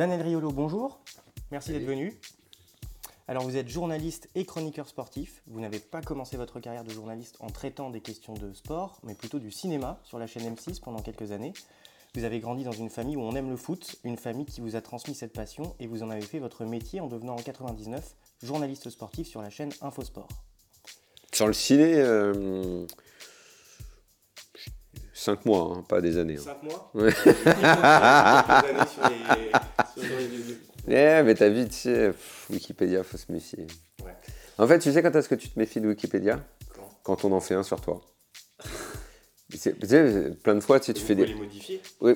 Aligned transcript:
Daniel 0.00 0.22
Riolo, 0.22 0.50
bonjour. 0.50 0.98
Merci 1.50 1.72
d'être 1.72 1.84
venu. 1.84 2.18
Alors 3.28 3.42
vous 3.42 3.58
êtes 3.58 3.68
journaliste 3.68 4.30
et 4.34 4.46
chroniqueur 4.46 4.88
sportif. 4.88 5.42
Vous 5.46 5.60
n'avez 5.60 5.78
pas 5.78 6.00
commencé 6.00 6.38
votre 6.38 6.58
carrière 6.58 6.84
de 6.84 6.90
journaliste 6.90 7.36
en 7.40 7.48
traitant 7.48 7.90
des 7.90 8.00
questions 8.00 8.32
de 8.32 8.54
sport, 8.54 8.98
mais 9.02 9.12
plutôt 9.12 9.38
du 9.38 9.50
cinéma 9.50 10.00
sur 10.04 10.18
la 10.18 10.26
chaîne 10.26 10.54
M6 10.54 10.80
pendant 10.80 11.00
quelques 11.02 11.32
années. 11.32 11.52
Vous 12.14 12.24
avez 12.24 12.40
grandi 12.40 12.64
dans 12.64 12.72
une 12.72 12.88
famille 12.88 13.18
où 13.18 13.20
on 13.20 13.34
aime 13.34 13.50
le 13.50 13.58
foot, 13.58 13.96
une 14.02 14.16
famille 14.16 14.46
qui 14.46 14.62
vous 14.62 14.74
a 14.74 14.80
transmis 14.80 15.14
cette 15.14 15.34
passion 15.34 15.76
et 15.80 15.86
vous 15.86 16.02
en 16.02 16.08
avez 16.08 16.22
fait 16.22 16.38
votre 16.38 16.64
métier 16.64 17.02
en 17.02 17.06
devenant 17.06 17.36
en 17.36 17.42
99 17.42 18.14
journaliste 18.42 18.88
sportif 18.88 19.28
sur 19.28 19.42
la 19.42 19.50
chaîne 19.50 19.68
Infosport. 19.82 20.28
Sur 21.30 21.46
le 21.46 21.52
ciné, 21.52 21.96
euh, 21.96 22.86
5 25.12 25.44
mois, 25.44 25.74
hein, 25.76 25.84
pas 25.86 26.00
des 26.00 26.16
années. 26.16 26.38
5 26.38 26.52
hein. 26.52 26.56
mois 26.62 26.90
Ouais. 26.94 27.12
Eh, 30.88 31.22
mais 31.22 31.34
t'as 31.34 31.48
vu, 31.48 31.66
tu 31.66 31.74
sais, 31.74 32.08
pff, 32.08 32.46
Wikipédia, 32.50 33.02
faut 33.02 33.16
se 33.16 33.30
méfier. 33.30 33.66
Ouais. 34.04 34.14
En 34.58 34.66
fait, 34.66 34.78
tu 34.78 34.92
sais 34.92 35.02
quand 35.02 35.14
est-ce 35.14 35.28
que 35.28 35.34
tu 35.34 35.48
te 35.48 35.58
méfies 35.58 35.80
de 35.80 35.88
Wikipédia? 35.88 36.40
Quand? 36.74 36.90
Quand 37.02 37.24
on 37.24 37.32
en 37.32 37.40
fait 37.40 37.54
un 37.54 37.62
sur 37.62 37.80
toi. 37.80 38.00
Tu 39.50 39.58
sais, 39.58 39.72
plein 40.44 40.54
de 40.54 40.60
fois, 40.60 40.78
tu 40.78 40.86
sais, 40.86 40.94
tu 40.94 41.02
fais 41.02 41.16
des. 41.16 41.26
les 41.26 41.34
modifier? 41.34 41.82
Oui. 42.00 42.14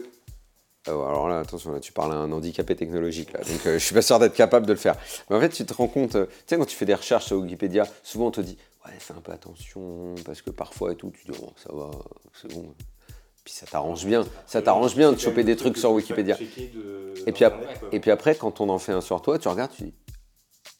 Ah 0.86 0.90
alors 0.90 1.28
là, 1.28 1.40
attention, 1.40 1.72
là, 1.72 1.80
tu 1.80 1.92
parles 1.92 2.12
à 2.12 2.16
un 2.16 2.30
handicapé 2.30 2.76
technologique, 2.76 3.32
là. 3.32 3.40
Donc, 3.40 3.66
euh, 3.66 3.74
je 3.78 3.84
suis 3.84 3.94
pas 3.94 4.02
sûr 4.02 4.18
d'être 4.18 4.34
capable 4.34 4.66
de 4.66 4.72
le 4.72 4.78
faire. 4.78 4.96
Mais 5.28 5.36
en 5.36 5.40
fait, 5.40 5.48
tu 5.48 5.64
te 5.64 5.72
rends 5.72 5.88
compte, 5.88 6.14
euh, 6.14 6.26
tu 6.26 6.32
sais, 6.46 6.56
quand 6.58 6.66
tu 6.66 6.76
fais 6.76 6.84
des 6.84 6.94
recherches 6.94 7.24
sur 7.26 7.38
Wikipédia, 7.38 7.88
souvent 8.02 8.26
on 8.26 8.30
te 8.30 8.40
dit, 8.42 8.58
ouais, 8.84 8.92
fais 8.98 9.14
un 9.14 9.20
peu 9.20 9.32
attention, 9.32 10.14
parce 10.24 10.42
que 10.42 10.50
parfois 10.50 10.92
et 10.92 10.96
tout, 10.96 11.10
tu 11.10 11.32
dis, 11.32 11.38
oh, 11.42 11.52
ça 11.56 11.74
va, 11.74 11.90
c'est 12.40 12.52
bon. 12.54 12.74
Puis 13.44 13.52
ça 13.52 13.66
t'arrange 13.66 14.06
bien. 14.06 14.24
Ça 14.46 14.62
t'arrange 14.62 14.96
bien 14.96 15.12
de 15.12 15.18
choper 15.18 15.44
des 15.44 15.56
trucs 15.56 15.74
truc 15.74 15.78
sur 15.78 15.92
Wikipédia. 15.92 16.38
Et 17.26 17.32
puis, 17.32 17.44
et 17.92 18.10
après, 18.10 18.34
quand 18.34 18.60
on 18.60 18.68
en 18.70 18.78
fait 18.78 18.92
un 18.92 19.00
sur 19.00 19.20
toi, 19.20 19.38
tu 19.38 19.48
regardes, 19.48 19.72
tu 19.72 19.84
dis 19.84 19.94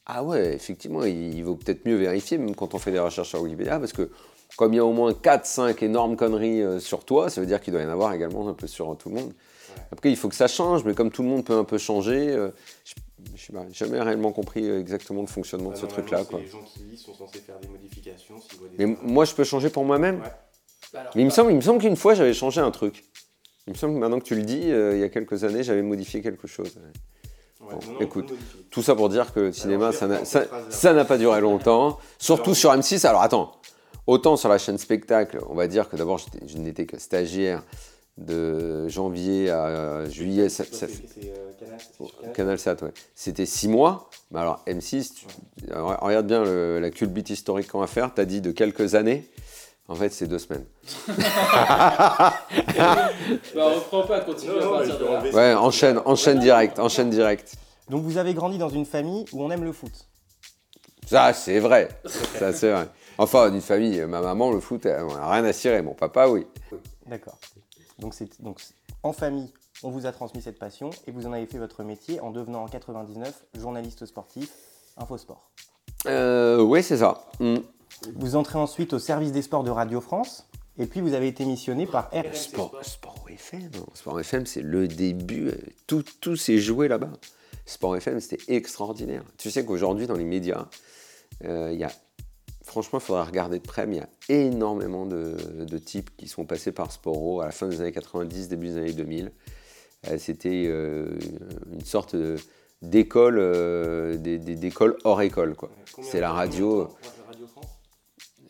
Ah 0.06 0.24
ouais, 0.24 0.54
effectivement, 0.54 1.04
il, 1.04 1.42
vaut 1.44 1.56
peut-être 1.56 1.86
mieux 1.86 1.96
vérifier, 1.96 2.38
même 2.38 2.54
quand 2.54 2.74
on 2.74 2.78
fait 2.78 2.92
des 2.92 2.98
recherches 2.98 3.28
sur 3.28 3.42
Wikipédia, 3.42 3.78
parce 3.78 3.92
que 3.92 4.10
comme 4.56 4.72
il 4.72 4.76
y 4.76 4.80
a 4.80 4.84
au 4.84 4.92
moins 4.92 5.12
4-5 5.12 5.84
énormes 5.84 6.16
conneries 6.16 6.62
euh, 6.62 6.78
sur 6.78 7.04
toi, 7.04 7.28
ça 7.28 7.40
veut 7.40 7.46
dire 7.46 7.60
qu'il 7.60 7.72
doit 7.72 7.82
y 7.82 7.86
en 7.86 7.90
avoir 7.90 8.12
également 8.12 8.48
un 8.48 8.54
peu 8.54 8.66
sur 8.66 8.96
tout 8.96 9.08
le 9.08 9.16
monde. 9.16 9.32
Après, 9.90 10.10
il 10.10 10.16
faut 10.16 10.28
que 10.28 10.34
ça 10.34 10.46
change, 10.46 10.84
mais 10.84 10.94
comme 10.94 11.10
tout 11.10 11.22
le 11.22 11.28
monde 11.28 11.44
peut 11.44 11.56
un 11.56 11.64
peu 11.64 11.78
changer, 11.78 12.30
euh, 12.30 12.50
je 12.84 12.94
je 13.34 13.46
sais 13.46 13.52
pas, 13.52 13.64
j'ai 13.68 13.86
jamais 13.86 14.00
réellement 14.00 14.32
compris 14.32 14.68
euh, 14.68 14.80
exactement 14.80 15.22
le 15.22 15.26
fonctionnement 15.26 15.70
de 15.70 15.74
Bah, 15.74 15.80
ce 15.80 15.86
truc-là. 15.86 16.22
Les 16.38 16.46
gens 16.46 16.62
qui 16.62 16.80
lisent 16.80 17.02
sont 17.02 17.14
censés 17.14 17.38
faire 17.38 17.58
des 17.58 17.68
modifications 17.68 18.36
des 18.76 18.86
Mais 18.86 18.96
moi, 19.02 19.24
je 19.24 19.34
peux 19.34 19.44
changer 19.44 19.70
pour 19.70 19.84
moi-même? 19.84 20.20
Ouais. 20.20 20.28
Alors, 20.94 21.12
Mais 21.14 21.22
il 21.22 21.24
me 21.24 21.30
semble, 21.30 21.50
il 21.52 21.56
me 21.56 21.60
semble 21.60 21.80
qu'une 21.80 21.96
fois, 21.96 22.14
j'avais 22.14 22.34
changé 22.34 22.60
un 22.60 22.70
truc. 22.70 23.04
Il 23.66 23.72
me 23.72 23.78
semble 23.78 23.94
que 23.94 23.98
maintenant 23.98 24.18
que 24.18 24.24
tu 24.24 24.34
le 24.34 24.42
dis, 24.42 24.70
euh, 24.70 24.94
il 24.94 25.00
y 25.00 25.04
a 25.04 25.08
quelques 25.08 25.42
années, 25.44 25.62
j'avais 25.62 25.82
modifié 25.82 26.20
quelque 26.22 26.46
chose. 26.46 26.68
Ouais, 27.60 27.72
Bon, 27.72 27.78
non, 27.86 27.92
non, 27.94 28.00
écoute. 28.00 28.32
Tout 28.70 28.82
ça 28.82 28.94
pour 28.94 29.08
dire 29.08 29.32
que 29.32 29.40
le 29.40 29.52
cinéma, 29.52 29.90
ça 29.92 30.06
n'a- 30.06 31.04
pas 31.04 31.16
duré 31.18 31.40
longtemps. 31.40 31.98
Surtout 32.18 32.50
Alors- 32.50 32.56
sur 32.56 32.72
M6. 32.72 33.06
Alors 33.06 33.22
attends, 33.22 33.52
autant 34.06 34.36
sur 34.36 34.48
la 34.50 34.58
chaîne 34.58 34.76
spectacle, 34.76 35.38
on 35.48 35.54
va 35.54 35.66
dire 35.66 35.88
que 35.88 35.96
d'abord, 35.96 36.18
je 36.18 36.58
n'étais 36.58 36.84
que 36.84 36.98
stagiaire 36.98 37.62
de 38.18 38.86
janvier 38.88 39.50
à 39.50 39.66
euh, 39.66 40.10
juillet. 40.10 40.48
Ça, 40.50 40.64
ça- 40.70 40.86
euh, 40.86 41.52
Canal. 41.58 42.32
CanalSat, 42.34 42.76
ouais. 42.82 42.92
C'était 43.14 43.46
six 43.46 43.66
mois. 43.68 44.10
Mais 44.30 44.40
alors 44.40 44.62
M6, 44.66 45.14
tu- 45.14 45.26
alors, 45.72 45.98
regarde 46.00 46.26
bien 46.26 46.44
le- 46.44 46.78
la 46.80 46.90
culbite 46.90 47.30
historique 47.30 47.68
qu'on 47.68 47.80
va 47.80 47.86
faire. 47.86 48.12
Tu 48.14 48.20
as 48.20 48.24
dit 48.26 48.40
de 48.42 48.52
quelques 48.52 48.94
années. 48.94 49.26
En 49.86 49.94
fait, 49.94 50.08
c'est 50.10 50.26
deux 50.26 50.38
semaines. 50.38 50.64
bah, 51.08 52.40
reprends 53.54 54.02
pas, 54.04 54.20
continue 54.20 54.52
Non, 54.52 54.74
à 54.74 54.78
partir 54.78 54.98
de 54.98 55.04
là. 55.04 55.30
Ouais, 55.30 55.54
enchaîne, 55.54 56.00
enchaîne 56.06 56.38
direct, 56.38 56.78
enchaîne 56.78 57.10
direct. 57.10 57.56
Donc 57.90 58.02
vous 58.02 58.16
avez 58.16 58.32
grandi 58.32 58.56
dans 58.56 58.70
une 58.70 58.86
famille 58.86 59.26
où 59.32 59.42
on 59.42 59.50
aime 59.50 59.64
le 59.64 59.72
foot. 59.72 59.92
Ça, 61.06 61.34
c'est 61.34 61.58
vrai. 61.58 61.88
Ça, 62.06 62.52
c'est 62.54 62.72
vrai. 62.72 62.88
Enfin, 63.18 63.50
d'une 63.50 63.60
famille, 63.60 64.00
ma 64.06 64.22
maman, 64.22 64.50
le 64.50 64.60
foot, 64.60 64.86
elle, 64.86 65.02
on 65.02 65.14
a 65.14 65.30
rien 65.30 65.44
à 65.44 65.52
cirer. 65.52 65.82
Mon 65.82 65.92
papa, 65.92 66.28
oui. 66.28 66.46
D'accord. 67.06 67.38
Donc, 67.98 68.14
c'est, 68.14 68.42
donc 68.42 68.60
en 69.02 69.12
famille, 69.12 69.52
on 69.82 69.90
vous 69.90 70.06
a 70.06 70.12
transmis 70.12 70.40
cette 70.40 70.58
passion 70.58 70.90
et 71.06 71.10
vous 71.10 71.26
en 71.26 71.32
avez 71.32 71.46
fait 71.46 71.58
votre 71.58 71.82
métier 71.82 72.20
en 72.20 72.30
devenant 72.30 72.64
en 72.64 72.68
99 72.68 73.44
journaliste 73.58 74.06
sportif 74.06 74.50
Infosport. 74.96 75.50
Euh, 76.06 76.60
oui, 76.60 76.82
c'est 76.82 76.98
ça. 76.98 77.26
Mm. 77.40 77.56
Vous 78.16 78.36
entrez 78.36 78.58
ensuite 78.58 78.92
au 78.92 78.98
service 78.98 79.32
des 79.32 79.42
sports 79.42 79.64
de 79.64 79.70
Radio 79.70 80.00
France 80.00 80.46
et 80.78 80.86
puis 80.86 81.00
vous 81.00 81.14
avez 81.14 81.28
été 81.28 81.44
missionné 81.44 81.86
par 81.86 82.10
RMC 82.10 82.34
Sport, 82.34 82.78
Sport 82.82 83.24
FM. 83.28 83.70
Sport 83.94 84.20
FM, 84.20 84.46
c'est 84.46 84.60
le 84.62 84.88
début. 84.88 85.48
euh, 85.48 85.52
Tout, 85.86 86.04
tout 86.20 86.36
s'est 86.36 86.58
joué 86.58 86.88
là-bas. 86.88 87.12
Sport 87.66 87.96
FM, 87.96 88.20
c'était 88.20 88.52
extraordinaire. 88.52 89.22
Tu 89.38 89.50
sais 89.50 89.64
qu'aujourd'hui, 89.64 90.06
dans 90.06 90.16
les 90.16 90.24
médias, 90.24 90.66
euh, 91.44 91.70
il 91.72 91.78
y 91.78 91.84
a. 91.84 91.92
Franchement, 92.62 92.98
il 92.98 93.02
faudrait 93.02 93.22
regarder 93.24 93.58
de 93.58 93.62
près, 93.64 93.86
mais 93.86 93.96
il 93.96 94.00
y 94.00 94.02
a 94.02 94.42
énormément 94.46 95.06
de, 95.06 95.36
de 95.64 95.78
types 95.78 96.10
qui 96.16 96.28
sont 96.28 96.44
passés 96.44 96.72
par 96.72 96.90
Sporo 96.90 97.40
à 97.40 97.46
la 97.46 97.52
fin 97.52 97.68
des 97.68 97.80
années 97.80 97.92
90, 97.92 98.48
début 98.48 98.68
des 98.68 98.76
années 98.78 98.92
2000. 98.92 99.32
Euh, 100.08 100.18
C'était 100.18 100.64
euh, 100.66 101.16
une 101.72 101.84
sorte 101.84 102.16
d'école, 102.82 103.38
euh, 103.38 104.16
des- 104.16 104.38
des- 104.38 104.56
d'école 104.56 104.96
hors 105.04 105.22
école. 105.22 105.54
C'est 106.02 106.20
la 106.20 106.28
combien 106.30 106.44
de 106.46 106.50
radio. 106.50 106.88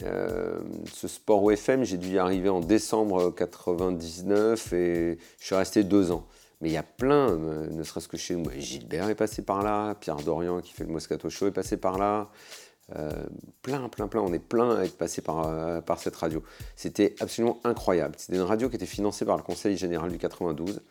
Euh, 0.03 0.59
ce 0.93 1.09
sport 1.09 1.43
OFM, 1.45 1.85
j'ai 1.85 1.99
dû 1.99 2.15
y 2.15 2.19
arriver 2.19 2.49
en 2.49 2.61
décembre 2.61 3.31
99 3.31 4.73
et 4.73 5.19
je 5.39 5.45
suis 5.45 5.55
resté 5.55 5.85
deux 5.85 6.11
ans. 6.11 6.27
Mais 6.61 6.71
il 6.71 6.73
y 6.73 6.79
a 6.79 6.83
plein, 6.83 7.31
euh, 7.31 7.69
ne 7.71 7.83
serait-ce 7.83 8.09
que 8.09 8.17
chez 8.17 8.35
nous. 8.35 8.51
Gilbert 8.59 9.09
est 9.09 9.15
passé 9.15 9.43
par 9.43 9.63
là, 9.63 9.95
Pierre 9.95 10.17
Dorian 10.17 10.61
qui 10.61 10.73
fait 10.73 10.85
le 10.85 10.91
Moscato 10.91 11.29
Show 11.31 11.47
est 11.47 11.53
passé 11.53 11.77
par 11.77 11.99
là. 11.99 12.31
Euh, 12.97 13.11
plein, 13.63 13.89
plein, 13.89 14.09
plein. 14.09 14.21
On 14.21 14.33
est 14.33 14.39
plein 14.39 14.77
à 14.77 14.85
être 14.85 14.97
passé 14.97 15.23
par, 15.23 15.83
par 15.85 15.99
cette 16.01 16.17
radio. 16.17 16.43
C'était 16.77 17.15
absolument 17.21 17.61
incroyable. 17.65 18.15
C'était 18.19 18.37
une 18.37 18.43
radio 18.43 18.69
qui 18.69 18.77
était 18.77 18.87
financée 18.87 19.25
par 19.25 19.37
le 19.37 19.43
Conseil 19.43 19.77
général 19.77 20.11
du 20.11 20.19
92. 20.19 20.83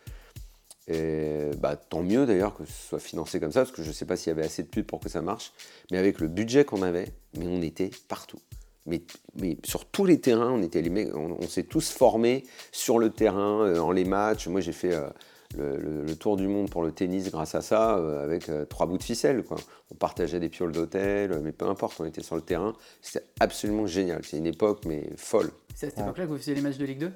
Et 0.86 1.50
bah, 1.58 1.76
tant 1.76 2.02
mieux 2.02 2.26
d'ailleurs 2.26 2.54
que 2.54 2.64
ce 2.66 2.88
soit 2.88 2.98
financé 2.98 3.40
comme 3.40 3.52
ça, 3.52 3.60
parce 3.60 3.72
que 3.72 3.82
je 3.82 3.88
ne 3.88 3.94
sais 3.94 4.04
pas 4.04 4.16
s'il 4.16 4.28
y 4.28 4.32
avait 4.32 4.44
assez 4.44 4.62
de 4.62 4.68
pubs 4.68 4.84
pour 4.84 5.00
que 5.00 5.08
ça 5.08 5.22
marche. 5.22 5.52
Mais 5.90 5.98
avec 5.98 6.20
le 6.20 6.28
budget 6.28 6.64
qu'on 6.64 6.82
avait, 6.82 7.08
mais 7.38 7.46
on 7.46 7.62
était 7.62 7.90
partout. 8.08 8.40
Mais, 8.86 9.02
mais 9.40 9.56
sur 9.64 9.86
tous 9.86 10.04
les 10.04 10.20
terrains, 10.20 10.52
on, 10.52 10.62
était 10.62 10.82
les 10.82 10.90
mecs, 10.90 11.14
on, 11.14 11.38
on 11.40 11.48
s'est 11.48 11.62
tous 11.62 11.90
formés 11.90 12.44
sur 12.70 12.98
le 12.98 13.10
terrain, 13.10 13.62
euh, 13.64 13.78
en 13.78 13.92
les 13.92 14.04
matchs. 14.04 14.46
Moi, 14.48 14.60
j'ai 14.60 14.72
fait 14.72 14.92
euh, 14.94 15.08
le, 15.56 15.76
le- 15.78 16.02
le 16.04 16.16
tour 16.16 16.36
du 16.36 16.46
monde 16.48 16.68
pour 16.68 16.82
le 16.82 16.92
tennis 16.92 17.30
grâce 17.30 17.54
à 17.54 17.62
ça, 17.62 17.96
euh, 17.96 18.22
avec 18.22 18.48
euh, 18.50 18.66
trois 18.66 18.84
bouts 18.86 18.98
de 18.98 19.02
ficelle. 19.02 19.42
Quoi. 19.42 19.56
On 19.90 19.94
partageait 19.94 20.38
des 20.38 20.50
pioles 20.50 20.72
d'hôtel, 20.72 21.40
mais 21.42 21.52
peu 21.52 21.66
importe, 21.66 21.98
on 22.00 22.04
était 22.04 22.22
sur 22.22 22.36
le 22.36 22.42
terrain. 22.42 22.74
C'était 23.00 23.24
absolument 23.40 23.86
génial. 23.86 24.20
C'est 24.22 24.36
une 24.36 24.46
époque, 24.46 24.82
mais 24.86 25.08
folle. 25.16 25.50
C'est 25.74 25.86
à 25.86 25.90
cette 25.90 25.98
Ouais. 26.00 26.04
époque-là 26.04 26.24
que 26.26 26.30
vous 26.30 26.36
faisiez 26.38 26.54
les 26.54 26.60
matchs 26.60 26.76
de 26.78 26.84
Ligue 26.84 26.98
2 26.98 27.12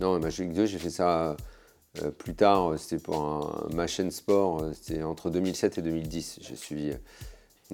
Non, 0.00 0.18
ma 0.18 0.28
Ligue 0.30 0.52
2, 0.54 0.66
j'ai 0.66 0.78
fait 0.78 0.90
ça 0.90 1.36
euh, 2.02 2.10
plus 2.10 2.34
tard. 2.34 2.76
C'était 2.78 3.00
pour 3.00 3.20
un, 3.20 3.68
ma 3.72 3.86
chaîne 3.86 4.10
sport. 4.10 4.64
C'était 4.74 5.04
entre 5.04 5.30
2007 5.30 5.78
et 5.78 5.82
2010. 5.82 6.40
J'ai 6.42 6.56
suivi. 6.56 6.92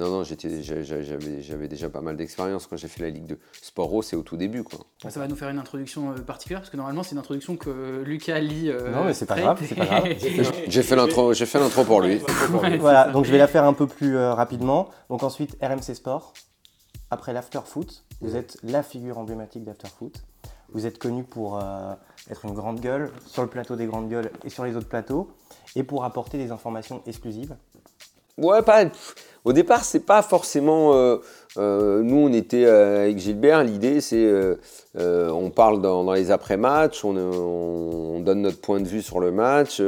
Euh, 0.01 0.05
non, 0.05 0.19
non, 0.19 0.25
j'avais, 0.25 1.69
déjà 1.69 1.89
pas 1.89 2.01
mal 2.01 2.17
d'expérience 2.17 2.67
quand 2.67 2.77
j'ai 2.77 2.89
fait 2.89 3.03
la 3.03 3.11
Ligue 3.11 3.27
2. 3.27 3.39
Sport 3.63 4.03
c'est 4.05 4.17
au 4.17 4.23
tout 4.23 4.37
début, 4.37 4.63
quoi. 4.63 4.81
Ça 5.09 5.21
va 5.21 5.29
nous 5.29 5.37
faire 5.37 5.49
une 5.49 5.59
introduction 5.59 6.13
euh, 6.13 6.21
particulière, 6.21 6.61
parce 6.61 6.71
que 6.71 6.77
normalement, 6.77 7.03
c'est 7.03 7.13
une 7.13 7.19
introduction 7.19 7.57
que 7.57 8.03
Lucas 8.05 8.39
lit. 8.41 8.69
euh, 8.71 8.91
Non, 8.91 9.05
mais 9.05 9.15
c'est 9.15 9.27
pas 9.27 9.37
c'est 9.57 9.75
pas 9.75 9.87
grave. 9.87 10.09
J'ai 10.69 10.83
fait 10.83 10.97
l'intro, 10.97 11.33
j'ai 11.33 11.47
fait 11.47 11.59
l'intro 11.59 11.85
pour 11.85 12.01
lui. 12.01 12.21
Ouais, 12.53 12.79
Voilà, 12.79 13.11
donc 13.11 13.25
je 13.25 13.33
vais 13.33 13.39
la 13.39 13.47
faire 13.47 13.65
un 13.65 13.73
peu 13.73 13.87
plus 13.87 14.17
euh, 14.17 14.35
rapidement. 14.35 14.89
Donc 15.09 15.23
ensuite 15.23 15.57
RMC 15.63 15.95
Sport, 15.95 16.33
après 17.11 17.33
l'after 17.33 17.61
foot, 17.65 18.05
vous 18.21 18.37
êtes 18.37 18.59
la 18.63 18.83
figure 18.83 19.19
emblématique 19.19 19.65
d'after 19.65 19.89
foot. 19.89 20.23
Vous 20.73 20.87
êtes 20.87 20.99
connu 20.99 21.25
pour 21.25 21.59
euh, 21.59 21.95
être 22.31 22.45
une 22.45 22.55
grande 22.55 22.81
gueule 22.81 23.11
sur 23.27 23.43
le 23.43 23.49
plateau 23.49 23.75
des 23.75 23.87
grandes 23.87 24.09
gueules 24.09 24.31
et 24.45 24.51
sur 24.51 24.65
les 24.65 24.77
autres 24.77 24.89
plateaux 24.89 25.29
et 25.75 25.83
pour 25.83 26.05
apporter 26.05 26.39
des 26.39 26.53
informations 26.53 27.03
exclusives. 27.07 27.57
Ouais, 28.41 28.63
pas. 28.63 28.85
Au 29.45 29.53
départ, 29.55 29.85
c'est 29.85 30.01
pas 30.05 30.21
forcément. 30.23 30.95
euh, 30.95 31.17
euh, 31.57 32.03
nous, 32.03 32.17
on 32.29 32.33
était 32.33 32.65
euh, 32.67 33.05
avec 33.05 33.19
Gilbert. 33.19 33.65
L'idée, 33.65 34.01
c'est. 34.01 34.29
on 34.97 35.51
parle 35.51 35.81
dans, 35.81 36.13
les 36.13 36.31
après-matchs, 36.31 37.05
on, 37.05 37.17
on- 37.17 38.17
on 38.17 38.21
donne 38.21 38.43
notre 38.43 38.61
point 38.61 38.81
de 38.81 38.87
vue 38.87 39.01
sur 39.03 39.19
le 39.19 39.31
match. 39.33 39.81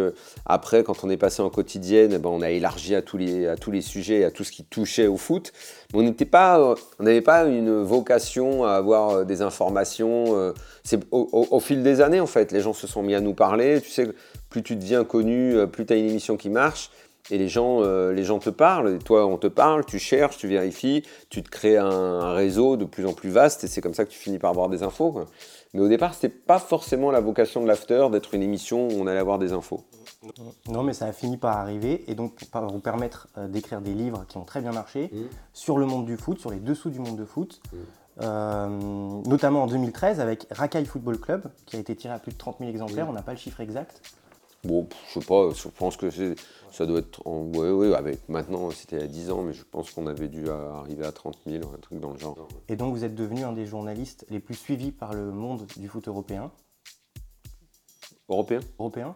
après, 0.47 0.83
quand 0.85 1.05
on 1.05 1.11
est 1.11 1.19
passé 1.19 1.43
en 1.43 1.51
quotidienne, 1.51 2.13
eh 2.15 2.19
ben, 2.19 2.31
on 2.31 2.41
a 2.41 2.51
élargi 2.51 2.95
à 2.95 3.03
tous, 3.03 3.19
les, 3.19 3.47
à 3.47 3.57
tous 3.57 3.71
les 3.71 3.83
sujets, 3.83 4.25
à 4.25 4.31
tout 4.31 4.43
ce 4.45 4.53
qui 4.53 4.65
touchait 4.65 5.07
au 5.07 5.19
foot. 5.19 5.53
Mais 5.93 5.99
on 6.01 6.03
n'était 6.03 6.25
pas. 6.25 6.75
on 6.99 7.03
n'avait 7.03 7.21
pas 7.21 7.45
une 7.45 7.83
vocation 7.83 8.65
à 8.65 8.73
avoir 8.73 9.27
des 9.27 9.43
informations. 9.43 10.53
c'est 10.83 11.01
au, 11.11 11.29
au- 11.51 11.61
fil 11.61 11.83
des 11.83 12.01
années, 12.01 12.21
en 12.21 12.27
fait. 12.27 12.53
Les 12.53 12.61
gens 12.61 12.73
se 12.73 12.87
sont 12.87 13.03
mis 13.03 13.15
à 13.15 13.21
nous 13.21 13.35
parler. 13.35 13.81
Tu 13.83 13.91
sais, 13.91 14.09
plus 14.49 14.63
tu 14.63 14.77
deviens 14.77 15.05
connu, 15.05 15.57
plus 15.71 15.85
tu 15.85 15.93
as 15.93 15.97
une 15.97 16.09
émission 16.09 16.37
qui 16.39 16.49
marche. 16.49 16.91
Et 17.31 17.39
les 17.39 17.49
gens, 17.49 17.83
euh, 17.83 18.13
les 18.13 18.25
gens 18.25 18.41
te 18.41 18.51
parlent, 18.51 18.95
et 18.95 18.99
toi 18.99 19.27
on 19.27 19.39
te 19.39 19.47
parle, 19.47 19.85
tu 19.85 19.99
cherches, 20.01 20.37
tu 20.39 20.49
vérifies, 20.49 21.05
tu 21.31 21.43
te 21.43 21.49
crées 21.49 21.77
un, 21.79 21.87
un 21.89 22.35
réseau 22.35 22.77
de 22.77 22.85
plus 22.85 23.07
en 23.07 23.13
plus 23.13 23.31
vaste 23.31 23.63
et 23.65 23.69
c'est 23.69 23.81
comme 23.81 23.95
ça 23.95 24.05
que 24.05 24.11
tu 24.11 24.19
finis 24.19 24.39
par 24.39 24.51
avoir 24.51 24.69
des 24.69 24.83
infos. 24.83 25.13
quoi. 25.13 25.27
Mais 25.73 25.81
au 25.81 25.89
départ, 25.89 26.15
c'était 26.15 26.29
pas 26.29 26.59
forcément 26.59 27.11
la 27.13 27.21
vocation 27.21 27.63
de 27.63 27.67
l'after 27.69 28.09
d'être 28.11 28.35
une 28.35 28.43
émission 28.43 28.89
où 28.89 28.93
on 28.99 29.07
allait 29.07 29.21
avoir 29.21 29.39
des 29.39 29.53
infos. 29.53 29.85
Non, 30.69 30.83
mais 30.83 30.93
ça 30.93 31.07
a 31.07 31.13
fini 31.13 31.37
par 31.37 31.57
arriver 31.57 32.05
et 32.09 32.15
donc 32.15 32.45
par 32.51 32.67
vous 32.69 32.81
permettre 32.81 33.29
euh, 33.39 33.47
d'écrire 33.49 33.81
des 33.81 33.95
livres 33.95 34.25
qui 34.29 34.37
ont 34.37 34.45
très 34.45 34.61
bien 34.61 34.73
marché 34.73 35.09
Mm. 35.13 35.19
sur 35.53 35.79
le 35.79 35.87
monde 35.87 36.05
du 36.07 36.17
foot, 36.17 36.39
sur 36.41 36.51
les 36.51 36.59
dessous 36.61 36.91
du 36.91 36.99
monde 36.99 37.17
de 37.17 37.25
foot. 37.25 37.61
Mm. 37.73 37.77
Euh, 38.21 38.69
notamment 39.27 39.63
en 39.63 39.67
2013 39.67 40.21
avec 40.21 40.47
Racaille 40.51 40.85
Football 40.85 41.19
Club 41.19 41.45
qui 41.65 41.77
a 41.77 41.79
été 41.79 41.97
tiré 41.97 42.13
à 42.13 42.19
plus 42.19 42.33
de 42.33 42.37
30 42.37 42.57
000 42.59 42.69
exemplaires, 42.71 43.07
Mm. 43.07 43.11
on 43.11 43.13
n'a 43.15 43.23
pas 43.23 43.33
le 43.33 43.39
chiffre 43.39 43.61
exact. 43.61 44.03
Bon, 44.65 44.87
je 45.09 45.19
sais 45.19 45.27
pas, 45.27 45.49
je 45.55 45.69
pense 45.69 45.97
que 45.97 46.09
c'est- 46.11 46.35
ça 46.73 46.87
doit 46.87 46.99
être. 47.01 47.27
En, 47.27 47.45
ouais, 47.55 47.71
ouais, 47.71 47.95
avec 47.95 48.29
maintenant, 48.29 48.71
c'était 48.71 48.97
il 48.97 49.03
y 49.03 49.05
a 49.05 49.09
10 49.09 49.31
ans, 49.31 49.43
mais 49.43 49.53
je 49.53 49.63
pense 49.65 49.91
qu'on 49.91 50.07
avait 50.07 50.29
dû 50.29 50.49
à- 50.51 50.79
arriver 50.79 51.05
à 51.05 51.13
30 51.13 51.39
000, 51.47 51.63
un 51.73 51.79
truc 51.79 52.01
dans 52.01 52.13
le 52.13 52.19
genre. 52.19 52.49
Et 52.69 52.77
donc 52.77 52.95
vous 52.95 53.05
êtes 53.05 53.15
devenu 53.15 53.45
un 53.45 53.53
des 53.53 53.67
journalistes 53.67 54.27
les 54.31 54.41
plus 54.41 54.55
suivis 54.55 54.91
par 54.91 55.15
le 55.15 55.31
monde 55.31 55.67
du 55.77 55.89
foot 55.89 56.09
européen? 56.09 56.51
Européen? 58.29 58.61
Européen? 58.79 59.15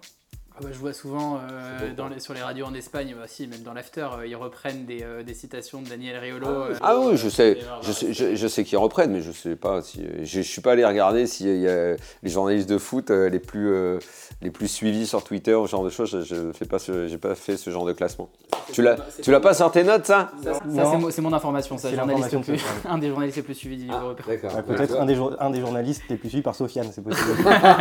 Ah 0.59 0.63
bah, 0.63 0.69
je 0.73 0.79
vois 0.79 0.95
souvent 0.95 1.37
euh, 1.37 1.93
dans 1.95 2.09
les- 2.09 2.19
sur 2.19 2.33
les 2.33 2.41
radios 2.41 2.65
en 2.65 2.73
Espagne, 2.73 3.15
bah, 3.15 3.25
si, 3.27 3.47
même 3.47 3.61
dans 3.61 3.75
l'after, 3.75 4.07
euh, 4.19 4.27
ils 4.27 4.37
reprennent 4.37 4.87
des, 4.87 5.03
euh, 5.03 5.23
des 5.23 5.35
citations 5.35 5.83
de 5.83 5.89
Daniel 5.89 6.17
Riolo. 6.17 6.47
euh, 6.49 6.75
Ah 6.81 6.99
oui, 6.99 7.19
je 7.19 7.29
sais, 7.29 7.59
je 7.83 7.93
sais, 7.93 8.13
je, 8.15 8.35
je 8.35 8.47
sais 8.49 8.65
qu'ils 8.65 8.79
reprennent, 8.79 9.13
mais 9.13 9.21
je 9.21 9.33
sais 9.33 9.55
pas 9.55 9.83
si. 9.83 10.03
Je, 10.21 10.25
je 10.25 10.41
suis 10.41 10.63
pas 10.63 10.73
allé 10.73 10.83
regarder 10.87 11.27
s'il 11.27 11.55
y 11.61 11.69
a 11.69 11.97
les 12.23 12.31
journalistes 12.31 12.71
de 12.71 12.79
foot 12.79 13.11
euh, 13.11 13.29
les 13.29 13.39
plus 13.39 13.69
euh, 13.71 13.99
les 14.41 14.51
plus 14.51 14.69
suivis 14.69 15.07
sur 15.07 15.23
Twitter, 15.23 15.59
ce 15.67 15.71
genre 15.71 15.85
de 15.85 15.91
choses. 15.91 16.09
Je, 16.11 16.35
je 16.35 16.53
fais 16.53 16.65
pas, 16.65 16.79
j'ai 16.79 17.19
pas 17.19 17.35
fait 17.35 17.59
ce 17.59 17.69
genre 17.69 17.85
de 17.85 17.93
classement. 17.93 18.31
Tu 18.73 18.81
l'as, 18.81 18.97
tu 19.23 19.31
l'as 19.31 19.41
pas 19.41 19.53
sur 19.53 19.71
tes 19.71 19.85
notes, 19.85 20.07
ça? 20.07 20.33
Ça, 20.43 20.55
ça, 20.55 20.61
Non. 20.65 20.91
c'est 20.91 20.99
mo- 20.99 21.11
c'est 21.11 21.23
mon 21.23 21.33
information, 21.35 21.77
ça, 21.77 21.95
journaliste 21.95 22.41
plus- 22.43 22.65
un 22.89 22.97
des 22.97 23.09
journalistes 23.09 23.37
les 23.37 23.43
plus 23.43 23.55
suivis 23.55 23.77
du 23.77 23.83
livre 23.85 24.01
européen. 24.03 24.25
D'accord. 24.43 24.57
Ouais, 24.57 24.63
Peut-être 24.63 24.99
un, 24.99 25.05
des 25.05 25.17
un 25.39 25.51
des 25.51 25.61
journalistes 25.61 26.03
les 26.09 26.17
plus 26.17 26.31
suivis 26.31 26.43
par 26.43 26.55
Sofiane, 26.55 26.89
c'est 26.93 27.05
possible. 27.05 27.27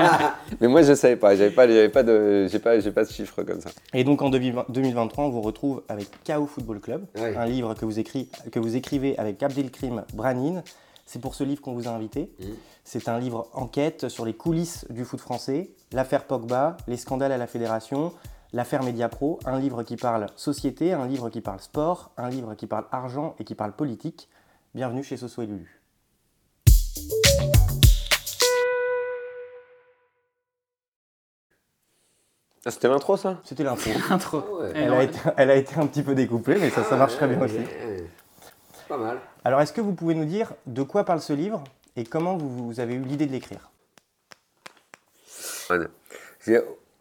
Mais 0.59 0.67
moi, 0.67 0.81
je 0.81 0.93
savais 0.93 1.15
pas. 1.15 1.35
J'avais 1.37 1.51
pas, 1.51 1.65
j'avais 1.67 1.89
pas 1.89 2.03
de, 2.03 2.47
pas, 2.65 2.79
j'ai 2.79 2.91
pas 2.91 3.05
de 3.05 3.09
chiffres 3.09 3.43
comme 3.43 3.61
ça. 3.61 3.69
Et 3.93 4.03
donc 4.03 4.21
en 4.23 4.29
2020 4.31 4.65
2023, 4.69 5.23
on 5.25 5.29
vous 5.29 5.41
retrouve 5.41 5.83
avec 5.87 6.09
KO 6.25 6.47
Football 6.47 6.79
Club, 6.81 7.05
Ouais. 7.15 7.35
un 7.37 7.45
livre 7.45 7.75
que 7.75 7.85
vous, 7.85 7.99
écrit- 7.99 8.27
que 8.51 8.59
vous 8.59 8.75
écrivez 8.75 9.17
avec 9.17 9.41
Abdelkrim 9.43 10.03
Branin. 10.13 10.63
C'est 11.05 11.19
pour 11.21 11.35
ce 11.35 11.43
livre 11.43 11.61
qu'on 11.61 11.73
vous 11.73 11.87
a 11.87 11.91
invité. 11.91 12.31
Mhm. 12.39 12.55
C'est 12.83 13.07
un 13.07 13.19
livre 13.19 13.47
enquête 13.53 14.09
sur 14.09 14.25
les 14.25 14.33
coulisses 14.33 14.85
du 14.89 15.05
foot 15.05 15.19
français, 15.19 15.69
l'affaire 15.91 16.25
Pogba, 16.25 16.77
les 16.87 16.97
scandales 16.97 17.31
à 17.31 17.37
la 17.37 17.45
fédération, 17.45 18.11
l'affaire 18.53 18.81
Mediapro, 18.81 19.39
un 19.45 19.59
livre 19.59 19.83
qui 19.83 19.97
parle 19.97 20.25
société, 20.35 20.93
un 20.93 21.05
livre 21.05 21.29
qui 21.29 21.41
parle 21.41 21.59
sport, 21.59 22.11
un 22.17 22.29
livre 22.29 22.55
qui 22.55 22.65
parle 22.65 22.85
argent 22.91 23.35
et 23.39 23.43
qui 23.43 23.53
parle 23.53 23.73
politique. 23.73 24.27
Bienvenue 24.73 25.03
chez 25.03 25.17
Soso 25.17 25.43
et 25.43 25.45
Lulu. 25.45 25.81
Ah, 32.67 32.71
c'était 32.71 32.87
l'intro, 32.87 33.15
ça 33.15 33.39
C'était 33.43 33.63
l'intro. 33.63 33.91
Intro. 34.09 34.37
ouais. 34.61 34.71
Eh 34.73 34.79
Elle, 34.79 34.93
a 34.93 35.03
été- 35.03 35.19
elle 35.37 35.51
a 35.51 35.55
été 35.55 35.75
un 35.79 35.85
petit 35.85 36.01
peu 36.03 36.15
découplée, 36.15 36.57
mais 36.59 36.69
ça, 36.71 36.83
ça 36.83 36.95
marche 36.95 37.15
très 37.15 37.27
bien 37.27 37.39
aussi. 37.41 37.59
Pas 38.89 38.97
mal. 38.97 39.19
Alors, 39.43 39.61
est-ce 39.61 39.71
que 39.73 39.81
vous 39.81 39.93
pouvez 39.93 40.15
nous 40.15 40.25
dire 40.25 40.53
de 40.65 40.81
quoi 40.83 41.03
parle 41.03 41.21
ce 41.21 41.33
livre 41.33 41.63
et 41.95 42.03
comment 42.03 42.37
vous, 42.37 42.49
vous 42.67 42.79
avez 42.79 42.95
eu 42.95 42.99
l'idée 42.99 43.27
de 43.27 43.31
l'écrire? 43.31 43.69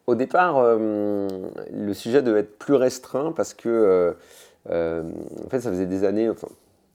Au 0.07 0.15
départ, 0.15 0.59
euh, 0.59 1.29
le 1.73 1.95
sujet 1.95 2.21
devait 2.23 2.41
être 2.41 2.59
plus 2.59 2.75
restreint 2.75 3.33
parce 3.33 3.55
que, 3.55 3.69
euh, 3.71 4.13
euh, 4.71 5.03
en 5.47 5.49
fait, 5.49 5.61
ça 5.61 5.71
faisait 5.71 5.87
des 5.87 6.05
années, 6.05 6.29
enfin, 6.29 6.49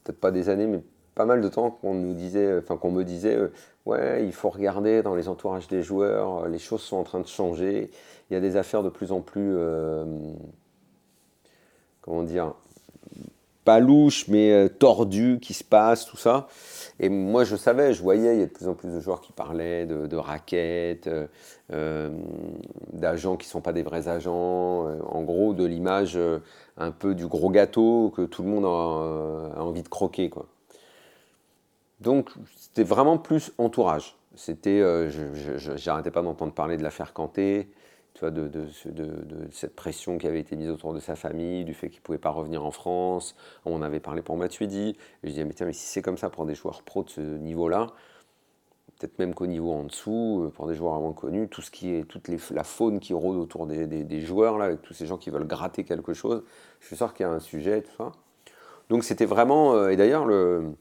peut-être 0.04 0.20
pas 0.20 0.30
des 0.32 0.48
années, 0.50 0.68
mais 0.68 0.82
pas 1.20 1.26
mal 1.26 1.42
de 1.42 1.50
temps 1.50 1.70
qu'on 1.70 1.96
nous 1.96 2.14
disait, 2.14 2.60
enfin, 2.60 2.78
qu'on 2.78 2.92
me 2.92 3.04
disait, 3.04 3.36
euh, 3.36 3.52
ouais, 3.86 4.26
il 4.26 4.32
faut 4.32 4.50
regarder 4.50 5.04
dans 5.04 5.16
les 5.16 5.28
entourages 5.28 5.68
des 5.68 5.84
joueurs, 5.84 6.46
euh, 6.46 6.48
les 6.48 6.60
choses 6.60 6.80
sont 6.80 6.96
en 6.96 7.04
train 7.04 7.20
de 7.20 7.28
changer, 7.28 7.92
il 8.30 8.36
y 8.36 8.38
a 8.38 8.40
des 8.40 8.56
affaires 8.56 8.84
de 8.84 8.90
plus 8.90 9.12
en 9.12 9.20
plus, 9.20 9.54
euh, 9.58 10.06
comment 12.00 12.24
dire, 12.24 12.54
pas 13.66 13.82
louches, 13.82 14.30
mais 14.30 14.54
euh, 14.54 14.70
tordues 14.70 15.40
qui 15.42 15.54
se 15.54 15.66
passent, 15.66 16.06
tout 16.06 16.16
ça. 16.16 16.48
Et 17.02 17.10
moi, 17.10 17.44
je 17.44 17.58
savais, 17.58 17.94
je 17.94 18.02
voyais, 18.02 18.36
il 18.36 18.40
y 18.40 18.44
a 18.44 18.46
de 18.46 18.52
plus 18.52 18.70
en 18.70 18.74
plus 18.74 18.94
de 18.94 19.02
joueurs 19.02 19.20
qui 19.20 19.34
parlaient 19.34 19.86
de, 19.86 20.08
de 20.08 20.16
raquettes, 20.16 21.08
euh, 21.08 21.28
euh, 21.74 22.10
d'agents 22.94 23.36
qui 23.36 23.48
ne 23.48 23.52
sont 23.52 23.62
pas 23.62 23.74
des 23.74 23.84
vrais 23.84 24.08
agents, 24.08 24.88
euh, 24.88 25.02
en 25.06 25.24
gros, 25.24 25.54
de 25.54 25.66
l'image 25.66 26.14
euh, 26.16 26.40
un 26.78 26.92
peu 26.92 27.14
du 27.14 27.28
gros 27.28 27.50
gâteau 27.50 28.14
que 28.16 28.22
tout 28.22 28.42
le 28.42 28.50
monde 28.50 28.64
a, 28.64 28.70
euh, 28.70 29.50
a 29.58 29.64
envie 29.66 29.84
de 29.84 29.90
croquer. 29.90 30.30
Quoi. 30.30 30.46
Donc, 32.00 32.30
c'était 32.56 32.84
vraiment 32.84 33.18
plus 33.18 33.52
entourage. 33.58 34.16
C'était, 34.36 34.80
euh, 34.80 35.10
j'arrêtais 35.76 36.12
pas 36.12 36.22
d'entendre 36.22 36.54
parler 36.54 36.78
de 36.78 36.84
l'affaire 36.84 37.14
Kanté, 37.14 37.70
tu 38.14 38.22
vois, 38.22 38.32
de, 38.32 38.48
de, 38.48 38.68
ce- 38.68 38.90
de- 38.90 39.24
de 39.24 39.48
cette 39.52 39.76
pression 39.76 40.18
qui 40.18 40.28
avait 40.28 40.40
été 40.40 40.56
mise 40.56 40.70
autour 40.70 40.94
de 40.94 41.00
sa 41.00 41.16
famille, 41.16 41.66
du 41.66 41.74
fait 41.74 41.90
qu'il 41.90 42.02
pouvait 42.02 42.18
pas 42.18 42.30
revenir 42.30 42.66
en 42.66 42.72
France. 42.72 43.36
On 43.66 43.82
avait 43.82 44.00
parlé 44.00 44.22
pour 44.22 44.38
Matuidi. 44.38 44.90
Et 44.90 44.96
je 45.24 45.30
disais, 45.30 45.46
mais 45.46 45.54
tiens, 45.54 45.66
mais 45.66 45.74
si 45.74 45.86
c'est 45.88 46.02
comme 46.02 46.18
ça 46.18 46.30
pour 46.30 46.46
des 46.46 46.56
joueurs 46.56 46.84
pros 46.84 47.04
de 47.04 47.10
ce 47.10 47.22
niveau-là, 47.22 47.88
peut-être 49.00 49.18
même 49.20 49.34
qu'au 49.34 49.48
niveau 49.48 49.72
en 49.74 49.84
dessous, 49.84 50.44
euh, 50.46 50.50
pour 50.50 50.68
des 50.68 50.76
joueurs 50.76 51.00
moins 51.00 51.14
connus, 51.14 51.48
tout 51.50 51.62
ce 51.62 51.72
qui 51.72 51.94
est, 51.94 52.04
toute 52.04 52.28
la 52.52 52.64
faune 52.64 53.00
qui 53.00 53.14
rôde 53.14 53.38
autour 53.38 53.66
des, 53.68 53.88
des- 53.88 54.04
des 54.04 54.22
joueurs, 54.22 54.58
là, 54.58 54.66
avec 54.66 54.82
tous 54.82 54.94
ces 54.94 55.06
gens 55.06 55.18
qui 55.18 55.30
veulent 55.30 55.48
gratter 55.48 55.84
quelque 55.84 56.14
chose, 56.14 56.44
je 56.82 56.88
suis 56.88 56.96
sûr 56.98 57.14
qu'il 57.14 57.26
y 57.26 57.30
a 57.30 57.32
un 57.32 57.40
sujet, 57.40 57.82
tout 57.82 57.92
ça. 57.98 58.12
Donc 58.90 59.04
c'était 59.04 59.26
vraiment, 59.26 59.74
euh, 59.76 59.90
et 59.90 59.96
d'ailleurs, 59.98 60.26
le, 60.26 60.74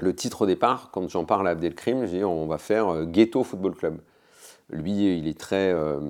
le 0.00 0.14
titre 0.14 0.42
au 0.42 0.46
départ, 0.46 0.90
quand 0.92 1.08
j'en 1.08 1.24
parle 1.24 1.46
à 1.48 1.52
Abdelkrim, 1.52 2.06
je 2.06 2.16
dis 2.16 2.24
on 2.24 2.46
va 2.46 2.58
faire 2.58 2.88
euh, 2.88 3.04
Ghetto 3.04 3.44
Football 3.44 3.74
Club. 3.74 4.00
Lui, 4.70 5.18
il 5.18 5.28
est 5.28 5.38
très. 5.38 5.72
euh, 5.72 6.00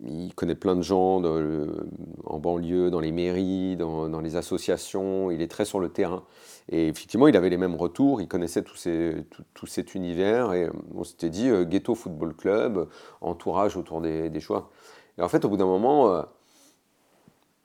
il 0.00 0.32
connaît 0.34 0.54
plein 0.54 0.76
de 0.76 0.82
gens 0.82 1.20
le- 1.20 1.88
en 2.24 2.38
banlieue, 2.38 2.88
dans 2.90 3.00
les 3.00 3.10
mairies, 3.12 3.76
dans, 3.76 4.20
les 4.20 4.36
associations. 4.36 5.30
Il 5.30 5.42
est 5.42 5.48
très 5.50 5.64
sur 5.64 5.80
le 5.80 5.88
terrain. 5.88 6.24
Et 6.70 6.86
effectivement, 6.88 7.26
il 7.28 7.36
avait 7.36 7.50
les 7.50 7.56
mêmes 7.56 7.74
retours. 7.74 8.20
Il 8.20 8.28
connaissait 8.28 8.62
ces- 8.76 9.26
tout, 9.30 9.42
tout 9.54 9.66
cet 9.66 9.94
univers. 9.94 10.52
Et 10.52 10.64
euh, 10.64 10.70
on 10.94 11.04
s'était 11.04 11.30
dit 11.30 11.48
euh, 11.50 11.64
Ghetto 11.64 11.94
Football 11.94 12.34
Club, 12.36 12.88
entourage 13.20 13.76
autour 13.76 14.00
des, 14.00 14.40
choix. 14.40 14.70
Et 15.18 15.22
en 15.22 15.28
fait, 15.28 15.44
au 15.44 15.48
bout 15.48 15.56
d'un 15.56 15.66
moment, 15.66 16.12
euh, 16.14 16.22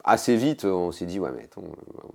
assez 0.04 0.36
vite, 0.36 0.66
on 0.66 0.92
s'est 0.92 1.06
dit 1.06 1.20
ouais, 1.20 1.32
mais 1.36 1.44
attends. 1.44 1.62
euh, 1.64 2.08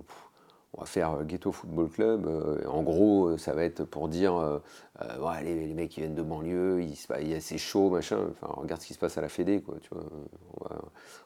on 0.73 0.81
va 0.81 0.85
faire 0.85 1.13
euh, 1.13 1.23
Ghetto 1.23 1.51
Football 1.51 1.89
Club. 1.89 2.27
euh, 2.27 2.63
en 2.67 2.83
gros, 2.83 3.29
euh, 3.29 3.37
ça 3.37 3.53
va 3.53 3.63
être 3.63 3.83
pour 3.83 4.07
dire 4.07 4.61
les, 5.41 5.73
mecs 5.73 5.89
qui 5.89 6.01
viennent 6.01 6.15
de 6.15 6.21
banlieue, 6.21 6.81
il, 6.81 6.95
il 7.21 7.27
y 7.29 7.33
a- 7.33 7.41
c'est 7.41 7.57
chaud, 7.57 7.89
machin. 7.89 8.19
Enfin, 8.31 8.53
regarde 8.59 8.81
ce 8.81 8.87
qui 8.87 8.93
se 8.93 8.99
passe 8.99 9.17
à 9.17 9.21
la 9.21 9.29
Fédé, 9.29 9.61
quoi. 9.61 9.75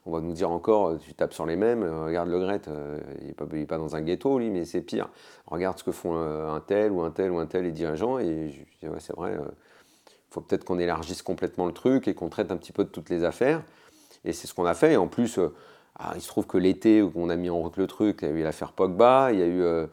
On, 0.06 0.12
va, 0.12 0.22
nous 0.22 0.34
dire 0.34 0.52
encore, 0.52 0.98
tu 1.00 1.14
tapes 1.14 1.34
sur 1.34 1.46
les 1.46 1.56
mêmes, 1.56 1.84
regarde 1.84 2.30
le 2.30 2.40
Gret, 2.40 2.62
il 3.22 3.28
n'est 3.28 3.66
pas, 3.66 3.78
dans 3.78 3.96
un 3.96 4.02
ghetto, 4.02 4.38
lui, 4.38 4.50
mais 4.50 4.66
c'est 4.66 4.82
pire. 4.82 5.10
Regarde 5.48 5.78
ce 5.80 5.84
que 5.84 5.92
font 5.92 6.16
un 6.16 6.60
tel 6.60 6.92
ou 6.92 7.02
un 7.02 7.12
tel 7.12 7.32
ou 7.32 7.40
un 7.40 7.46
tel 7.46 7.64
les 7.64 7.72
dirigeants, 7.72 8.20
et 8.20 8.50
je 8.50 8.62
dis, 8.82 8.92
ouais, 8.92 9.00
c'est 9.00 9.16
vrai, 9.16 9.38
il 9.38 10.34
faut 10.34 10.42
peut-être 10.42 10.66
qu'on 10.66 10.80
élargisse 10.80 11.22
complètement 11.22 11.66
le 11.66 11.74
truc 11.74 12.08
et 12.08 12.14
qu'on 12.14 12.30
traite 12.30 12.52
un 12.52 12.58
petit 12.58 12.74
peu 12.74 12.84
de 12.84 12.90
toutes 12.90 13.10
les 13.10 13.24
affaires. 13.24 13.64
Et 14.26 14.34
c'est 14.34 14.48
ce 14.48 14.54
qu'on 14.54 14.66
a 14.66 14.74
fait. 14.74 14.94
Et 14.94 14.98
en 14.98 15.08
plus, 15.08 15.40
ah, 16.00 16.14
il 16.16 16.22
se 16.22 16.28
trouve 16.28 16.48
que 16.48 16.58
l'été 16.58 17.02
où 17.02 17.12
on 17.16 17.30
a 17.30 17.36
mis 17.36 17.50
en 17.50 17.60
route 17.60 17.78
le 17.78 17.88
truc, 17.88 18.20
il 18.24 18.28
y 18.28 18.32
a 18.32 18.34
eu 18.34 18.44
l'affaire 18.44 18.72
Pogba, 18.72 19.32
il 19.32 19.40
y 19.40 19.44
a 19.44 19.46
eu. 19.46 19.62
euh, 19.62 19.86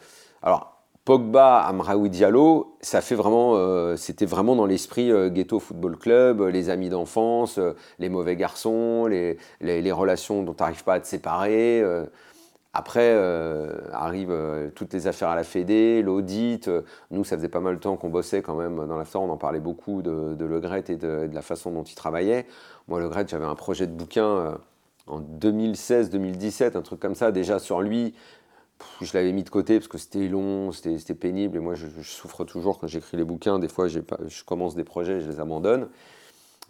alors, 0.42 0.80
Pogba, 1.04 1.58
Amraoui 1.60 2.08
Diallo, 2.08 2.76
ça 2.80 3.00
fait 3.02 3.14
vraiment, 3.14 3.54
euh, 3.56 3.96
c'était 3.96 4.26
vraiment 4.26 4.56
dans 4.56 4.66
l'esprit 4.66 5.10
euh, 5.12 5.28
ghetto 5.28 5.58
football 5.58 5.98
club, 5.98 6.40
les 6.42 6.70
amis 6.70 6.88
d'enfance, 6.88 7.58
les 7.98 8.08
mauvais 8.08 8.36
garçons, 8.36 9.06
les, 9.06 9.36
relations 9.92 10.42
dont 10.42 10.54
tu 10.54 10.62
n'arrives 10.62 10.84
pas 10.84 10.94
à 10.94 11.00
te 11.00 11.06
séparer. 11.06 11.84
après, 12.72 13.14
arrivent 13.92 14.72
toutes 14.74 14.92
les 14.94 15.06
affaires 15.06 15.28
à 15.30 15.36
la 15.36 15.44
Fédé, 15.44 16.02
l'audit. 16.02 16.70
nous, 17.10 17.24
ça 17.24 17.36
faisait 17.36 17.48
pas 17.48 17.60
mal 17.60 17.76
de 17.76 17.80
temps 17.80 17.96
qu'on 17.96 18.10
bossait 18.10 18.42
quand 18.42 18.54
même 18.54 18.86
dans 18.86 18.96
l'affaire. 18.96 19.22
On 19.22 19.30
en 19.30 19.36
parlait 19.36 19.60
beaucoup 19.60 20.02
de, 20.02 20.34
de 20.34 20.44
Le 20.44 20.60
Gret 20.60 20.84
et 20.88 20.96
de, 20.96 21.26
de 21.26 21.34
la 21.34 21.42
façon 21.42 21.72
dont 21.72 21.82
il 21.82 21.94
travaillait. 21.94 22.46
Moi, 22.88 23.00
Le 23.00 23.08
Gret, 23.08 23.26
j'avais 23.28 23.44
un 23.44 23.54
projet 23.54 23.86
de 23.86 23.92
bouquin 23.92 24.58
en 25.10 25.20
2016-2017, 25.20 26.76
un 26.76 26.82
truc 26.82 27.00
comme 27.00 27.14
ça, 27.14 27.32
déjà 27.32 27.58
sur 27.58 27.82
lui. 27.82 28.14
Je 29.02 29.12
l'avais 29.12 29.32
mis 29.32 29.42
de 29.42 29.50
côté 29.50 29.78
parce 29.78 29.88
que 29.88 29.98
c'était 29.98 30.28
long, 30.28 30.72
c'était 30.72 31.14
pénible. 31.14 31.58
Et 31.58 31.60
moi, 31.60 31.74
je, 31.74 31.86
souffre 32.02 32.44
toujours 32.44 32.78
quand 32.78 32.86
j'écris 32.86 33.18
les 33.18 33.24
bouquins. 33.24 33.58
Des 33.58 33.68
fois, 33.68 33.88
je 33.88 34.00
commence 34.44 34.74
des 34.74 34.84
projets 34.84 35.18
et 35.18 35.20
je 35.20 35.28
les 35.28 35.40
abandonne. 35.40 35.88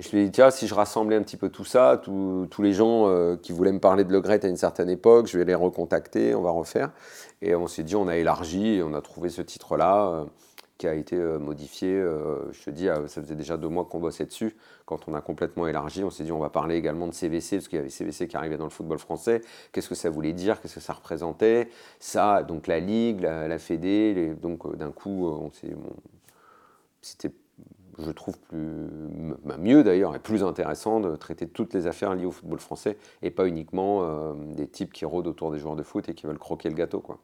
Je 0.01 0.09
lui 0.11 0.21
ai 0.21 0.25
dit, 0.25 0.31
tiens, 0.31 0.51
si 0.51 0.67
je 0.67 0.75
rassemblais 0.75 1.17
un 1.17 1.23
petit 1.23 1.37
peu 1.37 1.51
tout 1.51 1.67
ça, 1.67 2.01
tous- 2.03 2.63
les 2.63 2.73
gens 2.73 3.07
euh, 3.09 3.37
qui 3.37 3.53
voulaient 3.53 3.73
me 3.73 3.81
parler 3.81 4.03
de 4.03 4.11
Le 4.11 4.21
Gret 4.23 4.45
à 4.45 4.49
une 4.49 4.57
certaine 4.57 4.89
époque, 4.89 5.27
je 5.27 5.37
vais 5.37 5.45
les 5.45 5.55
recontacter, 5.55 6.35
on 6.35 6.41
va 6.41 6.51
refaire. 6.51 6.91
Et 7.43 7.55
on 7.55 7.67
s'est 7.67 7.83
dit, 7.83 7.97
on 7.97 8.09
a 8.09 8.17
élargi 8.17 8.81
on 8.83 8.95
a 8.95 9.03
trouvé 9.03 9.29
ce 9.29 9.43
titre-là 9.43 10.25
qui 10.81 10.89
a 10.89 10.95
été 10.95 11.15
euh, 11.17 11.39
modifié. 11.39 11.93
euh, 11.93 12.51
je 12.53 12.65
te 12.65 12.71
dis, 12.71 12.89
euh, 12.89 13.07
ça 13.07 13.21
faisait 13.21 13.35
déjà 13.35 13.59
deux 13.59 13.69
mois 13.69 13.85
qu'on 13.85 14.01
bossait 14.01 14.25
dessus. 14.25 14.57
Quand 14.87 15.09
on 15.09 15.15
a 15.15 15.21
complètement 15.21 15.67
élargi, 15.67 16.03
on 16.05 16.09
s'est 16.09 16.25
dit, 16.25 16.33
on 16.33 16.39
va 16.39 16.49
parler 16.49 16.75
également 16.77 17.07
de 17.07 17.13
CVC, 17.13 17.57
parce 17.57 17.69
qu'il 17.69 17.77
y 17.77 17.81
avait 17.81 17.91
CVC 17.91 18.27
qui 18.29 18.37
arrivait 18.39 18.57
dans 18.57 18.65
le 18.65 18.71
football 18.71 18.99
français. 18.99 19.43
Qu'est-ce 19.73 19.91
que 19.91 19.95
ça 19.95 20.09
voulait 20.09 20.33
dire? 20.33 20.59
Qu'est-ce 20.63 20.77
que 20.77 20.81
ça 20.81 20.95
représentait? 20.95 21.69
Ça, 21.99 22.43
donc 22.43 22.67
la 22.67 22.81
Ligue, 22.81 23.21
la, 23.21 23.59
Fédé. 23.59 24.35
donc 24.41 24.75
d'un 24.75 24.91
coup, 24.91 25.51
c'était 27.03 27.31
je 27.99 28.11
trouve 28.11 28.39
plus, 28.39 28.79
bah, 29.45 29.59
mieux 29.59 29.85
d'ailleurs 29.85 30.17
et 30.17 30.19
plus 30.19 30.43
intéressant 30.43 31.01
de 31.01 31.15
traiter 31.17 31.47
toutes 31.47 31.75
les 31.75 31.87
affaires 31.87 32.15
liées 32.15 32.25
au 32.25 32.31
football 32.31 32.59
français 32.59 32.97
et 33.21 33.31
pas 33.31 33.47
uniquement 33.47 34.33
des 34.35 34.67
types 34.67 34.95
qui 34.95 35.05
rôdent 35.05 35.27
autour 35.27 35.53
des 35.53 35.59
joueurs 35.59 35.77
de 35.77 35.83
foot 35.83 36.09
et 36.09 36.15
qui 36.15 36.27
veulent 36.27 36.39
croquer 36.39 36.71
le 36.71 36.75
gâteau. 36.75 37.01
Quoi. 37.01 37.19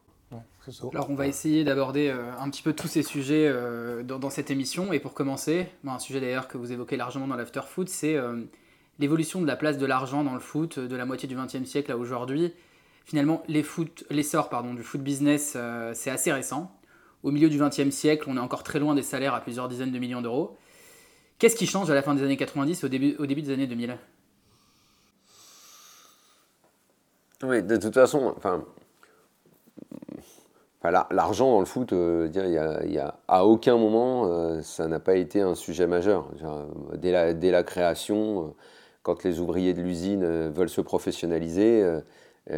Alors 0.93 1.11
on 1.11 1.15
va 1.15 1.29
essayer 1.29 1.63
d'aborder 1.63 2.09
euh, 2.09 2.33
un 2.41 2.51
petit 2.51 2.63
peu 2.63 2.73
tous 2.73 2.89
ces 2.89 3.05
sujets 3.05 3.47
euh, 3.47 4.03
dans, 4.03 4.31
cette 4.31 4.51
émission 4.51 4.93
et 4.93 4.99
pour 4.99 5.15
commencer, 5.15 5.69
un 5.87 5.99
sujet 6.01 6.21
d'ailleurs 6.21 6.49
que 6.49 6.59
vous 6.59 6.73
évoquez 6.73 6.97
largement 6.97 7.29
dans 7.29 7.37
l'after 7.37 7.61
foot, 7.67 7.89
c'est 7.89 8.17
l'évolution 8.99 9.41
de 9.41 9.47
la 9.47 9.57
place 9.57 9.79
de 9.79 9.87
l'argent 9.87 10.25
dans 10.25 10.35
le 10.35 10.41
foot 10.41 10.79
de 10.79 10.97
la 10.97 11.07
moitié 11.07 11.29
du 11.29 11.37
XXe 11.37 11.65
siècle 11.65 11.93
à 11.93 11.97
aujourd'hui. 11.97 12.53
Finalement, 13.05 13.45
l'essor 13.47 14.51
du 14.75 14.83
foot 14.83 15.01
business, 15.01 15.57
c'est 15.95 16.11
assez 16.11 16.33
récent. 16.33 16.73
Au 17.23 17.31
milieu 17.31 17.49
du 17.49 17.59
XXe 17.59 17.91
siècle, 17.91 18.25
on 18.29 18.37
est 18.37 18.41
encore 18.41 18.65
très 18.65 18.81
loin 18.81 18.95
des 18.95 19.03
salaires 19.03 19.35
à 19.35 19.41
plusieurs 19.41 19.69
dizaines 19.69 19.93
de 19.93 19.99
millions 19.99 20.23
d'euros. 20.23 20.59
Qu'est-ce 21.39 21.57
qui 21.57 21.67
change 21.67 21.91
à 21.91 21.95
la 21.95 22.03
fin 22.03 22.15
des 22.15 22.23
années 22.23 22.37
90 22.37 22.85
au 22.85 22.89
début, 22.89 23.15
au 23.19 23.27
début 23.27 23.43
des 23.43 23.51
années 23.51 23.67
2000 23.67 23.99
Oui, 27.43 27.63
de 27.63 27.77
toute 27.77 27.95
façon, 27.95 28.33
enfin, 28.37 28.65
l'argent 30.91 31.51
dans 31.51 31.61
le 31.61 31.67
foot, 31.67 31.93
euh, 31.93 32.29
y, 32.35 32.99
a, 32.99 33.15
à 33.29 33.47
aucun 33.47 33.77
moment, 33.77 34.27
euh, 34.27 34.63
ça 34.63 34.89
n'a 34.89 35.01
pas 35.01 35.17
été 35.17 35.41
un 35.41 35.55
sujet 35.55 35.87
majeur. 35.87 36.29
Dès 36.95 37.13
la, 37.13 37.33
dès 37.33 37.51
la 37.51 37.63
création, 37.63 38.41
euh, 38.41 38.49
quand 39.03 39.23
les 39.25 39.41
ouvriers 39.41 39.75
de 39.75 39.83
l'usine 39.83 40.49
veulent 40.51 40.69
se 40.69 40.81
professionnaliser, 40.81 41.85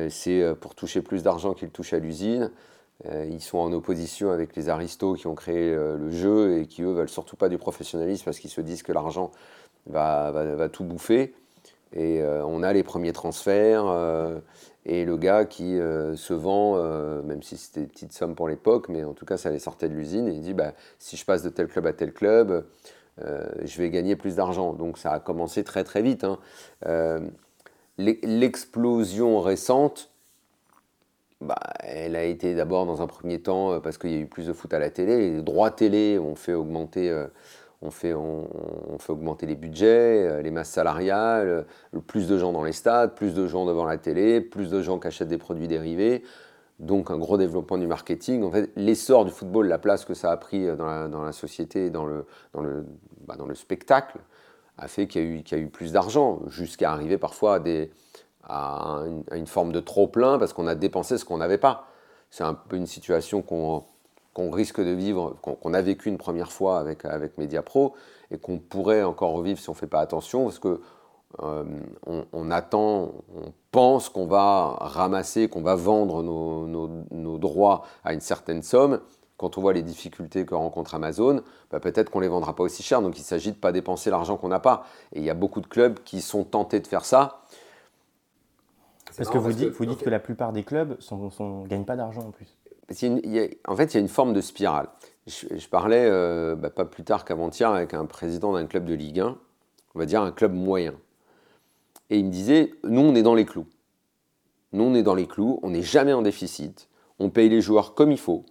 c'est 0.08 0.54
pour 0.62 0.74
toucher 0.74 1.02
plus 1.02 1.22
d'argent 1.22 1.52
qu'ils 1.52 1.68
touchent 1.68 1.92
à 1.92 1.98
l'usine. 1.98 2.50
Euh, 3.06 3.26
ils 3.30 3.40
sont 3.40 3.58
en 3.58 3.72
opposition 3.72 4.30
avec 4.32 4.56
les 4.56 4.68
aristos 4.68 5.16
qui 5.16 5.26
ont 5.28 5.34
créé 5.36 5.72
euh, 5.72 5.96
le 5.96 6.10
jeu 6.10 6.58
et 6.58 6.66
qui, 6.66 6.82
eux, 6.82 6.92
veulent 6.92 7.08
surtout 7.08 7.36
pas 7.36 7.48
du 7.48 7.56
professionnalisme 7.56 8.24
parce 8.24 8.40
qu'ils 8.40 8.50
se 8.50 8.60
disent 8.60 8.82
que 8.82 8.92
l'argent 8.92 9.30
va, 9.86 10.32
va, 10.32 10.68
tout 10.68 10.84
bouffer. 10.84 11.34
Et 11.92 12.20
euh, 12.20 12.44
on 12.44 12.62
a 12.62 12.72
les 12.72 12.82
premiers 12.82 13.12
transferts 13.12 13.84
et 14.84 15.04
le 15.04 15.16
gars 15.16 15.44
qui 15.44 15.76
se 15.78 16.32
vend, 16.32 16.76
même 17.22 17.42
si 17.42 17.56
c'était 17.56 17.80
une 17.80 17.88
petite 17.88 18.12
somme 18.12 18.34
pour 18.34 18.48
l'époque, 18.48 18.88
mais 18.88 19.04
en 19.04 19.12
tout 19.12 19.26
cas, 19.26 19.36
ça 19.36 19.50
les 19.50 19.58
sortait 19.58 19.88
de 19.88 19.94
l'usine 19.94 20.28
il 20.28 20.40
dit 20.40 20.54
bah, 20.54 20.72
si 20.98 21.16
je 21.16 21.24
passe 21.24 21.42
de 21.42 21.50
tel 21.50 21.66
club 21.68 21.86
à 21.86 21.92
tel 21.92 22.12
club, 22.12 22.64
je 23.18 23.78
vais 23.78 23.90
gagner 23.90 24.16
plus 24.16 24.36
d'argent. 24.36 24.72
Donc 24.72 24.96
ça 24.96 25.12
a 25.12 25.20
commencé 25.20 25.62
très 25.64 25.84
très 25.84 26.00
vite. 26.00 26.24
Hein. 26.24 26.38
L'explosion 27.98 29.40
récente, 29.40 30.10
bah, 31.40 31.56
elle 31.80 32.16
a 32.16 32.24
été 32.24 32.54
d'abord 32.54 32.86
dans 32.86 33.00
un 33.00 33.06
premier 33.06 33.40
temps 33.40 33.72
euh, 33.72 33.80
parce 33.80 33.96
qu'il 33.96 34.10
y 34.10 34.14
a 34.14 34.18
eu 34.18 34.26
plus 34.26 34.46
de 34.46 34.52
foot 34.52 34.72
à 34.74 34.78
la 34.78 34.90
télé. 34.90 35.30
Les 35.30 35.42
droits 35.42 35.70
télé 35.70 36.18
ont 36.18 36.34
fait 36.34 36.54
augmenter, 36.54 37.10
euh, 37.10 37.26
on 37.80 37.90
fait, 37.90 38.12
augmenter 38.12 39.46
les 39.46 39.54
budgets, 39.54 40.26
euh, 40.28 40.42
les 40.42 40.50
masses 40.50 40.70
salariales, 40.70 41.66
plus 42.06 42.28
de 42.28 42.36
gens 42.36 42.52
dans 42.52 42.64
les 42.64 42.72
stades, 42.72 43.14
plus 43.14 43.34
de 43.34 43.46
gens 43.46 43.66
devant 43.66 43.84
la 43.84 43.98
télé, 43.98 44.40
plus 44.40 44.70
de 44.70 44.82
gens 44.82 44.98
qui 44.98 45.06
achètent 45.06 45.28
des 45.28 45.38
produits 45.38 45.68
dérivés. 45.68 46.22
Donc 46.80 47.10
un 47.10 47.18
gros 47.18 47.38
développement 47.38 47.78
du 47.78 47.86
marketing. 47.86 48.42
En 48.44 48.50
fait, 48.50 48.70
l'essor 48.76 49.24
du 49.24 49.30
football, 49.30 49.66
la 49.68 49.78
place 49.78 50.04
que 50.04 50.14
ça 50.14 50.30
a 50.30 50.36
pris 50.36 50.66
dans 50.76 50.86
la, 50.86 51.08
dans 51.08 51.22
la 51.22 51.32
société, 51.32 51.90
bah, 51.90 53.36
dans 53.36 53.46
le 53.46 53.54
spectacle, 53.54 54.18
a 54.78 54.86
fait 54.86 55.08
qu'il 55.08 55.42
y, 55.50 55.54
a 55.54 55.58
eu 55.58 55.68
plus 55.68 55.92
d'argent, 55.92 56.40
jusqu'à 56.46 56.92
arriver 56.92 57.18
parfois 57.18 57.60
à, 58.44 59.02
une, 59.32 59.46
forme 59.46 59.72
de 59.72 59.80
trop-plein 59.80 60.38
parce 60.38 60.52
qu'on 60.52 60.66
a 60.68 60.76
dépensé 60.76 61.18
ce 61.18 61.24
qu'on 61.24 61.38
n'avait 61.38 61.58
pas. 61.58 61.88
C'est 62.30 62.44
un 62.44 62.54
peu 62.54 62.76
une 62.76 62.86
situation 62.86 63.42
qu'on 63.42 63.84
risque 64.36 64.80
de 64.80 64.90
vivre, 64.90 65.36
qu'on 65.42 65.74
a 65.74 65.82
vécu 65.82 66.08
une 66.08 66.18
première 66.18 66.52
fois 66.52 66.78
avec, 66.78 67.04
avec 67.04 67.36
Mediapro 67.38 67.94
et 68.30 68.38
qu'on 68.38 68.58
pourrait 68.58 69.02
encore 69.02 69.32
revivre 69.32 69.58
si 69.58 69.68
on 69.68 69.72
ne 69.72 69.78
fait 69.78 69.86
pas 69.86 70.00
attention 70.00 70.44
parce 70.44 70.58
que 70.58 70.80
euh, 71.42 71.64
on, 72.32 72.50
attend, 72.50 73.12
on 73.36 73.52
pense 73.70 74.08
qu'on 74.08 74.26
va 74.26 74.76
ramasser, 74.80 75.48
qu'on 75.48 75.60
va 75.60 75.74
vendre 75.74 76.22
nos, 76.22 76.66
nos, 76.66 77.38
droits 77.38 77.84
à 78.02 78.14
une 78.14 78.20
certaine 78.20 78.62
somme. 78.62 79.00
Quand 79.36 79.58
on 79.58 79.60
voit 79.60 79.74
les 79.74 79.82
difficultés 79.82 80.46
que 80.46 80.54
rencontre 80.54 80.94
Amazon, 80.94 81.42
bah, 81.70 81.80
peut-être 81.80 82.10
qu'on 82.10 82.18
ne 82.18 82.24
les 82.24 82.30
vendra 82.30 82.56
pas 82.56 82.64
aussi 82.64 82.82
cher. 82.82 83.02
Donc 83.02 83.18
il 83.18 83.22
s'agit 83.22 83.50
de 83.50 83.56
ne 83.56 83.60
pas 83.60 83.72
dépenser 83.72 84.10
l'argent 84.10 84.36
qu'on 84.36 84.48
n'a 84.48 84.58
pas. 84.58 84.86
Et 85.12 85.18
il 85.18 85.24
y 85.24 85.30
a 85.30 85.34
beaucoup 85.34 85.60
de 85.60 85.66
clubs 85.66 85.98
qui 86.02 86.22
sont 86.22 86.44
tentés 86.44 86.80
de 86.80 86.86
faire 86.86 87.04
ça. 87.04 87.42
Parce 89.16 89.30
que 89.30 89.38
vous, 89.38 89.52
dites, 89.52 89.70
vous 89.70 89.86
dites 89.86 90.02
que 90.02 90.10
la 90.10 90.20
plupart 90.20 90.52
des 90.52 90.62
clubs 90.62 90.96
ne 91.10 91.66
gagnent 91.66 91.84
pas 91.84 91.96
d'argent 91.96 92.22
en 92.22 92.30
plus. 92.30 92.57
En 92.90 93.76
fait, 93.76 93.94
il 93.94 93.94
y 93.94 93.96
a 93.96 94.00
une 94.00 94.08
forme 94.08 94.32
de 94.32 94.40
spirale. 94.40 94.88
Je, 95.26 95.68
parlais 95.68 96.06
euh, 96.06 96.56
bah, 96.56 96.70
pas 96.70 96.86
plus 96.86 97.04
tard 97.04 97.24
qu'avant-hier 97.24 97.70
avec 97.70 97.92
un 97.92 98.06
président 98.06 98.54
d'un 98.54 98.66
club 98.66 98.86
de 98.86 98.94
Ligue 98.94 99.20
1, 99.20 99.38
on 99.94 99.98
va 99.98 100.06
dire 100.06 100.22
un 100.22 100.32
club 100.32 100.54
moyen. 100.54 100.94
Et 102.08 102.18
il 102.18 102.24
me 102.24 102.30
disait, 102.30 102.72
nous, 102.84 103.02
on 103.02 103.14
est 103.14 103.22
dans 103.22 103.34
les 103.34 103.44
clous. 103.44 103.66
Nous, 104.72 104.84
on 104.84 104.94
est 104.94 105.02
dans 105.02 105.14
les 105.14 105.26
clous, 105.26 105.60
on 105.62 105.70
n'est 105.70 105.82
jamais 105.82 106.14
en 106.14 106.22
déficit, 106.22 106.88
on 107.18 107.28
paye 107.28 107.48
les 107.48 107.60
joueurs 107.60 107.94
comme 107.94 108.10
il 108.10 108.18
faut. 108.18 108.46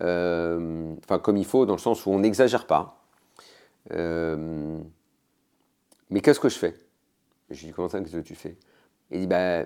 Euh, 0.00 0.94
enfin, 1.04 1.18
comme 1.18 1.36
il 1.36 1.46
faut, 1.46 1.64
dans 1.64 1.74
le 1.74 1.80
sens 1.80 2.04
où 2.04 2.10
on 2.10 2.18
n'exagère 2.18 2.66
pas. 2.66 3.04
Euh, 3.92 4.78
mais 6.10 6.20
qu'est-ce 6.20 6.40
que 6.40 6.48
je 6.48 6.58
fais? 6.58 6.74
Je 7.50 7.60
lui 7.60 7.66
dis, 7.68 7.72
comment 7.72 7.88
ça, 7.88 8.00
qu'est-ce 8.00 8.16
que 8.16 8.20
tu 8.20 8.34
fais? 8.34 8.56
Il 9.10 9.20
dit, 9.20 9.26
bah, 9.26 9.64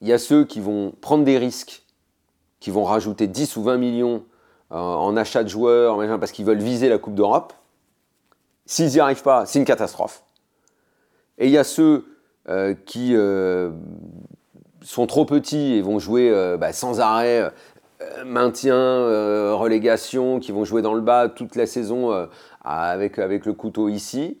il 0.00 0.08
y 0.08 0.12
a 0.12 0.18
ceux 0.18 0.44
qui 0.44 0.60
vont 0.60 0.90
prendre 0.90 1.24
des 1.24 1.38
risques, 1.38 1.83
qui 2.64 2.70
vont 2.70 2.84
rajouter 2.84 3.26
10 3.26 3.58
ou 3.58 3.62
20 3.62 3.76
millions 3.76 4.24
euh, 4.72 4.76
en 4.78 5.18
achat 5.18 5.44
de 5.44 5.50
joueurs, 5.50 5.98
parce 6.18 6.32
qu'ils 6.32 6.46
veulent 6.46 6.62
viser 6.62 6.88
la 6.88 6.96
Coupe 6.96 7.14
d'Europe. 7.14 7.52
S'ils 8.64 8.88
n'y 8.88 9.00
arrivent 9.00 9.22
pas, 9.22 9.44
c'est 9.44 9.58
une 9.58 9.66
catastrophe. 9.66 10.24
Et 11.36 11.44
il 11.44 11.50
y 11.50 11.58
a 11.58 11.64
ceux 11.64 12.06
euh, 12.48 12.72
qui 12.86 13.10
euh, 13.14 13.70
sont 14.80 15.06
trop 15.06 15.26
petits 15.26 15.74
et 15.74 15.82
vont 15.82 15.98
jouer 15.98 16.32
bah, 16.58 16.72
sans 16.72 17.00
arrêt 17.00 17.52
maintien, 18.24 19.52
relégation, 19.52 20.40
qui 20.40 20.50
vont 20.50 20.64
jouer 20.64 20.80
dans 20.80 20.94
le 20.94 21.02
bas 21.02 21.28
toute 21.28 21.56
la 21.56 21.66
saison 21.66 22.28
avec, 22.64 23.18
avec 23.18 23.44
le 23.44 23.52
couteau 23.52 23.90
ici. 23.90 24.38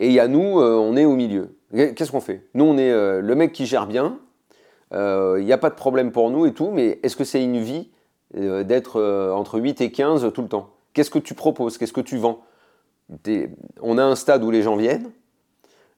Et 0.00 0.08
il 0.08 0.12
y 0.12 0.18
a 0.18 0.26
nous, 0.26 0.60
on 0.60 0.96
est 0.96 1.04
au 1.04 1.14
milieu. 1.14 1.54
Qu'est-ce 1.72 2.10
qu'on 2.10 2.20
fait? 2.20 2.48
Nous, 2.54 2.64
on 2.64 2.76
est 2.78 2.90
le 3.20 3.34
mec 3.36 3.52
qui 3.52 3.66
gère 3.66 3.86
bien, 3.86 4.18
il 4.92 4.96
euh, 4.96 5.42
n'y 5.42 5.52
a 5.52 5.58
pas 5.58 5.70
de 5.70 5.74
problème 5.74 6.10
pour 6.10 6.30
nous 6.30 6.46
et 6.46 6.52
tout, 6.52 6.70
mais 6.72 6.98
est-ce 7.02 7.16
que 7.16 7.24
c'est 7.24 7.42
une 7.42 7.60
vie 7.60 7.90
euh, 8.36 8.64
d'être 8.64 9.00
euh, 9.00 9.32
entre 9.32 9.60
8 9.60 9.80
et 9.80 9.92
15 9.92 10.32
tout 10.32 10.42
le 10.42 10.48
temps? 10.48 10.70
Qu'est-ce 10.94 11.10
que 11.10 11.20
tu 11.20 11.34
proposes? 11.34 11.78
Qu'est-ce 11.78 11.92
que 11.92 12.00
tu 12.00 12.16
vends? 12.16 12.40
On 13.80 13.98
a 13.98 14.04
un 14.04 14.16
stade 14.16 14.42
où 14.42 14.50
les 14.50 14.62
gens 14.62 14.76
viennent, 14.76 15.10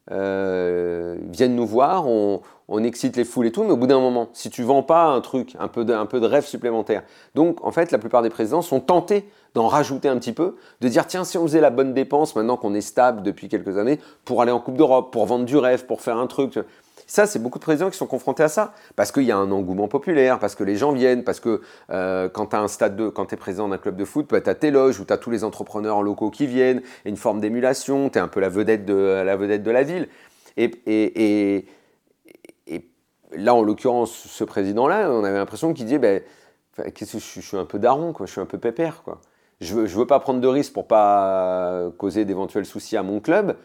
viennent 0.09 1.55
nous 1.55 1.67
voir, 1.67 2.07
on, 2.09 2.41
excite 2.85 3.17
les 3.17 3.25
foules 3.25 3.47
et 3.47 3.53
tout, 3.53 3.65
mais 3.65 3.73
au 3.73 3.77
bout 3.77 3.87
d'un 3.87 4.01
moment, 4.01 4.31
si 4.33 4.49
tu 4.49 4.63
vends 4.63 4.83
pas 4.83 5.05
un 5.05 5.21
truc, 5.21 5.55
un 5.59 5.69
peu, 5.69 5.85
de, 5.85 5.93
un 5.93 6.07
peu 6.07 6.21
de 6.21 6.27
rêve 6.27 6.47
supplémentaire, 6.47 7.03
donc 7.35 7.63
en 7.63 7.71
fait 7.71 7.93
la 7.93 7.99
plupart 7.99 8.23
des 8.23 8.31
présidents 8.31 8.63
sont 8.63 8.81
tentés 8.81 9.29
d'en 9.53 9.69
rajouter 9.69 10.09
un 10.09 10.17
petit 10.17 10.33
peu, 10.33 10.57
de 10.81 10.89
dire 10.89 11.07
tiens 11.07 11.25
si 11.25 11.37
on 11.37 11.43
faisait 11.43 11.61
la 11.61 11.69
bonne 11.69 11.93
dépense 11.93 12.35
maintenant 12.35 12.57
qu'on 12.57 12.73
est 12.73 12.81
stable 12.81 13.23
depuis 13.23 13.49
quelques 13.51 13.77
années 13.77 14.01
pour 14.25 14.41
aller 14.41 14.53
en 14.53 14.61
Coupe 14.61 14.79
d'Europe, 14.79 15.13
pour 15.13 15.27
vendre 15.27 15.45
du 15.45 15.59
rêve, 15.59 15.85
pour 15.85 16.01
faire 16.01 16.17
un 16.17 16.27
truc, 16.27 16.59
ça, 17.07 17.27
c'est 17.27 17.39
beaucoup 17.39 17.59
de 17.59 17.65
présidents 17.65 17.91
qui 17.91 17.97
sont 17.97 18.07
confrontés 18.07 18.43
à 18.43 18.49
ça, 18.49 18.73
parce 18.97 19.13
qu'il 19.13 19.25
y 19.25 19.33
a 19.33 19.37
un 19.37 19.51
engouement 19.51 19.89
populaire, 19.89 20.39
parce 20.39 20.55
que 20.55 20.65
les 20.65 20.77
gens 20.77 20.93
viennent, 20.93 21.25
parce 21.25 21.41
que 21.41 21.61
euh, 21.91 22.29
quand 22.29 22.47
tu 22.47 22.57
un 22.57 22.69
stade 22.69 22.97
de, 22.97 23.09
quand 23.09 23.33
es 23.33 23.37
président 23.37 23.69
d'un 23.69 23.79
club 23.79 23.97
de 23.97 24.05
foot, 24.05 24.27
bah, 24.31 24.41
tu 24.41 24.51
as 24.51 24.55
tes 24.55 24.71
loges 24.71 25.01
où 25.01 25.05
tu 25.05 25.13
as 25.13 25.19
tous 25.19 25.31
les 25.31 25.45
entrepreneurs 25.45 26.03
locaux 26.03 26.31
qui 26.31 26.47
viennent, 26.47 26.83
une 27.05 27.17
forme 27.17 27.41
d'émulation, 27.41 28.11
tu 28.11 28.19
es 28.19 28.21
un 28.21 28.29
peu 28.29 28.41
la 28.41 28.49
vedette 28.49 28.85
de 28.85 29.23
la, 29.25 29.37
vedette 29.37 29.63
de 29.63 29.71
la 29.71 29.83
ville. 29.83 30.09
Et, 30.57 31.67
là, 33.35 33.55
en 33.55 33.63
l'occurrence, 33.63 34.13
ce 34.13 34.45
président-là, 34.45 35.11
on 35.11 35.25
avait 35.25 35.39
l'impression 35.39 35.73
qu'il 35.73 35.87
disait, 35.87 35.99
ben, 35.99 36.23
que 36.77 37.05
je, 37.07 37.19
suis 37.19 37.57
un 37.57 37.65
peu 37.65 37.79
daron, 37.79 38.13
quoi, 38.13 38.27
je 38.27 38.33
suis 38.33 38.41
un 38.41 38.47
peu 38.47 38.59
pépère. 38.59 39.03
Quoi. 39.05 39.21
Je 39.63 39.75
ne 39.75 39.81
veux, 39.81 39.87
je 39.87 39.97
veux 39.97 40.07
pas 40.07 40.21
prendre 40.21 40.41
de 40.41 40.49
risques 40.49 40.73
pour 40.73 40.87
pas 40.87 41.91
causer 41.97 42.25
d'éventuels 42.25 42.67
soucis 42.67 42.97
à 42.97 43.03
mon 43.03 43.21
club, 43.21 43.57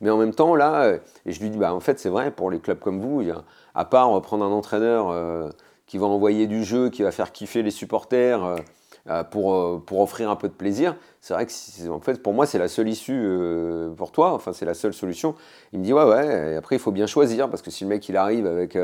mais 0.00 0.10
en 0.10 0.18
même 0.18 0.34
temps, 0.34 0.54
là, 0.54 0.84
euh, 0.84 0.98
et 1.24 1.32
je 1.32 1.40
lui 1.40 1.50
dis, 1.50 1.58
bah, 1.58 1.74
en 1.74 1.80
fait, 1.80 1.98
c'est 1.98 2.08
vrai, 2.08 2.30
pour 2.30 2.50
les 2.50 2.60
clubs 2.60 2.78
comme 2.78 3.00
vous, 3.00 3.22
à 3.74 3.84
part 3.84 4.20
prendre 4.22 4.44
un 4.44 4.50
entraîneur 4.50 5.10
euh, 5.10 5.48
qui 5.86 5.98
va 5.98 6.06
envoyer 6.06 6.46
du 6.46 6.64
jeu, 6.64 6.90
qui 6.90 7.02
va 7.02 7.12
faire 7.12 7.32
kiffer 7.32 7.62
les 7.62 7.70
supporters 7.70 8.56
euh, 9.08 9.22
pour, 9.24 9.84
pour 9.84 10.00
offrir 10.00 10.30
un 10.30 10.36
peu 10.36 10.48
de 10.48 10.52
plaisir, 10.52 10.96
c'est 11.20 11.32
vrai 11.32 11.46
que 11.46 11.88
en 11.88 12.00
fait, 12.00 12.22
pour 12.22 12.32
moi, 12.32 12.44
c'est 12.44 12.58
la 12.58 12.68
seule 12.68 12.88
issue 12.88 13.24
pour 13.96 14.10
toi, 14.10 14.32
enfin, 14.32 14.52
c'est 14.52 14.64
la 14.64 14.74
seule 14.74 14.94
solution. 14.94 15.36
Il 15.72 15.78
me 15.78 15.84
dit, 15.84 15.92
ouais, 15.92 16.04
ouais, 16.04 16.56
après, 16.56 16.76
il 16.76 16.78
faut 16.80 16.90
bien 16.90 17.06
choisir, 17.06 17.48
parce 17.48 17.62
que 17.62 17.70
si 17.70 17.84
le 17.84 17.90
mec, 17.90 18.08
il 18.08 18.16
arrive 18.16 18.46
avec, 18.46 18.76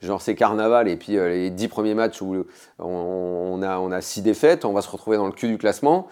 genre, 0.00 0.20
c'est 0.20 0.34
carnaval, 0.34 0.88
et 0.88 0.96
puis 0.96 1.12
les 1.12 1.50
dix 1.50 1.68
premiers 1.68 1.94
matchs 1.94 2.20
où 2.22 2.44
on, 2.80 3.62
a, 3.62 3.78
on 3.78 3.92
a 3.92 4.00
six 4.00 4.22
défaites, 4.22 4.64
on 4.64 4.72
va 4.72 4.82
se 4.82 4.90
retrouver 4.90 5.16
dans 5.16 5.26
le 5.26 5.32
cul 5.32 5.48
du 5.48 5.58
classement. 5.58 6.08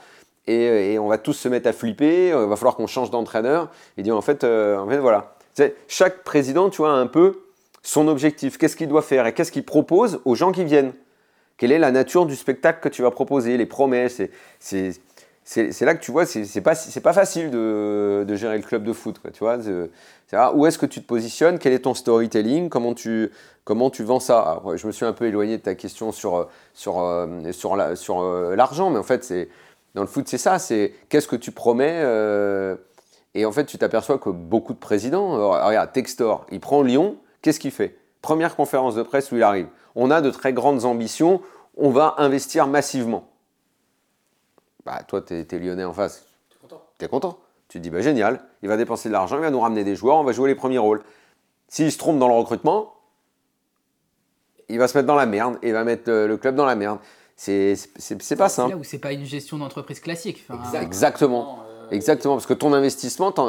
Et, 0.47 0.99
on 0.99 1.09
va 1.09 1.19
tous 1.19 1.33
se 1.33 1.49
mettre 1.49 1.69
à 1.69 1.73
flipper, 1.73 2.29
il 2.29 2.35
va 2.35 2.57
falloir 2.57 2.77
qu'on 2.77 2.87
change 2.87 3.11
d'entraîneur. 3.11 3.71
Et 3.97 4.03
dire 4.03 4.17
en 4.17 4.23
fait, 4.23 4.45
euh, 4.45 4.79
en 4.79 4.89
fait 4.89 4.99
voilà. 4.99 5.35
Chaque 5.89 6.23
président, 6.23 6.69
tu 6.71 6.79
vois, 6.79 6.93
a 6.93 6.97
un 6.97 7.07
peu 7.07 7.41
son 7.83 8.09
objectif, 8.09 8.59
qu'est-ce 8.59 8.77
qu'il 8.77 8.89
doit 8.89 9.03
faire 9.03 9.27
et 9.27 9.33
qu'est-ce 9.33 9.53
qu'il 9.53 9.65
propose 9.65 10.21
aux 10.25 10.35
gens 10.35 10.53
qui 10.53 10.65
viennent? 10.65 10.93
Quelle 11.57 11.73
est 11.73 11.79
la 11.79 11.93
nature 11.93 12.27
du 12.27 12.37
spectacle 12.37 12.81
que 12.81 12.89
tu 12.89 13.03
vas 13.03 13.11
proposer, 13.11 13.57
les 13.57 13.67
promesses? 13.67 14.21
c'est 14.59 15.81
là 15.83 15.95
que 15.95 16.03
tu 16.03 16.11
vois, 16.11 16.27
c'est 16.27 16.61
pas, 16.61 16.75
pas 17.03 17.13
facile 17.13 17.51
de, 17.51 18.25
de, 18.27 18.35
gérer 18.35 18.57
le 18.57 18.65
club 18.65 18.83
de 18.83 18.93
foot. 18.93 19.21
Tu 19.33 19.39
vois, 19.39 19.59
où 20.55 20.67
est-ce 20.67 20.79
que 20.79 20.87
tu 20.87 21.01
te 21.01 21.07
positionnes? 21.07 21.59
Quel 21.61 21.73
est 21.73 21.81
ton 21.81 21.95
storytelling? 21.95 22.69
Comment 22.69 22.95
tu, 22.95 23.31
comment 23.65 23.89
tu 23.89 24.03
vends 24.03 24.21
ça? 24.21 24.61
Je 24.75 24.87
me 24.87 24.93
suis 24.93 25.07
un 25.07 25.13
peu 25.13 25.27
éloigné 25.27 25.57
de 25.57 25.63
ta 25.63 25.77
question 25.77 26.11
sur, 26.11 26.49
sur, 26.75 26.99
euh, 26.99 27.53
sur 27.53 27.77
l'argent, 27.77 27.95
sur, 27.95 28.21
euh, 28.21 28.57
mais 28.91 28.99
en 28.99 29.05
fait, 29.05 29.23
c'est 29.23 29.49
dans 29.97 30.03
le 30.03 30.09
foot, 30.09 30.29
c'est 30.29 30.39
ça. 30.39 30.59
C'est 30.59 30.93
qu'est-ce 31.09 31.27
que 31.27 31.37
tu 31.37 31.51
promets 31.51 32.01
euh, 32.03 32.77
Et 33.35 33.47
en 33.47 33.51
fait, 33.51 33.65
tu 33.65 33.79
t'aperçois 33.79 34.19
que 34.19 34.29
beaucoup 34.29 34.75
de 34.75 34.79
présidents, 34.79 35.51
regarde, 35.67 35.91
Textor, 35.91 36.47
il 36.53 36.61
prend 36.61 36.83
Lyon, 36.83 37.17
qu'est-ce 37.41 37.59
qu'il 37.59 37.71
fait? 37.71 37.99
Première 38.21 38.57
conférence 38.57 38.95
de 38.95 39.03
presse 39.03 39.33
où 39.33 39.37
il 39.37 39.43
arrive. 39.43 39.69
On 39.95 40.11
a 40.11 40.21
de 40.21 40.31
très 40.31 40.53
grandes 40.53 40.85
ambitions, 40.85 41.41
on 41.79 41.91
va 41.91 42.15
investir 42.19 42.67
massivement. 42.67 43.29
Bah, 44.85 45.03
toi, 45.09 45.23
tu 45.23 45.35
es, 45.35 45.59
lyonnais 45.59 45.85
en 45.85 45.95
face. 45.95 46.27
Tu 46.51 46.57
es 46.57 46.61
content? 46.61 46.83
Tu 46.99 47.05
es 47.05 47.09
content. 47.09 47.39
Tu 47.69 47.79
te 47.79 47.83
dis, 47.83 47.91
bah, 47.91 48.03
génial, 48.03 48.45
il 48.63 48.69
va 48.69 48.77
dépenser 48.77 49.09
de 49.09 49.15
l'argent, 49.15 49.37
il 49.37 49.43
va 49.43 49.51
nous 49.51 49.61
ramener 49.61 49.83
des 49.83 49.97
joueurs, 49.97 50.17
on 50.17 50.25
va 50.25 50.33
jouer 50.33 50.49
les 50.49 50.55
premiers 50.55 50.79
rôles. 50.79 51.03
S'il 51.69 51.91
se 51.91 51.97
trompe 51.97 52.19
dans 52.19 52.29
le 52.29 52.35
recrutement, 52.35 52.93
il 54.69 54.79
va 54.79 54.89
se 54.89 54.99
mettre 54.99 55.07
dans 55.07 55.15
la 55.15 55.27
merde 55.27 55.59
et 55.63 55.69
il 55.69 55.73
va 55.73 55.85
mettre 55.85 56.11
le, 56.11 56.37
club 56.37 56.55
dans 56.55 56.67
la 56.67 56.75
merde. 56.75 56.99
C'est 57.37 57.77
pas 58.39 58.49
simple. 58.49 58.71
là 58.71 58.77
où 58.77 58.85
c'est 58.85 58.99
pas 58.99 59.13
une 59.13 59.25
gestion 59.25 59.59
d'entreprise 59.59 60.01
classique. 60.01 60.45
Exactement. 60.81 61.59
Euh, 61.61 61.77
Exactement, 61.91 62.35
parce 62.35 62.47
que 62.47 62.55
ton 62.55 62.73
investissement, 62.73 63.31
tu 63.33 63.41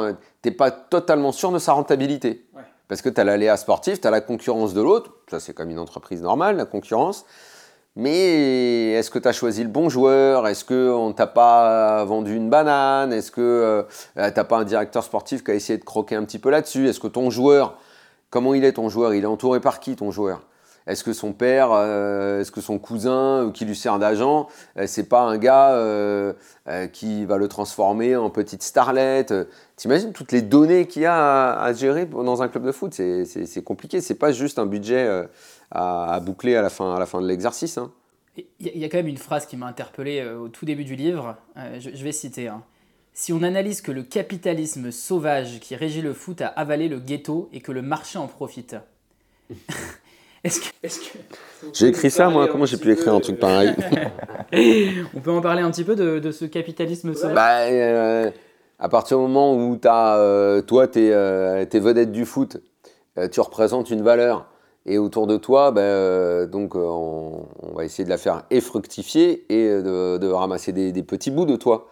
n'es 0.44 0.50
pas 0.52 0.70
totalement 0.70 1.32
sûr 1.32 1.50
de 1.50 1.58
sa 1.58 1.72
rentabilité. 1.72 2.44
Parce 2.86 3.02
que 3.02 3.08
tu 3.08 3.20
as 3.20 3.24
l'aléa 3.24 3.56
sportif, 3.56 4.00
tu 4.00 4.06
as 4.06 4.10
la 4.10 4.20
concurrence 4.20 4.72
de 4.72 4.80
l'autre. 4.80 5.12
Ça, 5.30 5.40
c'est 5.40 5.52
comme 5.52 5.70
une 5.70 5.78
entreprise 5.78 6.22
normale, 6.22 6.56
la 6.56 6.64
concurrence. 6.64 7.26
Mais 7.96 8.92
est-ce 8.92 9.10
que 9.10 9.18
tu 9.18 9.26
as 9.26 9.32
choisi 9.32 9.62
le 9.62 9.68
bon 9.68 9.88
joueur? 9.88 10.46
Est-ce 10.46 10.64
qu'on 10.64 11.12
t'a 11.12 11.26
pas 11.26 12.04
vendu 12.04 12.36
une 12.36 12.48
banane? 12.48 13.12
Est-ce 13.12 13.30
que 13.32 13.40
euh, 13.40 13.82
tu 14.14 14.20
n'as 14.20 14.44
pas 14.44 14.58
un 14.58 14.64
directeur 14.64 15.02
sportif 15.02 15.42
qui 15.42 15.50
a 15.50 15.54
essayé 15.54 15.78
de 15.78 15.84
croquer 15.84 16.14
un 16.14 16.24
petit 16.24 16.38
peu 16.38 16.48
là-dessus? 16.48 16.88
Est-ce 16.88 17.00
que 17.00 17.08
ton 17.08 17.28
joueur, 17.28 17.76
comment 18.30 18.54
il 18.54 18.64
est 18.64 18.74
ton 18.74 18.88
joueur? 18.88 19.14
Il 19.14 19.24
est 19.24 19.26
entouré 19.26 19.58
par 19.60 19.80
qui 19.80 19.96
ton 19.96 20.10
joueur? 20.12 20.42
Est-ce 20.88 21.04
que 21.04 21.12
son 21.12 21.32
père, 21.32 21.68
euh, 21.72 22.40
est-ce 22.40 22.50
que 22.50 22.60
son 22.60 22.78
cousin 22.78 23.50
qui 23.54 23.64
lui 23.64 23.76
sert 23.76 23.98
d'agent, 23.98 24.48
euh, 24.76 24.86
c'est 24.86 25.08
pas 25.08 25.20
un 25.22 25.38
gars 25.38 25.78
qui 26.92 27.24
va 27.24 27.38
le 27.38 27.48
transformer 27.48 28.16
en 28.16 28.30
petite 28.30 28.62
starlette 28.62 29.32
T'imagines 29.76 30.12
toutes 30.12 30.32
les 30.32 30.42
données 30.42 30.86
qu'il 30.86 31.02
y 31.02 31.06
a 31.06 31.60
à, 31.60 31.72
gérer 31.72 32.06
dans 32.06 32.42
un 32.42 32.48
club 32.48 32.64
de 32.64 32.72
foot? 32.72 32.92
C'est 32.92 33.64
compliqué. 33.64 34.00
C'est 34.00 34.16
pas 34.16 34.32
juste 34.32 34.58
un 34.58 34.66
budget 34.66 35.26
à, 35.70 36.20
boucler 36.20 36.56
à 36.56 36.62
la 36.62 36.70
fin, 36.70 36.94
à 36.94 36.98
la 36.98 37.06
fin 37.06 37.20
de 37.20 37.26
l'exercice. 37.26 37.78
Hein. 37.78 37.92
Il 38.60 38.78
y, 38.78 38.84
a 38.84 38.88
quand 38.88 38.98
même 38.98 39.08
une 39.08 39.18
phrase 39.18 39.46
qui 39.46 39.56
m'a 39.56 39.66
interpellé 39.66 40.20
euh, 40.20 40.38
au 40.38 40.48
tout 40.48 40.64
début 40.64 40.84
du 40.84 40.94
livre. 40.94 41.36
Euh, 41.56 41.80
je, 41.80 42.04
vais 42.04 42.12
citer. 42.12 42.48
Hein. 42.48 42.62
Si 43.12 43.32
on 43.32 43.42
analyse 43.42 43.80
que 43.80 43.90
le 43.90 44.02
capitalisme 44.02 44.92
sauvage 44.92 45.58
qui 45.60 45.74
régit 45.74 46.02
le 46.02 46.12
foot 46.12 46.40
a 46.40 46.46
avalé 46.46 46.88
le 46.88 47.00
ghetto 47.00 47.48
et 47.52 47.60
que 47.60 47.72
le 47.72 47.82
marché 47.82 48.18
en 48.18 48.28
profite. 48.28 48.76
Est-ce 50.44 50.60
que, 50.60 50.66
que 50.86 50.88
j'ai 51.74 51.88
écrit 51.88 52.10
ça 52.10 52.28
moi. 52.28 52.48
Comment 52.48 52.66
j'ai 52.66 52.76
pu 52.76 52.92
écrire 52.92 53.14
un 53.14 53.20
truc 53.20 53.38
pareil 53.38 53.74
On 55.14 55.20
peut 55.20 55.30
en 55.30 55.40
parler 55.40 55.62
un 55.62 55.70
petit 55.70 55.84
peu 55.84 55.96
de, 55.96 56.30
ce 56.30 56.44
capitalisme 56.44 57.14
sauvage 57.14 57.34
bah, 57.34 57.60
euh, 57.62 58.30
À 58.78 58.88
partir 58.88 59.18
du 59.18 59.24
moment 59.24 59.54
où 59.54 59.78
as, 59.84 60.62
toi, 60.66 60.88
tu 60.88 61.00
es, 61.00 61.08
es, 61.08 61.80
vedette 61.80 62.12
du 62.12 62.24
foot, 62.24 62.58
tu 63.30 63.40
représentes 63.40 63.90
une 63.90 64.02
valeur. 64.02 64.48
Et 64.88 64.96
autour 64.96 65.26
de 65.26 65.36
toi, 65.36 65.74
euh, 65.76 66.46
donc, 66.46 66.74
euh, 66.74 66.78
on, 66.80 67.46
va 67.74 67.84
essayer 67.84 68.04
de 68.04 68.08
la 68.08 68.16
faire 68.16 68.44
et 68.50 68.62
fructifier 68.62 69.44
et 69.52 69.82
de, 69.82 70.30
ramasser 70.30 70.72
des, 70.72 71.02
petits 71.02 71.30
bouts 71.30 71.44
de 71.44 71.56
toi. 71.56 71.88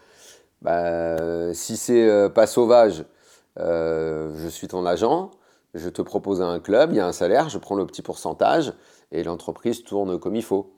Ben, 0.62 1.53
si 1.53 1.76
c'est 1.76 2.09
euh, 2.09 2.31
pas 2.31 2.47
sauvage, 2.47 3.05
je 3.59 4.49
suis 4.49 4.67
ton 4.67 4.87
agent, 4.87 5.31
je 5.76 5.88
te 5.88 6.02
propose 6.02 6.42
un 6.42 6.59
club, 6.61 6.90
il 6.92 6.96
y 6.96 7.01
a 7.01 7.07
un 7.07 7.12
salaire, 7.12 7.48
je 7.48 7.59
prends 7.59 7.74
le 7.74 7.87
petit 7.87 8.03
pourcentage 8.03 8.72
et 9.12 9.22
l'entreprise 9.22 9.85
tourne 9.85 10.18
comme 10.18 10.37
il 10.37 10.42
faut. 10.42 10.72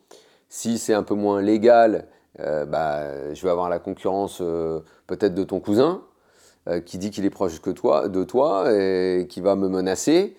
Si 0.48 0.78
c'est 0.78 0.94
un 0.94 1.02
peu 1.02 1.14
moins 1.14 1.40
légal, 1.40 2.08
ben, 2.38 3.34
je 3.34 3.42
vais 3.42 3.50
avoir 3.50 3.68
la 3.68 3.78
concurrence 3.78 4.38
peut-être 5.06 5.34
de 5.34 5.44
ton 5.44 5.60
cousin 5.60 6.02
qui 6.86 6.98
dit 6.98 7.10
qu'il 7.10 7.24
est 7.24 7.30
proche 7.30 7.60
de 7.60 8.24
toi 8.24 8.72
et 8.72 9.26
qui 9.28 9.40
va 9.40 9.56
me 9.56 9.68
menacer 9.68 10.36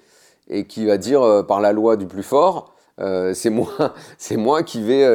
et 0.49 0.65
qui 0.65 0.85
va 0.85 0.97
dire 0.97 1.21
euh, 1.21 1.43
par 1.43 1.61
la 1.61 1.71
loi 1.71 1.95
du 1.95 2.07
plus 2.07 2.23
fort, 2.23 2.73
euh, 2.99 3.33
c'est 3.33 3.49
moi, 3.49 3.69
euh, 3.79 4.61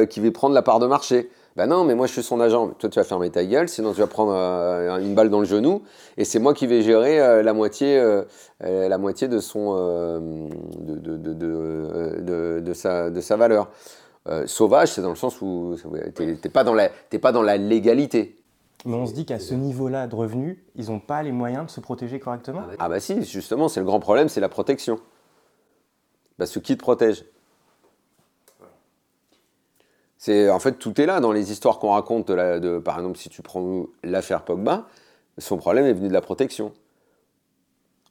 qui 0.05 0.19
vais 0.19 0.31
prendre 0.31 0.55
la 0.55 0.61
part 0.61 0.79
de 0.79 0.87
marché. 0.87 1.29
Ben 1.55 1.67
non, 1.67 1.85
mais 1.85 1.95
moi 1.95 2.05
je 2.07 2.11
suis 2.11 2.23
son 2.23 2.41
agent. 2.41 2.69
Toi 2.77 2.89
tu 2.89 2.99
vas 2.99 3.05
fermer 3.05 3.29
ta 3.29 3.45
gueule, 3.45 3.69
sinon 3.69 3.93
tu 3.93 4.01
vas 4.01 4.07
prendre 4.07 4.33
une 4.99 5.15
balle 5.15 5.29
dans 5.29 5.39
le 5.39 5.45
genou, 5.45 5.83
et 6.17 6.25
c'est 6.25 6.39
moi 6.39 6.53
qui 6.53 6.67
vais 6.67 6.81
gérer 6.81 7.41
la 7.43 7.53
moitié, 7.53 8.03
la 8.59 8.97
moitié 8.97 9.29
de 9.29 9.39
son, 9.39 9.73
de, 10.19 10.95
de, 10.95 11.17
de, 11.33 12.59
de, 12.59 12.73
sa, 12.73 13.09
de 13.09 13.21
sa 13.21 13.37
valeur. 13.37 13.69
sauvage, 14.47 14.91
c'est 14.91 15.01
dans 15.01 15.11
le 15.11 15.15
sens 15.15 15.41
où 15.41 15.77
t'es 16.13 16.49
pas 16.49 16.65
dans 16.65 16.73
la, 16.73 16.89
pas 17.21 17.31
dans 17.31 17.41
la 17.41 17.55
légalité. 17.55 18.37
Mais 18.85 18.95
on 18.95 19.05
se 19.05 19.13
dit 19.13 19.25
qu'à 19.25 19.39
ce 19.39 19.55
niveau-là 19.55 20.07
de 20.07 20.15
revenus, 20.15 20.57
ils 20.75 20.91
n'ont 20.91 20.99
pas 20.99 21.23
les 21.23 21.31
moyens 21.31 21.65
de 21.65 21.71
se 21.71 21.79
protéger 21.79 22.19
correctement. 22.19 22.63
Ah 22.77 22.89
bah 22.89 22.99
si, 22.99 23.23
justement, 23.23 23.67
c'est 23.67 23.79
le 23.79 23.85
grand 23.85 23.99
problème, 23.99 24.29
c'est 24.29 24.41
la 24.41 24.49
protection. 24.49 24.99
Parce 26.37 26.51
que 26.51 26.59
qui 26.59 26.75
te 26.75 26.81
protège 26.81 27.23
c'est 30.25 30.49
en 30.49 30.57
fait 30.57 30.79
tout 30.79 30.99
est 30.99 31.05
là 31.05 31.19
dans 31.19 31.31
les 31.31 31.51
histoires 31.51 31.77
qu'on 31.77 31.91
raconte 31.91 32.31
de, 32.31 32.79
par 32.79 32.97
exemple 32.97 33.15
si 33.15 33.29
tu 33.29 33.43
prends 33.43 33.85
l'affaire 34.01 34.43
Pogba, 34.43 34.87
son 35.37 35.57
problème 35.57 35.85
est 35.85 35.93
venu 35.93 36.07
de 36.07 36.13
la 36.13 36.21
protection. 36.21 36.73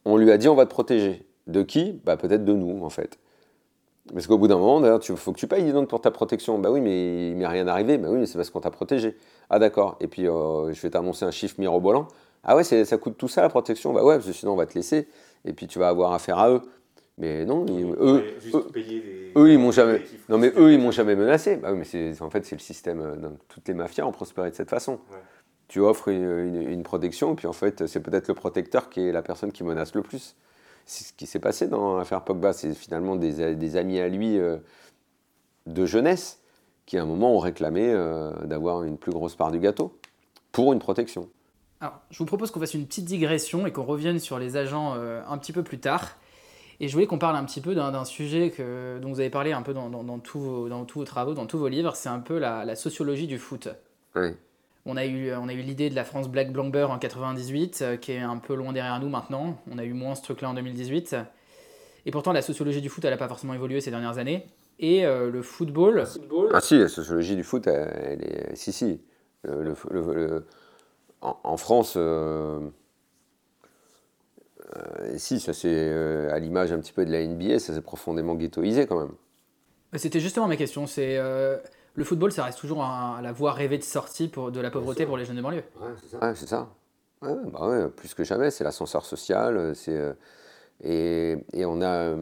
On 0.05 0.16
lui 0.16 0.31
a 0.31 0.38
dit 0.38 0.48
on 0.48 0.55
va 0.55 0.64
te 0.64 0.70
protéger. 0.70 1.27
De 1.48 1.62
qui? 1.62 2.00
Bah 2.05 2.16
peut-être 2.16 2.44
de 2.44 2.53
nous 2.53 2.85
en 2.85 2.88
fait. 2.88 3.18
Parce 4.12 4.29
qu'au 4.29 4.38
bout 4.38 4.46
d'un 4.46 4.59
moment, 4.59 4.81
d'ailleurs, 4.81 5.00
il 5.09 5.16
faut 5.16 5.33
que 5.33 5.38
tu 5.38 5.48
payes 5.48 5.72
donc 5.72 5.88
pour 5.88 6.00
ta 6.00 6.12
protection. 6.12 6.57
Bah 6.61 6.70
oui, 6.70 6.81
mais 6.81 7.31
il 7.31 7.37
m'est 7.37 7.48
rien 7.48 7.66
arrivé. 7.66 7.98
Bah 7.98 8.09
oui, 8.11 8.18
mais 8.20 8.27
c'est 8.27 8.38
parce 8.38 8.50
qu'on 8.50 8.61
t'a 8.61 8.70
protégé. 8.70 9.16
Ah 9.50 9.59
d'accord. 9.59 9.96
Et 10.00 10.07
puis 10.07 10.29
euh, 10.29 10.72
je 10.72 10.81
vais 10.83 10.90
t'annoncer 10.90 11.24
un 11.24 11.33
chiffre 11.33 11.57
mirobolant. 11.59 12.07
Ah 12.44 12.55
ouais, 12.55 12.62
ça 12.62 12.96
coûte 12.96 13.16
tout 13.18 13.29
ça 13.29 13.42
la 13.42 13.48
protection? 13.48 13.92
Bah 13.92 14.05
ouais, 14.05 14.14
parce 14.14 14.27
que 14.27 14.33
sinon 14.33 14.53
on 14.53 14.57
va 14.57 14.66
te 14.66 14.74
laisser. 14.74 15.09
Et 15.44 15.53
puis 15.53 15.66
tu 15.66 15.81
vas 15.81 15.88
avoir 15.88 16.12
affaire 16.12 16.38
à 16.38 16.48
eux. 16.50 16.62
Mais 17.16 17.44
non, 17.44 17.64
eux, 17.68 18.24
eux, 19.37 19.53
ils 19.53 19.59
m'ont 19.59 19.70
jamais. 19.70 20.03
Non, 20.29 20.37
mais 20.37 20.53
eux, 20.57 20.72
ils 20.72 20.81
m'ont 20.81 20.90
jamais 20.90 21.14
menacé. 21.14 21.57
Bah, 21.57 21.72
mais 21.72 21.85
c'est, 21.85 22.20
en 22.20 22.29
fait, 22.29 22.44
c'est 22.44 22.57
le 22.57 22.61
système. 22.61 23.00
Euh, 23.00 23.31
toutes 23.48 23.68
les 23.68 23.74
mafias 23.74 24.05
ont 24.05 24.12
prospéré 24.12 24.50
de 24.50 24.57
cette 24.57 24.70
façon. 24.70 24.98
Tu 25.68 25.81
offres 25.81 26.09
une, 26.09 26.83
protection, 26.83 27.33
et 27.33 27.37
puis 27.37 27.46
en 27.46 27.53
fait, 27.53 27.87
c'est 27.87 28.00
peut-être 28.00 28.29
le 28.29 28.35
protecteur 28.35 28.90
qui 28.90 29.00
est 29.00 29.12
la 29.12 29.22
personne 29.22 29.53
qui 29.53 29.64
menace 29.64 29.94
le 29.94 30.03
plus. 30.03 30.37
C'est 30.87 31.05
ce 31.05 31.12
qui 31.12 31.27
s'est 31.27 31.38
passé 31.38 31.68
dans 31.68 31.96
l'affaire 31.96 32.22
Pogba. 32.22 32.53
C'est 32.53 32.74
finalement 32.74 33.16
des, 33.16 33.55
des, 33.55 33.77
amis 33.77 33.98
à 34.00 34.09
lui 34.09 34.38
euh, 34.38 34.59
de 35.66 35.87
jeunesse 35.87 36.40
qui, 36.85 36.98
à 36.98 37.03
un 37.03 37.07
moment, 37.07 37.35
ont 37.35 37.38
réclamé 37.38 37.90
euh, 37.90 38.33
d'avoir 38.44 38.83
une 38.83 38.98
plus 38.98 39.12
grosse 39.12 39.37
part 39.37 39.53
du 39.53 39.61
gâteau 39.61 39.96
pour 40.53 40.72
une 40.72 40.81
protection. 40.81 41.29
Alors, 41.81 42.00
je 42.11 42.18
vous 42.18 42.27
propose 42.27 42.50
qu'on 42.50 42.61
fasse 42.61 42.74
une 42.74 42.87
petite 42.87 43.05
digression 43.05 43.66
et 43.66 43.72
qu'on 43.72 43.85
revienne 43.85 44.18
sur 44.18 44.38
les 44.38 44.57
agents 44.57 44.94
un 44.94 45.38
petit 45.38 45.53
peu 45.53 45.62
plus 45.62 45.79
tard. 45.79 46.16
Et 46.80 46.88
je 46.88 46.92
voulais 46.92 47.06
qu'on 47.06 47.18
parle 47.18 47.37
un 47.37 47.44
petit 47.44 47.60
peu 47.60 47.74
d'un 47.74 48.04
sujet 48.04 48.50
que, 48.50 48.98
dont 49.00 49.10
vous 49.10 49.20
avez 49.20 49.30
parlé 49.30 49.52
un 49.52 49.62
peu 49.62 49.72
dans, 49.72 49.88
dans, 49.88 50.18
tous, 50.18 50.40
vos, 50.40 50.68
dans 50.68 50.84
tous 50.84 51.00
vos 51.00 51.04
travaux, 51.04 51.34
dans 51.34 51.46
tous 51.46 51.58
vos 51.58 51.68
livres, 51.68 51.94
c'est 51.94 52.08
un 52.08 52.18
peu 52.18 52.38
la, 52.38 52.74
sociologie 52.76 53.26
du 53.26 53.38
foot. 53.38 53.68
Oui. 54.16 54.30
On 54.87 54.96
a 54.96 55.06
eu, 55.06 55.32
on 55.32 55.48
a 55.48 55.54
eu 55.54 55.60
l'idée 55.60 55.88
de 55.88 55.94
la 55.94 56.04
France 56.04 56.28
Black 56.28 56.52
Blamber 56.52 56.90
en 56.90 56.98
98, 56.98 57.80
euh, 57.80 57.96
qui 57.96 58.12
est 58.12 58.20
un 58.20 58.37
peu 58.37 58.54
loin 58.54 58.72
derrière 58.72 59.00
nous 59.00 59.08
maintenant. 59.08 59.58
On 59.70 59.78
a 59.78 59.84
eu 59.84 59.94
moins 59.94 60.14
ce 60.14 60.22
truc-là 60.22 60.50
en 60.50 60.54
2018. 60.54 61.16
Et 62.04 62.10
pourtant, 62.10 62.32
la 62.32 62.42
sociologie 62.42 62.82
du 62.82 62.90
foot, 62.90 63.02
elle 63.04 63.12
n'a 63.12 63.16
pas 63.16 63.28
forcément 63.28 63.54
évolué 63.54 63.80
ces 63.80 63.90
dernières 63.90 64.18
années. 64.18 64.46
Et 64.78 65.06
euh, 65.06 65.30
le 65.30 65.40
football, 65.40 66.04
Ah 66.52 66.60
si, 66.60 66.78
la 66.78 66.88
sociologie 66.88 67.37
du 67.37 67.44
foot, 67.44 67.66
elle, 67.66 68.22
est... 68.22 68.56
Si, 68.56 68.72
si. 68.72 69.00
Le, 69.44 70.44
en, 71.22 71.56
France... 71.56 71.94
Euh, 71.96 72.60
euh, 74.76 75.14
si, 75.16 75.40
ça 75.40 75.52
c'est 75.52 75.68
euh, 75.72 76.32
à 76.32 76.38
l'image 76.38 76.72
un 76.72 76.78
petit 76.78 76.92
peu 76.92 77.04
de 77.04 77.12
la 77.12 77.24
NBA, 77.24 77.58
ça 77.58 77.74
s'est 77.74 77.80
profondément 77.80 78.34
ghettoisé 78.34 78.87
quand 78.87 78.98
même. 78.98 79.12
C'était 79.94 80.20
justement 80.20 80.48
ma 80.48 80.56
question. 80.56 80.87
C'est 80.87 81.16
euh, 81.18 81.58
le 81.94 82.04
football, 82.04 82.32
ça 82.32 82.44
reste 82.44 82.58
toujours 82.58 82.82
la 82.82 83.32
voie 83.32 83.52
rêvée 83.52 83.78
de 83.78 83.84
sortie 83.84 84.28
pour, 84.28 84.50
de 84.50 84.60
la 84.60 84.70
pauvreté 84.70 85.06
pour 85.06 85.16
les 85.16 85.24
jeunes 85.24 85.37
de 85.37 85.42
banlieue. 85.42 85.62
Ouais, 85.80 86.32
c'est 86.34 86.48
ça. 86.48 86.68
Bah 87.22 87.88
plus 87.96 88.12
que 88.12 88.24
jamais, 88.24 88.50
c'est 88.50 88.64
l'ascenseur 88.64 89.06
social. 89.06 89.74
C'est 89.74 90.14
et, 90.82 91.37
et, 91.52 91.64
on 91.64 91.80
a 91.80 92.16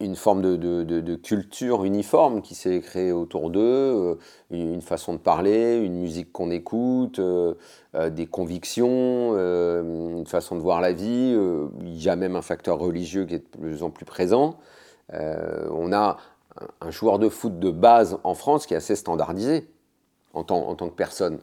une 0.00 0.16
forme 0.16 0.40
de, 0.40 1.14
culture 1.16 1.84
uniforme 1.84 2.40
qui 2.40 2.54
s'est 2.54 2.80
créée 2.80 3.12
autour 3.12 3.50
d'eux, 3.50 3.60
euh, 3.60 4.14
une 4.50 4.80
façon 4.80 5.12
de 5.12 5.18
parler, 5.18 5.76
une 5.76 6.00
musique 6.00 6.32
qu'on 6.32 6.50
écoute, 6.50 7.18
euh, 7.18 7.54
euh, 7.94 8.08
des 8.08 8.26
convictions, 8.26 9.34
une 9.34 10.26
façon 10.26 10.56
de 10.56 10.60
voir 10.60 10.80
la 10.80 10.92
vie. 10.92 11.36
il 11.82 12.02
y 12.02 12.08
a 12.08 12.16
même 12.16 12.36
un 12.36 12.42
facteur 12.42 12.78
religieux 12.78 13.26
qui 13.26 13.34
est 13.34 13.38
de 13.38 13.58
plus 13.58 13.82
en 13.82 13.90
plus 13.90 14.04
présent. 14.04 14.58
on 15.12 15.92
a 15.92 16.16
un 16.80 16.90
joueur 16.90 17.18
de 17.18 17.28
foot 17.28 17.58
de 17.58 17.70
base 17.70 18.18
en 18.24 18.34
France 18.34 18.66
qui 18.66 18.74
est 18.74 18.78
assez 18.78 18.96
standardisé. 18.96 19.68
en 20.32 20.44
tant, 20.44 20.68
en 20.68 20.74
tant 20.74 20.88
que 20.88 20.94
personne. 20.94 21.40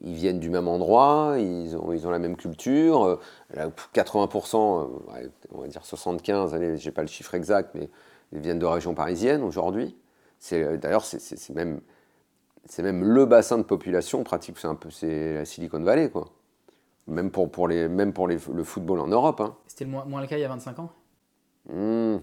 Ils 0.00 0.14
viennent 0.14 0.38
du 0.38 0.48
même 0.50 0.68
endroit, 0.68 1.34
ils 1.38 1.76
ont, 1.76 1.92
ils 1.92 2.06
ont 2.06 2.10
la 2.10 2.18
même 2.20 2.36
culture. 2.36 3.04
euh, 3.04 3.20
là, 3.54 3.68
80%, 3.92 4.82
euh, 4.82 5.12
ouais, 5.12 5.28
on 5.52 5.60
va 5.62 5.66
dire 5.68 5.84
75, 5.84 6.54
allez, 6.54 6.76
j'ai 6.76 6.92
pas 6.92 7.02
le 7.02 7.08
chiffre 7.08 7.34
exact, 7.34 7.74
mais 7.74 7.88
ils 8.32 8.38
viennent 8.38 8.60
de 8.60 8.66
région 8.66 8.94
parisienne 8.94 9.42
aujourd'hui. 9.42 9.96
C'est, 10.38 10.62
euh, 10.62 10.76
D'ailleurs, 10.76 11.04
c'est, 11.04 11.18
c'est- 11.20 11.36
c'est 11.36 11.52
même, 11.54 11.80
c'est 12.66 12.82
même 12.84 13.02
le 13.02 13.26
bassin 13.26 13.58
de 13.58 13.64
population 13.64 14.22
pratique, 14.22 14.58
c'est 14.58 14.68
un 14.68 14.76
peu 14.76 14.90
c'est 14.90 15.34
la 15.34 15.44
Silicon 15.44 15.80
Valley, 15.82 16.10
quoi. 16.10 16.28
Même 17.08 17.30
pour, 17.30 17.50
pour, 17.50 17.66
les, 17.66 17.88
même 17.88 18.12
pour 18.12 18.28
les- 18.28 18.38
le 18.54 18.62
football 18.64 19.00
en 19.00 19.08
Europe. 19.08 19.40
hein. 19.40 19.56
C'était 19.66 19.84
le 19.84 19.90
moins, 19.90 20.04
moins 20.04 20.20
le 20.20 20.26
cas 20.28 20.36
il 20.36 20.42
y 20.42 20.44
a 20.44 20.48
25 20.48 20.78
ans? 20.78 20.90
Hmm, 21.68 22.18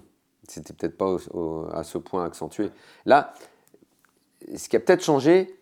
C'était 0.47 0.73
peut-être 0.73 0.95
pas 0.97 1.07
au- 1.07 1.19
au- 1.33 1.67
à 1.73 1.83
ce 1.83 1.97
point 1.97 2.23
accentué. 2.23 2.69
Là, 3.05 3.33
ce 4.55 4.69
qui 4.69 4.75
a 4.75 4.79
peut-être 4.79 5.03
changé, 5.03 5.55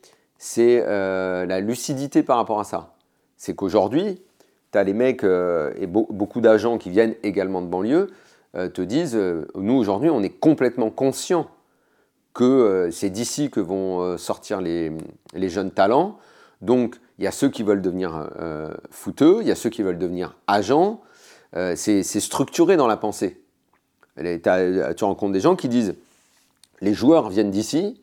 c'est 0.46 0.84
euh, 0.86 1.46
la 1.46 1.62
lucidité 1.62 2.22
par 2.22 2.36
rapport 2.36 2.60
à 2.60 2.66
ça. 2.66 2.96
C'est 3.38 3.56
qu'aujourd'hui, 3.56 4.22
tu 4.74 4.78
as 4.78 4.84
les 4.84 4.92
mecs 4.92 5.24
euh, 5.24 5.72
et 5.78 5.88
beau- 5.88 6.06
beaucoup 6.10 6.42
d'agents 6.42 6.78
qui 6.78 6.90
viennent 6.90 7.16
également 7.24 7.62
de 7.62 7.68
banlieue 7.68 8.12
euh, 8.56 8.68
te 8.68 8.82
disent 8.82 9.18
nous 9.56 9.74
aujourd'hui, 9.74 10.10
on 10.10 10.22
est 10.22 10.38
complètement 10.42 10.90
conscient 10.90 11.50
que 12.34 12.90
c'est 12.92 13.10
d'ici 13.10 13.52
que 13.52 13.62
vont 13.62 14.18
sortir 14.18 14.60
les, 14.60 14.92
jeunes 15.34 15.72
talents. 15.72 16.18
Donc, 16.62 17.00
il 17.20 17.24
y 17.24 17.28
a 17.28 17.32
ceux 17.32 17.48
qui 17.48 17.64
veulent 17.64 17.82
devenir 17.82 18.28
footeux, 18.90 19.38
il 19.42 19.48
y 19.48 19.52
a 19.52 19.56
ceux 19.56 19.70
qui 19.70 19.84
veulent 19.84 20.00
devenir 20.00 20.36
agents. 20.48 21.02
C'est 21.76 22.04
structuré 22.04 22.76
dans 22.76 22.88
la 22.88 22.98
pensée. 22.98 23.40
Tu 24.18 25.04
rencontres 25.04 25.32
des 25.32 25.40
gens 25.40 25.56
qui 25.56 25.70
disent 25.70 25.94
les 26.82 26.96
joueurs 26.96 27.30
viennent 27.30 27.52
d'ici, 27.52 28.02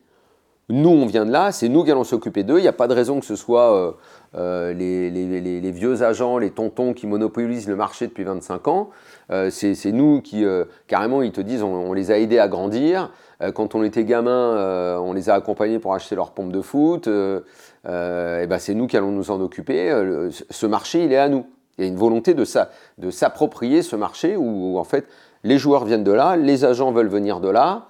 nous 0.71 0.89
on 0.89 1.05
vient 1.05 1.25
de 1.25 1.31
là, 1.31 1.51
c'est 1.51 1.69
nous 1.69 1.83
qui 1.83 1.91
allons 1.91 2.03
s'occuper 2.03 2.43
d'eux. 2.43 2.57
Il 2.57 2.61
n'y 2.61 2.67
a 2.67 2.73
pas 2.73 2.87
de 2.87 2.93
raison 2.93 3.19
que 3.19 3.25
ce 3.25 3.35
soit 3.35 3.75
euh, 3.75 3.91
euh, 4.35 4.73
les, 4.73 5.71
vieux 5.71 6.03
agents, 6.03 6.37
les 6.37 6.51
tontons 6.51 6.93
qui 6.93 7.07
monopolisent 7.07 7.67
le 7.67 7.75
marché 7.75 8.07
depuis 8.07 8.23
25 8.23 8.67
ans. 8.67 8.89
Euh, 9.31 9.49
c'est 9.49 9.91
nous 9.91 10.21
qui, 10.21 10.43
carrément, 10.87 11.21
ils 11.21 11.31
te 11.31 11.41
disent 11.41 11.63
on, 11.63 11.93
les 11.93 12.11
a 12.11 12.17
aidés 12.17 12.39
à 12.39 12.47
grandir. 12.47 13.11
Quand 13.55 13.73
on 13.73 13.83
était 13.83 14.03
gamin, 14.03 14.99
on 14.99 15.13
les 15.13 15.29
a 15.29 15.33
accompagnés 15.33 15.79
pour 15.79 15.95
acheter 15.95 16.15
leur 16.15 16.31
pompe 16.31 16.51
de 16.51 16.61
foot. 16.61 17.07
Et 17.07 18.47
ben 18.47 18.59
c'est 18.59 18.75
nous 18.75 18.87
qui 18.87 18.97
allons 18.97 19.11
nous 19.11 19.31
en 19.31 19.41
occuper. 19.41 19.91
Ce 20.49 20.65
marché, 20.67 21.03
il 21.05 21.11
est 21.11 21.17
à 21.17 21.27
nous. 21.27 21.45
Il 21.77 21.85
y 21.85 21.87
a 21.87 21.89
une 21.89 21.97
volonté 21.97 22.35
de 22.35 23.09
s'approprier 23.09 23.81
ce 23.81 23.95
marché 23.95 24.35
où, 24.37 24.77
en 24.77 24.83
fait 24.83 25.05
les 25.43 25.57
joueurs 25.57 25.85
viennent 25.85 26.03
de 26.03 26.11
là, 26.11 26.37
les 26.37 26.65
agents 26.65 26.91
veulent 26.91 27.07
venir 27.07 27.39
de 27.39 27.49
là, 27.49 27.87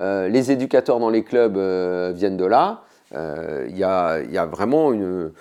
les 0.00 0.50
éducateurs 0.50 0.98
dans 0.98 1.10
les 1.10 1.24
clubs 1.24 1.56
euh, 1.56 2.12
viennent 2.14 2.36
de 2.36 2.44
là. 2.44 2.82
Euh, 3.14 3.66
Il 3.68 3.76
y, 3.76 3.84
a, 3.84 4.46
vraiment 4.46 4.92
une, 4.92 5.32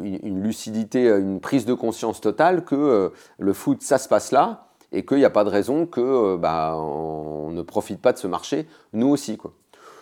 lucidité, 0.00 1.08
une 1.08 1.40
prise 1.40 1.64
de 1.64 1.74
conscience 1.74 2.20
totale 2.20 2.64
que 2.64 2.74
euh, 2.74 3.08
le 3.38 3.52
foot, 3.52 3.82
ça 3.82 3.98
se 3.98 4.08
passe 4.08 4.32
là 4.32 4.66
et 4.92 5.04
qu'il 5.04 5.18
n'y 5.18 5.24
a 5.24 5.30
pas 5.30 5.44
de 5.44 5.48
raison 5.48 5.86
que 5.86 6.00
euh, 6.00 6.36
bah, 6.36 6.76
ne 6.76 7.62
profite 7.62 8.00
pas 8.00 8.12
de 8.12 8.18
ce 8.18 8.26
marché, 8.26 8.66
nous 8.92 9.08
aussi. 9.08 9.38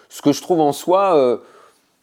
Ce 0.08 0.20
que 0.20 0.32
je 0.32 0.42
trouve 0.42 0.60
en 0.60 0.72
soi 0.72 1.16
euh, 1.16 1.38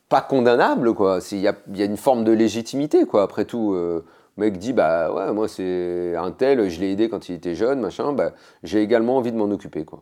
pas 0.10 0.22
condamnable, 0.22 0.94
Il 1.32 1.40
y 1.40 1.48
a, 1.48 1.86
une 1.86 1.98
forme 1.98 2.24
de 2.24 2.32
légitimité, 2.32 3.06
quoi. 3.06 3.24
Après 3.24 3.46
tout, 3.46 3.74
euh, 3.74 4.06
le 4.38 4.46
mec 4.46 4.58
dit 4.58 4.74
bah 4.74 5.12
ouais, 5.12 5.34
moi 5.34 5.48
c'est 5.48 6.16
un 6.16 6.32
tel, 6.32 6.70
je 6.70 6.80
l'ai 6.80 6.92
aidé 6.92 7.10
quand 7.10 7.28
il 7.30 7.36
était 7.36 7.56
jeune. 7.56 7.90
Bah, 8.16 8.32
j'ai 8.64 8.82
également 8.82 9.18
envie 9.18 9.32
de 9.32 9.38
m'en 9.38 9.52
occuper, 9.52 9.84
quoi. 9.84 10.02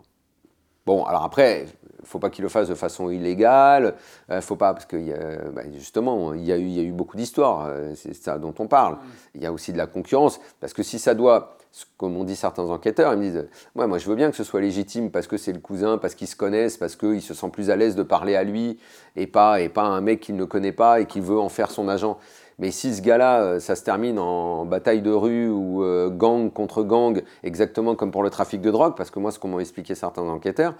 Bon, 0.86 1.04
alors 1.06 1.24
après, 1.24 1.66
faut 2.04 2.20
pas 2.20 2.30
qu'il 2.30 2.44
le 2.44 2.50
fasse 2.50 2.68
de 2.70 2.76
façon 2.76 3.10
illégale, 3.10 3.96
euh, 4.30 4.40
faut 4.40 4.56
pas 4.56 4.74
parce 4.74 4.86
que 4.86 4.98
il 4.98 5.14
bah, 5.52 5.64
justement, 5.74 6.34
il 6.34 6.44
y 6.46 6.52
a 6.52 6.58
eu, 6.58 6.68
il 6.68 6.94
beaucoup 6.94 7.18
d'histoires, 7.18 7.66
euh, 7.68 7.94
c'est 7.96 8.14
ça 8.14 8.38
dont 8.38 8.54
on 8.60 8.68
parle. 8.68 8.98
Il 9.34 9.42
y 9.42 9.48
a 9.48 9.52
aussi 9.52 9.74
de 9.74 9.78
la 9.78 9.88
concurrence, 9.88 10.40
parce 10.60 10.74
que 10.74 10.84
si 10.84 11.00
ça 11.00 11.16
doit, 11.16 11.58
comme 11.98 12.16
on 12.16 12.24
dit 12.24 12.36
certains 12.36 12.70
enquêteurs, 12.70 13.14
ils 13.14 13.20
me 13.20 13.24
disent, 13.24 13.48
moi 13.74 13.98
je 13.98 14.08
veux 14.08 14.16
bien 14.16 14.30
que 14.30 14.38
ce 14.38 14.44
soit 14.44 14.62
légitime 14.62 15.10
parce 15.10 15.26
que 15.26 15.38
c'est 15.38 15.54
le 15.54 15.60
cousin, 15.60 15.98
parce 15.98 16.14
qu'ils 16.14 16.28
se 16.28 16.36
connaissent, 16.36 16.78
parce 16.78 16.96
qu'il 16.96 17.22
se 17.22 17.34
sent 17.34 17.50
plus 17.50 17.72
à 17.72 17.76
l'aise 17.76 17.96
de 17.96 18.04
parler 18.04 18.36
à 18.36 18.44
lui 18.44 18.78
et 19.16 19.26
pas 19.26 19.62
et 19.62 19.70
pas 19.70 19.84
à 19.84 19.88
un 19.88 20.02
mec 20.02 20.20
qu'il 20.20 20.36
ne 20.36 20.46
connaît 20.46 20.72
pas 20.72 21.00
et 21.00 21.08
qui 21.08 21.20
veut 21.20 21.40
en 21.40 21.50
faire 21.50 21.72
son 21.72 21.88
agent. 21.88 22.20
Mais 22.58 22.72
si 22.72 22.96
ce 22.96 23.02
gars-là, 23.02 23.42
euh, 23.42 23.60
ça 23.60 23.76
se 23.76 23.84
termine 23.84 24.18
en 24.18 24.66
bataille 24.66 25.02
de 25.02 25.12
rue 25.12 25.50
ou 25.50 25.84
euh, 25.84 26.10
gang 26.10 26.52
contre 26.52 26.84
gang, 26.84 27.22
exactement 27.44 27.96
comme 27.96 28.12
pour 28.12 28.24
le 28.24 28.30
trafic 28.30 28.62
de 28.62 28.72
drogue, 28.72 28.96
parce 28.96 29.12
que 29.12 29.20
moi, 29.20 29.32
ce 29.32 29.40
qu'on 29.40 29.50
m'a 29.50 29.60
expliqué 29.60 29.94
certains 29.94 30.24
enquêteurs, 30.24 30.76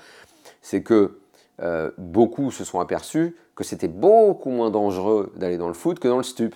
c'est 0.62 0.82
que 0.82 1.20
euh, 1.62 1.92
beaucoup 1.98 2.52
se 2.52 2.64
sont 2.64 2.80
aperçus 2.80 3.36
que 3.56 3.64
c'était 3.64 3.88
beaucoup 3.88 4.50
moins 4.50 4.70
dangereux 4.70 5.32
d'aller 5.36 5.58
dans 5.58 5.68
le 5.68 5.74
foot 5.74 6.00
que 6.00 6.08
dans 6.08 6.18
le 6.18 6.24
stup. 6.24 6.56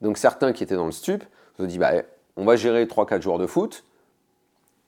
Donc 0.00 0.18
certains 0.18 0.52
qui 0.52 0.62
étaient 0.62 0.74
dans 0.74 0.86
le 0.86 0.92
stup 0.92 1.22
se 1.56 1.62
sont 1.62 1.68
dit, 1.68 1.78
bah, 1.78 1.92
on 2.36 2.44
va 2.44 2.56
gérer 2.56 2.84
3-4 2.84 3.22
joueurs 3.22 3.38
de 3.38 3.46
foot, 3.46 3.84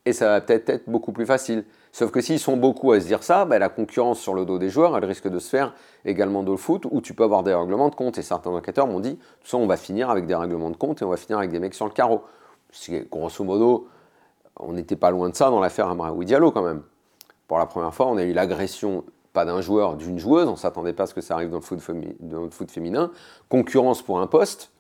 et 0.04 0.12
ça 0.12 0.28
va 0.28 0.40
peut-être 0.40 0.68
être 0.68 0.88
beaucoup 0.88 1.12
plus 1.12 1.26
facile. 1.26 1.64
Sauf 1.96 2.10
que 2.10 2.20
s'ils 2.20 2.38
sont 2.38 2.58
beaucoup 2.58 2.92
à 2.92 3.00
se 3.00 3.06
dire 3.06 3.22
ça, 3.22 3.46
bah, 3.46 3.58
la 3.58 3.70
concurrence 3.70 4.20
sur 4.20 4.34
le 4.34 4.44
dos 4.44 4.58
des 4.58 4.68
joueurs, 4.68 4.94
elle 4.98 5.06
risque 5.06 5.28
de 5.28 5.38
se 5.38 5.48
faire 5.48 5.72
également 6.04 6.42
dans 6.42 6.50
le 6.50 6.58
foot, 6.58 6.86
où 6.90 7.00
tu 7.00 7.14
peux 7.14 7.24
avoir 7.24 7.42
des 7.42 7.54
règlements 7.54 7.88
de 7.88 7.94
compte. 7.94 8.18
Et 8.18 8.22
certains 8.22 8.50
enquêteurs 8.50 8.86
m'ont 8.86 9.00
dit, 9.00 9.16
tout 9.16 9.46
ça, 9.46 9.56
on 9.56 9.66
va 9.66 9.78
finir 9.78 10.10
avec 10.10 10.26
des 10.26 10.34
règlements 10.34 10.68
de 10.68 10.76
compte 10.76 11.00
et 11.00 11.06
on 11.06 11.08
va 11.08 11.16
finir 11.16 11.38
avec 11.38 11.50
des 11.50 11.58
mecs 11.58 11.72
sur 11.72 11.86
le 11.86 11.92
carreau. 11.92 12.22
C'est- 12.70 13.08
Grosso 13.10 13.42
modo, 13.44 13.88
on 14.60 14.74
n'était 14.74 14.94
pas 14.94 15.10
loin 15.10 15.30
de 15.30 15.34
ça 15.34 15.48
dans 15.48 15.58
l'affaire 15.58 15.88
Amraoui 15.88 16.26
Diallo 16.26 16.50
quand 16.50 16.60
même. 16.60 16.82
Pour 17.48 17.56
la 17.56 17.64
première 17.64 17.94
fois, 17.94 18.08
on 18.08 18.18
a 18.18 18.24
eu 18.24 18.34
l'agression, 18.34 19.02
pas 19.32 19.46
d'un 19.46 19.62
joueur, 19.62 19.96
d'une 19.96 20.18
joueuse, 20.18 20.48
on 20.48 20.50
ne 20.50 20.56
s'attendait 20.56 20.92
pas 20.92 21.04
à 21.04 21.06
ce 21.06 21.14
que 21.14 21.22
ça 21.22 21.32
arrive 21.32 21.48
dans 21.48 21.60
le, 21.60 21.62
foot 21.62 21.80
dans 22.20 22.42
le 22.42 22.50
foot 22.50 22.70
féminin. 22.70 23.10
Concurrence 23.48 24.02
pour 24.02 24.20
un 24.20 24.26
poste, 24.26 24.70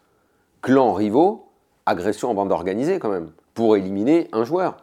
clan 0.60 0.92
rivaux, 0.92 1.48
agression 1.86 2.28
en 2.28 2.34
bande 2.34 2.52
organisée 2.52 2.98
quand 2.98 3.08
même, 3.08 3.30
pour 3.54 3.74
éliminer 3.74 4.28
un 4.32 4.44
joueur. 4.44 4.76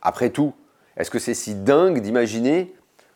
Après 0.00 0.30
tout, 0.30 0.52
est-ce 1.00 1.10
que 1.10 1.18
c'est 1.18 1.34
si 1.34 1.54
dingue 1.54 2.00
d'imaginer 2.00 2.74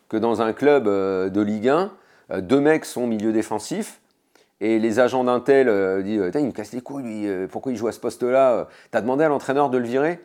que 0.09 0.17
dans 0.17 0.41
un 0.41 0.53
club 0.53 0.87
euh, 0.87 1.29
de 1.29 1.41
Ligue 1.41 1.69
1, 1.69 1.91
euh, 2.31 2.41
deux 2.41 2.59
mecs 2.59 2.85
sont 2.85 3.07
milieu 3.07 3.31
défensif 3.31 4.01
et 4.61 4.79
les 4.79 4.99
agents 4.99 5.23
d'un 5.23 5.39
tel 5.39 5.67
euh, 5.69 6.01
disent 6.01 6.31
Il 6.35 6.45
me 6.45 6.51
casse 6.51 6.73
les 6.73 6.81
couilles, 6.81 7.03
lui, 7.03 7.47
pourquoi 7.47 7.71
il 7.71 7.77
joue 7.77 7.87
à 7.87 7.91
ce 7.91 7.99
poste-là 7.99 8.67
T'as 8.91 9.01
demandé 9.01 9.23
à 9.23 9.29
l'entraîneur 9.29 9.69
de 9.69 9.77
le 9.77 9.85
virer? 9.85 10.19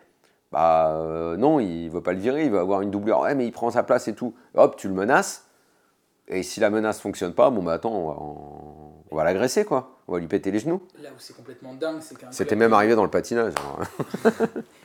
Bah 0.52 1.36
non, 1.38 1.60
il 1.60 1.88
veut 1.90 2.02
pas 2.02 2.12
le 2.12 2.18
virer, 2.18 2.44
il 2.44 2.50
veut 2.50 2.58
avoir 2.58 2.80
une 2.80 2.90
doublure. 2.90 3.20
Ouais, 3.20 3.36
mais 3.36 3.46
il 3.46 3.52
prend 3.52 3.70
sa 3.70 3.84
place 3.84 4.08
et 4.08 4.14
tout. 4.14 4.34
Hop, 4.56 4.76
tu 4.76 4.88
le 4.88 4.94
menaces. 4.94 5.46
Et 6.28 6.42
si 6.42 6.60
la 6.60 6.70
menace 6.70 7.00
fonctionne 7.00 7.34
pas, 7.34 7.50
bon 7.50 7.62
bah 7.62 7.74
attends, 7.74 7.92
on 7.92 8.08
va, 8.08 8.16
on- 8.20 8.79
on 9.10 9.16
va 9.16 9.24
l'agresser 9.24 9.64
quoi. 9.64 9.96
On 10.08 10.12
va 10.14 10.18
lui 10.18 10.26
péter 10.26 10.50
les 10.50 10.58
genoux. 10.58 10.82
Là 11.02 11.10
où 11.10 11.18
c'est 11.18 11.36
complètement 11.36 11.74
dingue, 11.74 11.98
c'est 12.00 12.16
qu'un 12.18 12.32
C'était 12.32 12.48
club- 12.48 12.58
même 12.60 12.72
arrivé 12.72 12.94
dans 12.94 13.04
le 13.04 13.10
patinage. 13.10 13.52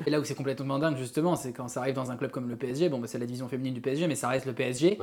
Et 0.06 0.10
là 0.10 0.20
où 0.20 0.24
c'est 0.24 0.36
complètement 0.36 0.78
dingue, 0.80 0.98
justement, 0.98 1.36
c'est 1.36 1.52
quand 1.52 1.68
ça 1.68 1.82
arrive 1.82 1.96
dans 1.96 2.12
un 2.12 2.16
club 2.18 2.32
comme 2.32 2.50
le 2.50 2.56
PSG. 2.56 2.90
Bon, 2.90 3.00
bah, 3.00 3.08
c'est 3.08 3.18
la 3.18 3.26
division 3.26 3.48
féminine 3.48 3.74
du 3.74 3.82
PSG, 3.82 4.08
mais 4.08 4.16
ça 4.16 4.28
reste 4.30 4.46
le 4.46 4.54
PSG. 4.54 5.00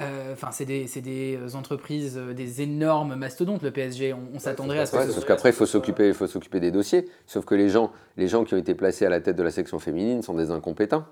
Euh, 0.00 0.32
Enfin, 0.32 0.50
c'est 0.52 0.64
des, 0.64 0.86
des 1.02 1.56
entreprises, 1.56 2.16
euh, 2.16 2.32
des 2.32 2.62
énormes 2.62 3.16
mastodontes, 3.16 3.62
le 3.62 3.72
PSG. 3.72 4.12
On, 4.12 4.20
on 4.34 4.38
s'attendrait 4.38 4.78
à 4.78 4.86
ce 4.86 4.92
que 4.92 4.96
Ouais, 4.98 5.06
ce 5.08 5.12
parce 5.12 5.24
qu'après, 5.24 5.48
il 5.50 5.54
faut 5.54 5.66
s'occuper, 5.66 6.06
il 6.08 6.14
faut 6.14 6.28
s'occuper 6.28 6.60
des 6.60 6.70
dossiers. 6.70 7.08
Sauf 7.26 7.44
que 7.44 7.56
les 7.56 7.68
gens, 7.68 7.90
les 8.16 8.28
gens 8.28 8.44
qui 8.44 8.54
ont 8.54 8.58
été 8.58 8.74
placés 8.76 9.04
à 9.06 9.08
la 9.10 9.20
tête 9.20 9.34
de 9.36 9.42
la 9.42 9.50
section 9.50 9.78
féminine 9.80 10.22
sont 10.22 10.34
des 10.34 10.50
incompétents. 10.52 11.04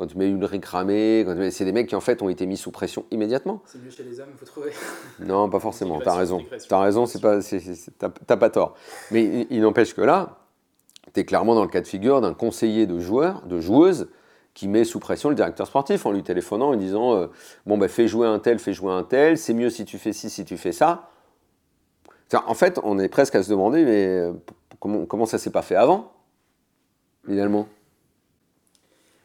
Quand 0.00 0.06
tu 0.06 0.16
mets 0.16 0.28
une 0.30 0.42
récramée, 0.46 1.24
quand 1.26 1.34
tu 1.34 1.38
mets- 1.40 1.50
c'est 1.50 1.66
des 1.66 1.72
mecs 1.72 1.86
qui 1.86 1.94
en 1.94 2.00
fait 2.00 2.22
ont 2.22 2.30
été 2.30 2.46
mis 2.46 2.56
sous 2.56 2.70
pression 2.70 3.04
immédiatement. 3.10 3.60
C'est 3.66 3.84
mieux 3.84 3.90
chez 3.90 4.02
les 4.02 4.18
hommes, 4.18 4.30
il 4.32 4.38
faut 4.38 4.46
trouver. 4.46 4.70
Non, 5.20 5.50
pas 5.50 5.60
forcément. 5.60 6.00
T'as 6.00 6.14
raison. 6.14 6.42
T'as 6.68 6.80
raison. 6.80 7.04
C'est 7.04 7.20
pas, 7.20 7.40
t'as 8.26 8.36
pas 8.38 8.48
tort. 8.48 8.74
Mais 9.10 9.22
il, 9.24 9.46
il 9.50 9.60
n'empêche 9.60 9.92
que 9.94 10.00
là, 10.00 10.38
t'es 11.12 11.24
clairement 11.26 11.54
dans 11.54 11.64
le 11.64 11.68
cas 11.68 11.82
de 11.82 11.86
figure 11.86 12.22
d'un 12.22 12.32
conseiller 12.32 12.86
de 12.86 12.98
joueur, 12.98 13.42
de 13.46 13.60
joueuse, 13.60 14.08
qui 14.54 14.68
met 14.68 14.84
sous 14.84 15.00
pression 15.00 15.28
le 15.28 15.34
directeur 15.34 15.66
sportif 15.66 16.06
en 16.06 16.12
lui 16.12 16.22
téléphonant 16.22 16.68
en 16.68 16.72
lui 16.72 16.78
disant 16.78 17.14
euh, 17.14 17.26
bon 17.66 17.76
ben 17.76 17.86
fais 17.88 18.08
jouer 18.08 18.26
un 18.26 18.38
tel, 18.38 18.58
fais 18.58 18.72
jouer 18.72 18.92
un 18.92 19.02
tel. 19.02 19.36
C'est 19.36 19.52
mieux 19.52 19.68
si 19.68 19.84
tu 19.84 19.98
fais 19.98 20.14
ci, 20.14 20.30
si 20.30 20.46
tu 20.46 20.56
fais 20.56 20.72
ça. 20.72 21.10
En 22.46 22.54
fait, 22.54 22.80
on 22.84 22.98
est 22.98 23.08
presque 23.10 23.34
à 23.34 23.42
se 23.42 23.50
demander 23.50 23.84
mais 23.84 24.06
euh, 24.06 24.32
comment, 24.78 25.04
comment 25.04 25.26
ça 25.26 25.36
s'est 25.36 25.50
pas 25.50 25.62
fait 25.62 25.76
avant, 25.76 26.10
finalement? 27.26 27.66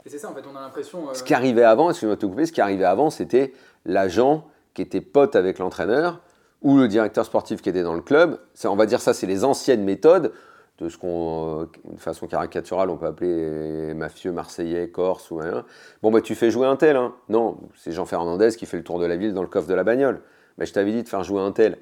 Et 0.06 0.10
c'est 0.10 0.20
ça, 0.20 0.30
en 0.30 0.34
fait, 0.34 0.44
on 0.52 0.56
a 0.56 0.62
l'impression. 0.62 1.10
euh, 1.10 1.14
Ce 1.14 1.24
qui 1.24 1.34
arrivait 1.34 1.64
avant, 1.64 1.90
excuse-moi 1.90 2.16
de 2.16 2.22
te 2.22 2.26
couper, 2.26 2.46
ce 2.46 2.52
qui 2.52 2.62
arrivait 2.62 2.86
avant, 2.86 3.10
c'était 3.10 3.54
l'agent 3.86 4.48
qui 4.74 4.82
était 4.82 5.02
pote 5.02 5.36
avec 5.36 5.58
l'entraîneur 5.58 6.22
ou 6.62 6.78
le 6.78 6.88
directeur 6.88 7.26
sportif 7.26 7.62
qui 7.62 7.70
était 7.70 7.84
dans 7.84 7.96
le 7.96 8.02
club. 8.02 8.40
On 8.66 8.76
va 8.76 8.86
dire 8.86 9.02
ça, 9.02 9.14
c'est 9.14 9.28
les 9.28 9.44
anciennes 9.44 9.84
méthodes 9.84 10.32
de 10.78 10.90
ce 10.90 10.98
qu'on, 10.98 11.62
euh, 11.62 11.94
de 11.94 12.00
façon 12.00 12.28
caricaturale, 12.28 12.90
on 12.90 12.98
peut 12.98 13.06
appeler 13.06 13.94
mafieux 13.94 14.32
marseillais, 14.34 14.90
corse 14.90 15.32
ou 15.32 15.38
rien. 15.38 15.66
Bon, 16.02 16.12
bah 16.12 16.22
tu 16.22 16.36
fais 16.36 16.52
jouer 16.52 16.68
un 16.68 16.76
tel. 16.76 16.98
Hein. 16.98 17.16
Non, 17.30 17.58
c'est 17.76 17.94
Jean 17.94 18.06
Fernandez 18.06 18.50
qui 18.58 18.66
fait 18.66 18.78
le 18.78 18.84
tour 18.84 19.00
de 19.00 19.06
la 19.06 19.16
ville 19.16 19.34
dans 19.34 19.42
le 19.42 19.48
coffre 19.48 19.68
de 19.68 19.74
la 19.74 19.86
bagnole. 19.86 20.22
Mais 20.58 20.66
je 20.66 20.74
t'avais 20.74 20.92
dit 20.92 21.02
de 21.02 21.08
faire 21.08 21.24
jouer 21.24 21.42
un 21.42 21.52
tel. 21.52 21.78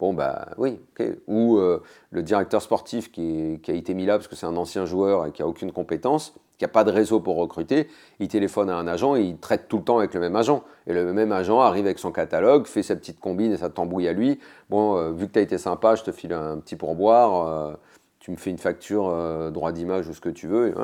Bon, 0.00 0.12
bah 0.12 0.48
oui, 0.58 0.80
ok. 0.98 1.06
Ou 1.28 1.56
euh, 1.58 1.82
le 2.10 2.22
directeur 2.22 2.60
sportif 2.62 3.12
qui, 3.12 3.60
qui 3.62 3.70
a 3.70 3.74
été 3.74 3.94
mis 3.94 4.06
là 4.06 4.14
parce 4.14 4.28
que 4.28 4.34
c'est 4.34 4.46
un 4.46 4.56
ancien 4.56 4.86
joueur 4.86 5.26
et 5.26 5.32
qui 5.32 5.42
a 5.42 5.46
aucune 5.46 5.70
compétence, 5.72 6.34
qui 6.58 6.64
n'a 6.64 6.68
pas 6.68 6.84
de 6.84 6.90
réseau 6.90 7.20
pour 7.20 7.36
recruter, 7.36 7.88
il 8.18 8.28
téléphone 8.28 8.70
à 8.70 8.76
un 8.76 8.86
agent 8.86 9.16
et 9.16 9.22
il 9.22 9.36
traite 9.38 9.68
tout 9.68 9.78
le 9.78 9.84
temps 9.84 9.98
avec 9.98 10.14
le 10.14 10.20
même 10.20 10.36
agent. 10.36 10.64
Et 10.86 10.94
le 10.94 11.12
même 11.12 11.32
agent 11.32 11.60
arrive 11.60 11.84
avec 11.84 11.98
son 11.98 12.12
catalogue, 12.12 12.66
fait 12.66 12.82
sa 12.82 12.96
petite 12.96 13.20
combine 13.20 13.52
et 13.52 13.56
sa 13.58 13.68
tambouille 13.68 14.08
à 14.08 14.12
lui. 14.12 14.40
Bon, 14.70 14.96
euh, 14.96 15.12
vu 15.12 15.26
que 15.26 15.32
tu 15.32 15.38
as 15.38 15.42
été 15.42 15.58
sympa, 15.58 15.94
je 15.96 16.04
te 16.04 16.12
file 16.12 16.32
un 16.32 16.58
petit 16.58 16.76
pourboire, 16.76 17.46
euh, 17.46 17.74
tu 18.20 18.30
me 18.30 18.36
fais 18.36 18.50
une 18.50 18.58
facture, 18.58 19.08
euh, 19.08 19.50
droit 19.50 19.72
d'image 19.72 20.08
ou 20.08 20.14
ce 20.14 20.20
que 20.20 20.30
tu 20.30 20.46
veux. 20.46 20.68
Et, 20.68 20.74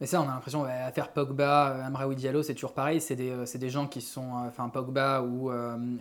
Mais 0.00 0.06
ça, 0.06 0.22
on 0.22 0.28
a 0.28 0.32
l'impression, 0.32 0.64
à 0.64 0.90
faire 0.90 1.12
Pogba, 1.12 1.84
Amraoui 1.84 2.16
Diallo, 2.16 2.42
c'est 2.42 2.54
toujours 2.54 2.72
pareil. 2.72 3.02
C'est 3.02 3.16
des, 3.16 3.34
des, 3.54 3.70
gens 3.70 3.86
qui 3.88 4.00
sont, 4.00 4.30
enfin 4.46 4.70
Pogba 4.70 5.20
ou, 5.20 5.50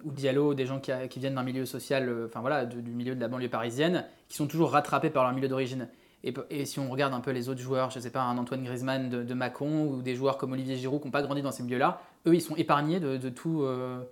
Diallo, 0.06 0.54
des 0.54 0.65
gens 0.65 0.80
qui 0.80 1.20
viennent 1.20 1.36
d'un 1.36 1.43
milieu 1.43 1.65
social, 1.65 2.10
enfin 2.26 2.39
voilà, 2.39 2.65
du 2.65 2.91
milieu 2.91 3.15
de 3.15 3.20
la 3.20 3.28
banlieue 3.28 3.50
parisienne, 3.50 4.06
qui 4.30 4.38
sont 4.38 4.48
toujours 4.48 4.72
rattrapés 4.72 5.10
par 5.10 5.24
leur 5.24 5.34
milieu 5.34 5.50
d'origine. 5.50 5.89
Et, 6.24 6.66
si 6.66 6.80
on 6.80 6.90
regarde 6.90 7.14
un 7.14 7.20
peu 7.20 7.32
les 7.32 7.48
autres 7.48 7.62
joueurs, 7.62 7.92
je 7.92 8.00
ne 8.00 8.04
sais 8.04 8.10
pas, 8.10 8.22
un 8.22 8.38
Antoine 8.38 8.64
Griezmann 8.64 9.10
de, 9.10 9.34
Macon 9.34 9.88
ou 9.88 10.02
des 10.02 10.16
joueurs 10.16 10.38
comme 10.38 10.54
Olivier 10.54 10.76
Giroud 10.76 11.00
qui 11.00 11.08
n'ont 11.08 11.12
pas 11.12 11.22
grandi 11.22 11.42
dans 11.42 11.52
ces 11.52 11.64
milieux-là, 11.64 12.02
eux, 12.26 12.34
ils 12.34 12.42
sont 12.42 12.56
épargnés 12.56 13.00
de, 13.00 13.30
tout, 13.30 13.62
euh, 13.62 14.04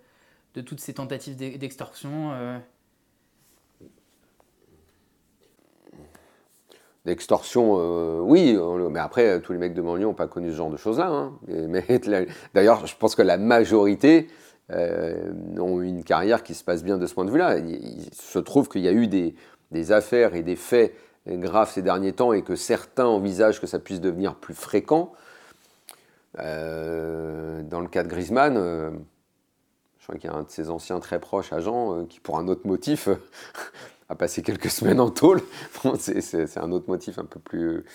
de 0.53 0.61
toutes 0.61 0.79
ces 0.79 0.93
tentatives 0.93 1.35
d'extorsion. 1.35 2.31
Euh. 2.33 2.59
D'extorsion, 7.05 7.75
euh, 7.79 8.19
oui, 8.21 8.57
mais 8.91 8.99
après, 8.99 9.41
tous 9.41 9.51
les 9.51 9.59
mecs 9.59 9.73
de 9.73 9.81
banlieue 9.81 10.05
n'ont 10.05 10.13
pas 10.13 10.27
connu 10.27 10.51
ce 10.51 10.55
genre 10.55 10.71
de 10.71 10.77
choses-là. 10.77 11.07
Hein. 11.07 11.33
D'ailleurs, 12.53 12.85
je 12.85 12.95
pense 12.95 13.15
que 13.15 13.23
la 13.23 13.37
majorité 13.37 14.27
ont 14.69 15.81
une 15.81 16.03
carrière 16.03 16.43
qui 16.43 16.53
se 16.53 16.63
passe 16.63 16.83
bien 16.83 16.97
de 16.97 17.05
ce 17.07 17.15
point 17.15 17.25
de 17.25 17.31
vue-là. 17.31 17.57
Il, 17.57 18.13
se 18.13 18.39
trouve 18.39 18.69
qu'il 18.69 18.81
y 18.81 18.87
a 18.87 18.93
eu 18.93 19.07
des 19.07 19.91
affaires 19.91 20.35
et 20.35 20.43
des 20.43 20.55
faits 20.55 20.93
grave 21.27 21.71
ces 21.71 21.81
derniers 21.81 22.13
temps 22.13 22.33
et 22.33 22.43
que 22.43 22.55
certains 22.55 23.05
envisagent 23.05 23.59
que 23.59 23.67
ça 23.67 23.79
puisse 23.79 24.01
devenir 24.01 24.35
plus 24.35 24.53
fréquent. 24.53 25.13
Euh, 26.39 27.61
dans 27.63 27.79
le 27.79 27.87
cas 27.87 28.03
de 28.03 28.09
Griezmann, 28.09 28.57
euh, 28.57 28.91
je 29.99 30.03
crois 30.03 30.15
qu'il 30.15 30.29
y 30.29 30.33
a 30.33 30.35
un 30.35 30.43
de 30.43 30.49
ses 30.49 30.69
anciens 30.69 30.99
très 30.99 31.19
proches 31.19 31.53
agents 31.53 31.93
euh, 31.93 32.05
qui, 32.05 32.19
pour 32.19 32.37
un 32.37 32.47
autre 32.47 32.67
motif, 32.67 33.09
a 34.09 34.15
passé 34.15 34.41
quelques 34.41 34.69
semaines 34.69 34.99
en 34.99 35.09
tôle. 35.09 35.41
c'est 35.99 36.57
un 36.57 36.71
autre 36.71 36.85
motif 36.87 37.17
un 37.19 37.25
peu 37.25 37.39
plus. 37.39 37.85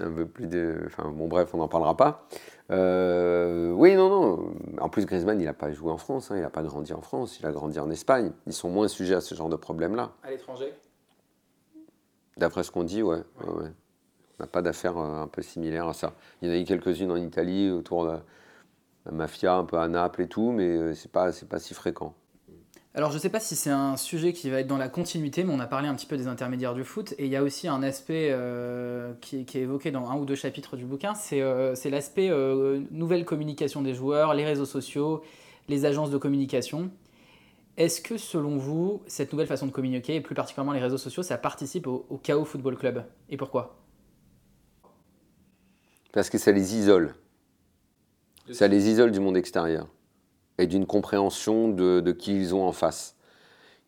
Un 0.00 0.10
peu 0.10 0.26
plus 0.26 0.48
de, 0.48 0.82
enfin, 0.86 1.08
bon, 1.08 1.28
bref, 1.28 1.50
on 1.54 1.58
n'en 1.58 1.68
parlera 1.68 1.96
pas. 1.96 2.26
oui, 2.70 3.94
non, 3.94 4.08
non. 4.08 4.54
En 4.80 4.88
plus, 4.88 5.06
Griezmann, 5.06 5.40
il 5.40 5.44
n'a 5.44 5.52
pas 5.52 5.70
joué 5.70 5.92
en 5.92 5.98
France, 5.98 6.32
hein, 6.32 6.36
il 6.36 6.42
n'a 6.42 6.50
pas 6.50 6.62
grandi 6.62 6.92
en 6.92 7.00
France, 7.00 7.38
il 7.38 7.46
a 7.46 7.52
grandi 7.52 7.78
en 7.78 7.88
Espagne. 7.88 8.32
Ils 8.48 8.52
sont 8.52 8.70
moins 8.70 8.88
sujets 8.88 9.14
à 9.14 9.20
ce 9.20 9.36
genre 9.36 9.48
de 9.48 9.54
problème-là. 9.54 10.10
À 10.24 10.30
l'étranger? 10.30 10.74
D'après 12.38 12.62
ce 12.62 12.70
qu'on 12.70 12.84
dit, 12.84 13.02
ouais. 13.02 13.22
On 13.44 13.62
n'a 14.42 14.46
pas 14.46 14.62
d'affaires 14.62 14.96
euh, 14.96 15.22
un 15.22 15.26
peu 15.26 15.42
similaires 15.42 15.88
à 15.88 15.92
ça. 15.92 16.14
Il 16.40 16.48
y 16.48 16.50
en 16.50 16.54
a 16.54 16.58
eu 16.58 16.64
quelques-unes 16.64 17.10
en 17.10 17.16
Italie, 17.16 17.70
autour 17.70 18.06
de 18.06 18.12
la 19.06 19.12
mafia, 19.12 19.54
un 19.54 19.64
peu 19.64 19.76
à 19.78 19.88
Naples 19.88 20.22
et 20.22 20.28
tout, 20.28 20.52
mais 20.52 20.68
euh, 20.68 20.94
c'est 20.94 21.10
pas, 21.10 21.30
pas 21.48 21.58
si 21.58 21.74
fréquent. 21.74 22.14
Alors 22.94 23.10
je 23.10 23.16
ne 23.16 23.20
sais 23.20 23.28
pas 23.28 23.38
si 23.40 23.54
c'est 23.54 23.70
un 23.70 23.96
sujet 23.96 24.32
qui 24.32 24.50
va 24.50 24.60
être 24.60 24.66
dans 24.66 24.78
la 24.78 24.88
continuité, 24.88 25.44
mais 25.44 25.52
on 25.52 25.60
a 25.60 25.66
parlé 25.66 25.88
un 25.88 25.94
petit 25.94 26.06
peu 26.06 26.16
des 26.16 26.26
intermédiaires 26.26 26.74
du 26.74 26.84
foot, 26.84 27.14
et 27.18 27.26
il 27.26 27.30
y 27.30 27.36
a 27.36 27.42
aussi 27.42 27.68
un 27.68 27.82
aspect 27.82 28.28
euh, 28.30 29.12
qui, 29.20 29.36
est 29.38 29.54
évoqué 29.56 29.90
dans 29.90 30.08
un 30.10 30.16
ou 30.16 30.24
deux 30.24 30.34
chapitres 30.34 30.76
du 30.76 30.84
bouquin, 30.84 31.14
c'est 31.14 31.90
l'aspect 31.90 32.30
nouvelle 32.90 33.24
communication 33.24 33.82
des 33.82 33.94
joueurs, 33.94 34.34
les 34.34 34.44
réseaux 34.44 34.64
sociaux, 34.64 35.22
les 35.68 35.84
agences 35.84 36.10
de 36.10 36.18
communication. 36.18 36.90
Est-ce 37.78 38.00
que 38.00 38.18
selon 38.18 38.56
vous, 38.56 39.02
cette 39.06 39.32
nouvelle 39.32 39.46
façon 39.46 39.64
de 39.64 39.70
communiquer, 39.70 40.16
et 40.16 40.20
plus 40.20 40.34
particulièrement 40.34 40.72
les 40.72 40.80
réseaux 40.80 40.98
sociaux, 40.98 41.22
ça 41.22 41.38
participe 41.38 41.86
au, 41.86 42.20
chaos 42.20 42.44
football 42.44 42.76
club? 42.76 43.04
Et 43.30 43.36
pourquoi? 43.36 43.76
Parce 46.12 46.28
que 46.28 46.38
ça 46.38 46.50
les 46.50 46.74
isole. 46.74 47.14
Ça 48.50 48.66
les 48.66 48.88
isole 48.88 49.12
du 49.12 49.20
monde 49.20 49.36
extérieur 49.36 49.86
et 50.58 50.66
d'une 50.66 50.86
compréhension 50.86 51.68
de, 51.68 52.10
qui 52.10 52.34
ils 52.34 52.52
ont 52.52 52.66
en 52.66 52.72
face. 52.72 53.14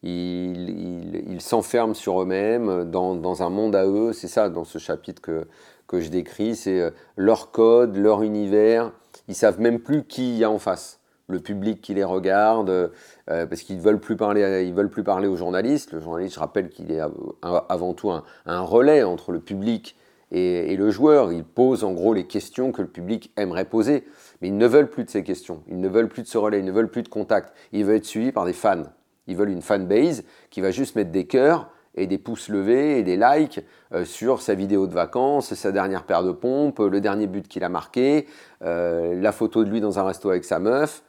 Ils 0.04 1.40
s'enferment 1.40 1.94
sur 1.94 2.22
eux-mêmes, 2.22 2.88
dans, 2.88 3.42
un 3.42 3.50
monde 3.50 3.74
à 3.74 3.86
eux. 3.86 4.12
C'est 4.12 4.28
ça, 4.28 4.50
dans 4.50 4.64
ce 4.64 4.78
chapitre 4.78 5.20
que, 5.20 6.00
je 6.00 6.10
décris, 6.10 6.54
c'est 6.54 6.80
euh, 6.80 6.90
leur 7.16 7.50
code, 7.50 7.96
leur 7.96 8.22
univers. 8.22 8.92
Ils 9.26 9.34
savent 9.34 9.58
même 9.58 9.80
plus 9.80 10.04
qui 10.04 10.34
il 10.34 10.38
y 10.38 10.44
a 10.44 10.50
en 10.50 10.60
face 10.60 10.99
le 11.30 11.40
public 11.40 11.80
qui 11.80 11.94
les 11.94 12.04
regarde, 12.04 12.70
euh, 12.70 13.46
parce 13.46 13.62
qu'ils 13.62 13.80
veulent, 13.80 14.00
plus 14.00 14.16
parler, 14.16 14.64
ils 14.66 14.74
veulent 14.74 14.90
plus 14.90 15.04
parler 15.04 15.28
aux 15.28 15.36
journalistes. 15.36 15.92
Le 15.92 16.00
journaliste, 16.00 16.34
je 16.34 16.40
rappelle 16.40 16.68
qu'il 16.68 16.90
est 16.92 17.00
avant 17.42 17.94
tout 17.94 18.10
un, 18.10 18.22
relais 18.60 19.02
entre 19.02 19.32
le 19.32 19.40
public 19.40 19.96
et, 20.32 20.76
le 20.76 20.90
joueur. 20.90 21.32
Il 21.32 21.44
pose 21.44 21.84
en 21.84 21.92
gros 21.92 22.14
les 22.14 22.26
questions 22.26 22.72
que 22.72 22.82
le 22.82 22.88
public 22.88 23.32
aimerait 23.36 23.64
poser. 23.64 24.04
Mais 24.40 24.48
ils 24.48 24.56
ne 24.56 24.66
veulent 24.66 24.90
plus 24.90 25.04
de 25.04 25.10
ces 25.10 25.22
questions, 25.22 25.62
ils 25.68 25.80
ne 25.80 25.88
veulent 25.88 26.08
plus 26.08 26.22
de 26.22 26.28
ce 26.28 26.38
relais, 26.38 26.60
ils 26.60 26.64
ne 26.64 26.72
veulent 26.72 26.90
plus 26.90 27.02
de 27.02 27.08
contact. 27.08 27.52
Ils 27.72 27.84
veulent 27.84 27.96
être 27.96 28.06
suivis 28.06 28.32
par 28.32 28.46
des 28.46 28.52
fans. 28.52 28.84
Ils 29.26 29.36
veulent 29.36 29.50
une 29.50 29.62
fanbase 29.62 30.24
qui 30.50 30.60
va 30.60 30.70
juste 30.70 30.96
mettre 30.96 31.10
des 31.10 31.26
cœurs 31.26 31.70
et 31.94 32.06
des 32.06 32.18
pouces 32.18 32.48
levés 32.48 32.98
et 32.98 33.02
des 33.02 33.16
likes 33.16 33.60
euh, 33.92 34.04
sur 34.04 34.42
sa 34.42 34.54
vidéo 34.54 34.86
de 34.86 34.94
vacances, 34.94 35.54
sa 35.54 35.72
dernière 35.72 36.04
paire 36.04 36.22
de 36.22 36.32
pompes, 36.32 36.78
le 36.78 37.00
dernier 37.00 37.26
but 37.26 37.48
qu'il 37.48 37.64
a 37.64 37.68
marqué, 37.68 38.26
euh, 38.62 39.20
la 39.20 39.32
photo 39.32 39.64
de 39.64 39.70
lui 39.70 39.80
dans 39.80 39.98
un 39.98 40.04
resto 40.04 40.30
avec 40.30 40.44
sa 40.44 40.58
meuf. 40.58 41.02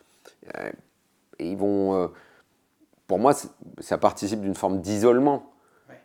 Euh, 0.55 0.71
et 1.39 1.51
ils 1.51 1.57
vont. 1.57 1.95
Euh, 1.95 2.07
pour 3.07 3.19
moi, 3.19 3.34
ça 3.79 3.97
participe 3.97 4.41
d'une 4.41 4.55
forme 4.55 4.81
d'isolement. 4.81 5.51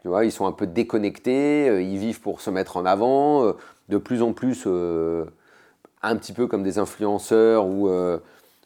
Tu 0.02 0.08
vois, 0.08 0.24
ils 0.24 0.32
sont 0.32 0.46
un 0.46 0.52
peu 0.52 0.66
déconnectés, 0.66 1.68
euh, 1.68 1.82
ils 1.82 1.98
vivent 1.98 2.20
pour 2.20 2.40
se 2.40 2.50
mettre 2.50 2.76
en 2.76 2.84
avant, 2.84 3.54
de 3.88 3.98
plus 3.98 4.22
en 4.22 4.32
plus 4.32 4.66
un 4.66 6.16
petit 6.16 6.32
peu 6.32 6.46
comme 6.46 6.62
des 6.62 6.78
influenceurs 6.78 7.66
ou, 7.66 7.88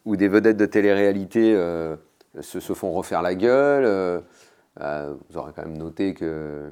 ou 0.04 0.16
des 0.16 0.28
vedettes 0.28 0.56
de 0.56 0.66
télé-réalité 0.66 1.54
se, 2.40 2.60
se, 2.60 2.72
font 2.72 2.92
refaire 2.92 3.22
la 3.22 3.34
gueule. 3.34 4.22
vous 4.78 5.36
aurez 5.36 5.52
quand 5.54 5.62
même 5.62 5.78
noté 5.78 6.14
que 6.14 6.70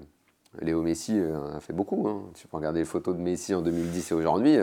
Léo 0.60 0.82
Messi 0.82 1.20
a 1.54 1.60
fait 1.60 1.74
beaucoup. 1.74 2.08
Hein. 2.08 2.22
Tu 2.34 2.46
peux 2.48 2.56
regarder 2.56 2.80
les 2.80 2.86
photos 2.86 3.14
de 3.14 3.20
Messi 3.20 3.54
en 3.54 3.62
2010 3.62 4.10
et 4.10 4.14
aujourd'hui. 4.14 4.58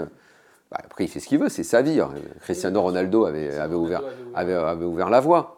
Bah, 0.76 0.82
après, 0.84 1.06
il 1.06 1.08
fait 1.08 1.20
ce 1.20 1.28
qu'il 1.28 1.40
veut, 1.40 1.50
c'est 1.50 1.64
sa 1.64 1.82
vie. 1.82 2.02
Hein. 2.02 2.12
Cristiano 2.42 2.82
Ronaldo 2.82 3.26
avait, 3.26 3.58
avait, 3.58 3.76
ouvert, 3.76 4.02
avait, 4.34 4.54
avait, 4.54 4.86
ouvert 4.86 5.10
la 5.10 5.22
voie. 5.22 5.58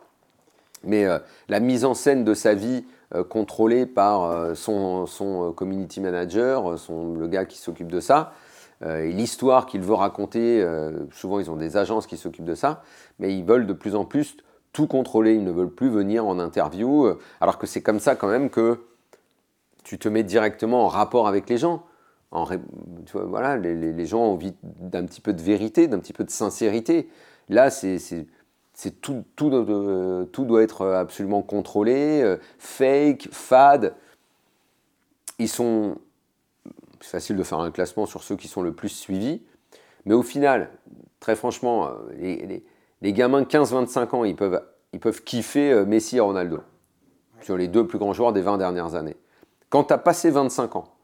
Mais 0.83 1.05
euh, 1.05 1.17
la 1.49 1.59
mise 1.59 1.85
en 1.85 1.95
scène 1.95 2.23
de 2.23 2.35
sa 2.35 2.53
vie 2.53 2.85
euh, 3.15 3.23
contrôlée 3.23 3.87
par 3.87 4.25
euh, 4.25 4.53
son, 4.53 5.07
son, 5.07 5.53
community 5.53 6.01
manager, 6.01 6.77
son, 6.77 7.15
le 7.15 7.27
gars 7.27 7.45
qui 7.45 7.57
s'occupe 7.57 7.91
de 7.91 7.99
ça, 7.99 8.33
et 8.85 9.11
l'histoire 9.11 9.65
qu'il 9.65 9.81
veut 9.81 9.95
raconter, 9.95 10.63
souvent 11.11 11.39
ils 11.39 11.49
ont 11.49 11.55
des 11.55 11.77
agences 11.77 12.05
qui 12.05 12.15
s'occupent 12.15 12.45
de 12.45 12.53
ça, 12.53 12.83
mais 13.17 13.35
ils 13.35 13.43
veulent 13.43 13.65
de 13.65 13.73
plus 13.73 13.95
en 13.95 14.05
plus 14.05 14.37
tout 14.71 14.85
contrôler, 14.85 15.33
ils 15.33 15.43
ne 15.43 15.49
veulent 15.49 15.73
plus 15.73 15.89
venir 15.89 16.27
en 16.27 16.37
interview, 16.37 17.11
alors 17.41 17.57
que 17.57 17.65
c'est 17.65 17.81
comme 17.81 17.99
ça 17.99 18.15
quand 18.15 18.27
même 18.27 18.51
que 18.51 18.85
tu 19.83 19.97
te 19.97 20.07
mets 20.07 20.21
directement 20.21 20.85
en 20.85 20.89
rapport 20.89 21.27
avec 21.27 21.49
les 21.49 21.57
gens 21.57 21.86
voilà, 22.31 23.57
les, 23.57 24.05
gens 24.05 24.19
ont 24.19 24.33
envie 24.33 24.53
d'un 24.63 25.05
petit 25.05 25.21
peu 25.21 25.33
de 25.33 25.41
vérité, 25.41 25.87
d'un 25.87 25.99
petit 25.99 26.13
peu 26.13 26.23
de 26.23 26.29
sincérité. 26.29 27.09
Là, 27.49 27.69
c'est 27.69 28.25
tout, 29.01 29.23
tout, 29.35 29.49
euh, 29.53 30.25
tout, 30.25 30.45
doit 30.45 30.63
être 30.63 30.85
absolument 30.85 31.41
contrôlé, 31.41 32.21
euh, 32.21 32.37
fake, 32.59 33.29
fade. 33.31 33.95
Ils 35.39 35.49
sont. 35.49 35.97
C'est 36.99 37.11
facile 37.11 37.37
de 37.37 37.43
faire 37.43 37.59
un 37.59 37.71
classement 37.71 38.07
sur 38.07 38.23
ceux 38.23 38.35
qui 38.35 38.47
sont 38.47 38.63
le 38.63 38.73
plus 38.73 38.89
suivis, 38.89 39.43
mais 40.05 40.15
au 40.15 40.23
final, 40.23 40.71
très 41.19 41.35
franchement, 41.35 41.87
euh, 41.87 41.91
les, 42.17 42.63
les, 43.01 43.13
gamins 43.13 43.41
de 43.41 43.45
15-25 43.45 44.15
ans, 44.15 44.23
ils 44.23 44.35
peuvent, 44.35 44.63
ils 44.93 44.99
peuvent 44.99 45.23
kiffer 45.23 45.85
Messi 45.85 46.17
et 46.17 46.19
Ronaldo, 46.19 46.61
sur 47.41 47.55
les 47.55 47.67
deux 47.67 47.85
plus 47.85 47.99
grands 47.99 48.13
joueurs 48.13 48.33
des 48.33 48.41
20 48.41 48.57
dernières 48.57 48.95
années. 48.95 49.15
Quand 49.69 49.83
tu 49.85 49.93
as 49.93 49.99
passé 49.99 50.31
25 50.31 50.75
ans, 50.75 50.96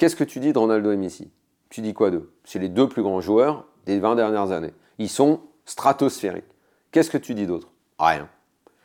Qu'est-ce 0.00 0.16
que 0.16 0.24
tu 0.24 0.40
dis 0.40 0.54
de 0.54 0.58
Ronaldo 0.58 0.92
et 0.92 0.96
Messi? 0.96 1.30
Tu 1.68 1.82
dis 1.82 1.92
quoi 1.92 2.10
d'eux? 2.10 2.32
C'est 2.44 2.58
les 2.58 2.70
deux 2.70 2.88
plus 2.88 3.02
grands 3.02 3.20
joueurs 3.20 3.66
des 3.84 3.98
20 3.98 4.16
dernières 4.16 4.50
années. 4.50 4.72
Ils 4.96 5.10
sont 5.10 5.40
stratosphériques. 5.66 6.46
Qu'est-ce 6.90 7.10
que 7.10 7.18
tu 7.18 7.34
dis 7.34 7.46
d'autre? 7.46 7.68
Rien. 7.98 8.26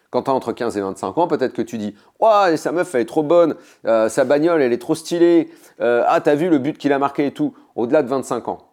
Quand 0.09 0.23
tu 0.23 0.29
as 0.29 0.33
entre 0.33 0.51
15 0.51 0.75
et 0.75 0.81
25 0.81 1.17
ans, 1.17 1.29
peut-être 1.29 1.53
que 1.53 1.61
tu 1.61 1.77
dis 1.77 1.95
Ouais, 2.19 2.57
sa 2.57 2.73
meuf, 2.73 2.93
elle 2.95 3.03
est 3.03 3.05
trop 3.05 3.23
bonne, 3.23 3.55
euh, 3.85 4.09
sa 4.09 4.25
bagnole, 4.25 4.61
elle 4.61 4.73
est 4.73 4.77
trop 4.77 4.93
stylée, 4.93 5.49
euh, 5.79 6.03
ah, 6.05 6.19
t'as 6.19 6.35
vu 6.35 6.49
le 6.49 6.57
but 6.57 6.77
qu'il 6.77 6.91
a 6.91 6.99
marqué 6.99 7.27
et 7.27 7.31
tout. 7.31 7.53
Au-delà 7.77 8.03
de 8.03 8.09
25 8.09 8.49
ans, 8.49 8.67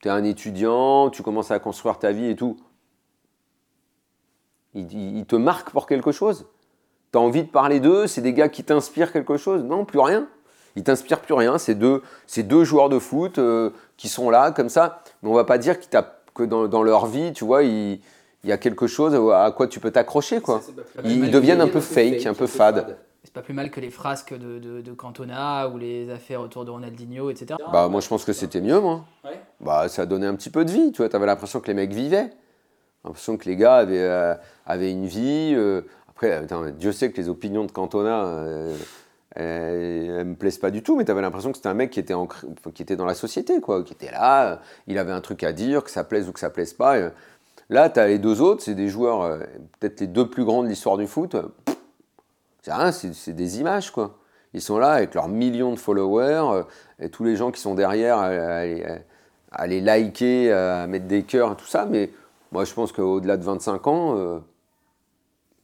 tu 0.00 0.08
es 0.08 0.10
un 0.10 0.24
étudiant, 0.24 1.10
tu 1.10 1.22
commences 1.22 1.50
à 1.50 1.58
construire 1.58 1.98
ta 1.98 2.12
vie 2.12 2.30
et 2.30 2.34
tout. 2.34 2.56
Ils 4.72 5.26
te 5.26 5.36
marquent 5.36 5.70
pour 5.70 5.86
quelque 5.86 6.12
chose? 6.12 6.46
Tu 7.12 7.18
as 7.18 7.20
envie 7.20 7.42
de 7.42 7.50
parler 7.50 7.78
d'eux? 7.78 8.06
C'est 8.06 8.22
des 8.22 8.32
gars 8.32 8.48
qui 8.48 8.64
t'inspirent 8.64 9.12
quelque 9.12 9.36
chose? 9.36 9.62
Non, 9.62 9.84
plus 9.84 9.98
rien. 9.98 10.26
Ils 10.76 10.82
t'inspirent 10.82 11.20
plus 11.20 11.34
rien. 11.34 11.58
C'est 11.58 11.74
deux, 11.74 12.02
deux 12.36 12.64
joueurs 12.64 12.88
de 12.88 12.98
foot 12.98 13.38
euh, 13.38 13.70
qui 13.96 14.08
sont 14.08 14.30
là 14.30 14.50
comme 14.50 14.68
ça. 14.68 15.02
Mais 15.22 15.30
on 15.30 15.34
va 15.34 15.44
pas 15.44 15.58
dire 15.58 15.76
que 16.34 16.42
dans, 16.44 16.82
leur 16.82 17.06
vie, 17.06 17.32
tu 17.32 17.44
vois, 17.44 17.62
il, 17.62 18.00
y 18.44 18.52
a 18.52 18.58
quelque 18.58 18.86
chose 18.86 19.14
à 19.32 19.52
quoi 19.52 19.66
tu 19.68 19.80
peux 19.80 19.90
t'accrocher. 19.90 20.40
quoi. 20.40 20.60
Ils, 21.04 21.30
deviennent 21.30 21.60
un 21.60 21.68
peu 21.68 21.80
fake, 21.80 22.26
un 22.26 22.34
peu 22.34 22.46
fade. 22.46 22.96
pas 23.32 23.42
plus 23.42 23.54
mal 23.54 23.70
que 23.70 23.80
les 23.80 23.90
frasques 23.90 24.34
de, 24.34 24.58
de, 24.58 24.92
Cantona 24.92 25.68
ou 25.68 25.78
les 25.78 26.10
affaires 26.10 26.40
autour 26.40 26.64
de 26.64 26.70
Ronaldinho, 26.70 27.30
etc. 27.30 27.56
Bah, 27.72 27.88
moi, 27.88 28.00
je 28.00 28.08
pense 28.08 28.24
que 28.24 28.32
c'était 28.32 28.60
mieux, 28.60 28.80
moi. 28.80 29.04
Ouais. 29.24 29.40
Bah, 29.60 29.88
ça 29.88 30.06
donnait 30.06 30.26
un 30.26 30.34
petit 30.34 30.50
peu 30.50 30.64
de 30.64 30.70
vie, 30.70 30.92
tu 30.92 30.98
vois. 30.98 31.08
T'avais 31.08 31.26
l'impression 31.26 31.60
que 31.60 31.68
les 31.68 31.74
mecs 31.74 31.92
vivaient. 31.92 32.30
L'impression 33.04 33.36
que 33.36 33.44
les 33.44 33.56
gars 33.56 33.76
avaient, 33.76 34.02
euh, 34.02 34.34
avaient 34.66 34.90
une 34.90 35.06
vie. 35.06 35.52
Euh. 35.54 35.82
après, 36.08 36.46
Dieu 36.78 36.92
sait 36.92 37.10
que 37.10 37.16
les 37.18 37.28
opinions 37.28 37.64
de 37.64 37.70
Cantona, 37.70 38.24
euh, 38.24 38.76
elles, 39.34 40.24
me 40.24 40.34
plaisent 40.34 40.58
pas 40.58 40.70
du 40.70 40.82
tout, 40.82 40.96
mais 40.96 41.04
tu 41.04 41.10
avais 41.10 41.22
l'impression 41.22 41.50
que 41.50 41.56
c'était 41.56 41.68
un 41.68 41.74
mec 41.74 41.90
qui 41.90 42.00
était, 42.00 42.14
qui 42.74 42.82
était 42.82 42.96
dans 42.96 43.06
la 43.06 43.14
société, 43.14 43.60
quoi, 43.60 43.82
qui 43.82 43.92
était 43.92 44.10
là, 44.10 44.60
il 44.86 44.98
avait 44.98 45.12
un 45.12 45.20
truc 45.20 45.42
à 45.42 45.52
dire, 45.52 45.84
que 45.84 45.90
ça 45.90 46.04
plaise 46.04 46.28
ou 46.28 46.32
que 46.32 46.40
ça 46.40 46.50
plaise 46.50 46.72
pas. 46.72 46.96
Là, 47.70 47.90
tu 47.90 47.98
as 47.98 48.06
les 48.06 48.18
deux 48.18 48.40
autres, 48.40 48.62
c'est 48.62 48.74
des 48.74 48.88
joueurs, 48.88 49.38
peut-être 49.80 50.00
les 50.00 50.06
deux 50.06 50.28
plus 50.28 50.44
grands 50.44 50.62
de 50.62 50.68
l'histoire 50.68 50.96
du 50.96 51.06
foot. 51.06 51.36
C'est 52.62 53.32
des 53.32 53.60
images, 53.60 53.90
quoi. 53.90 54.16
Ils 54.54 54.62
sont 54.62 54.78
là 54.78 54.92
avec 54.92 55.14
leurs 55.14 55.28
millions 55.28 55.72
de 55.72 55.78
followers 55.78 56.48
euh, 56.52 56.62
et 57.00 57.10
tous 57.10 57.24
les 57.24 57.36
gens 57.36 57.50
qui 57.50 57.60
sont 57.60 57.74
derrière 57.74 58.18
à, 58.18 59.66
les 59.66 59.80
liker, 59.80 60.52
à 60.52 60.86
mettre 60.86 61.06
des 61.06 61.24
cœurs 61.24 61.56
tout 61.56 61.66
ça. 61.66 61.86
Mais 61.86 62.10
moi, 62.52 62.64
je 62.64 62.72
pense 62.72 62.92
qu'au-delà 62.92 63.36
de 63.36 63.42
25 63.42 63.86
ans, 63.88 64.16
euh, 64.16 64.38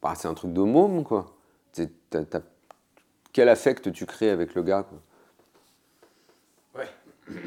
bah, 0.03 0.15
c'est 0.17 0.29
un 0.29 0.35
truc 0.35 0.53
de 0.53 0.61
môme, 0.61 1.05
quoi. 1.05 1.27
Quel 3.33 3.49
affect 3.49 3.93
tu 3.93 4.07
crées 4.07 4.31
avec 4.31 4.55
le 4.55 4.63
gars, 4.63 4.85
quoi. 4.89 4.99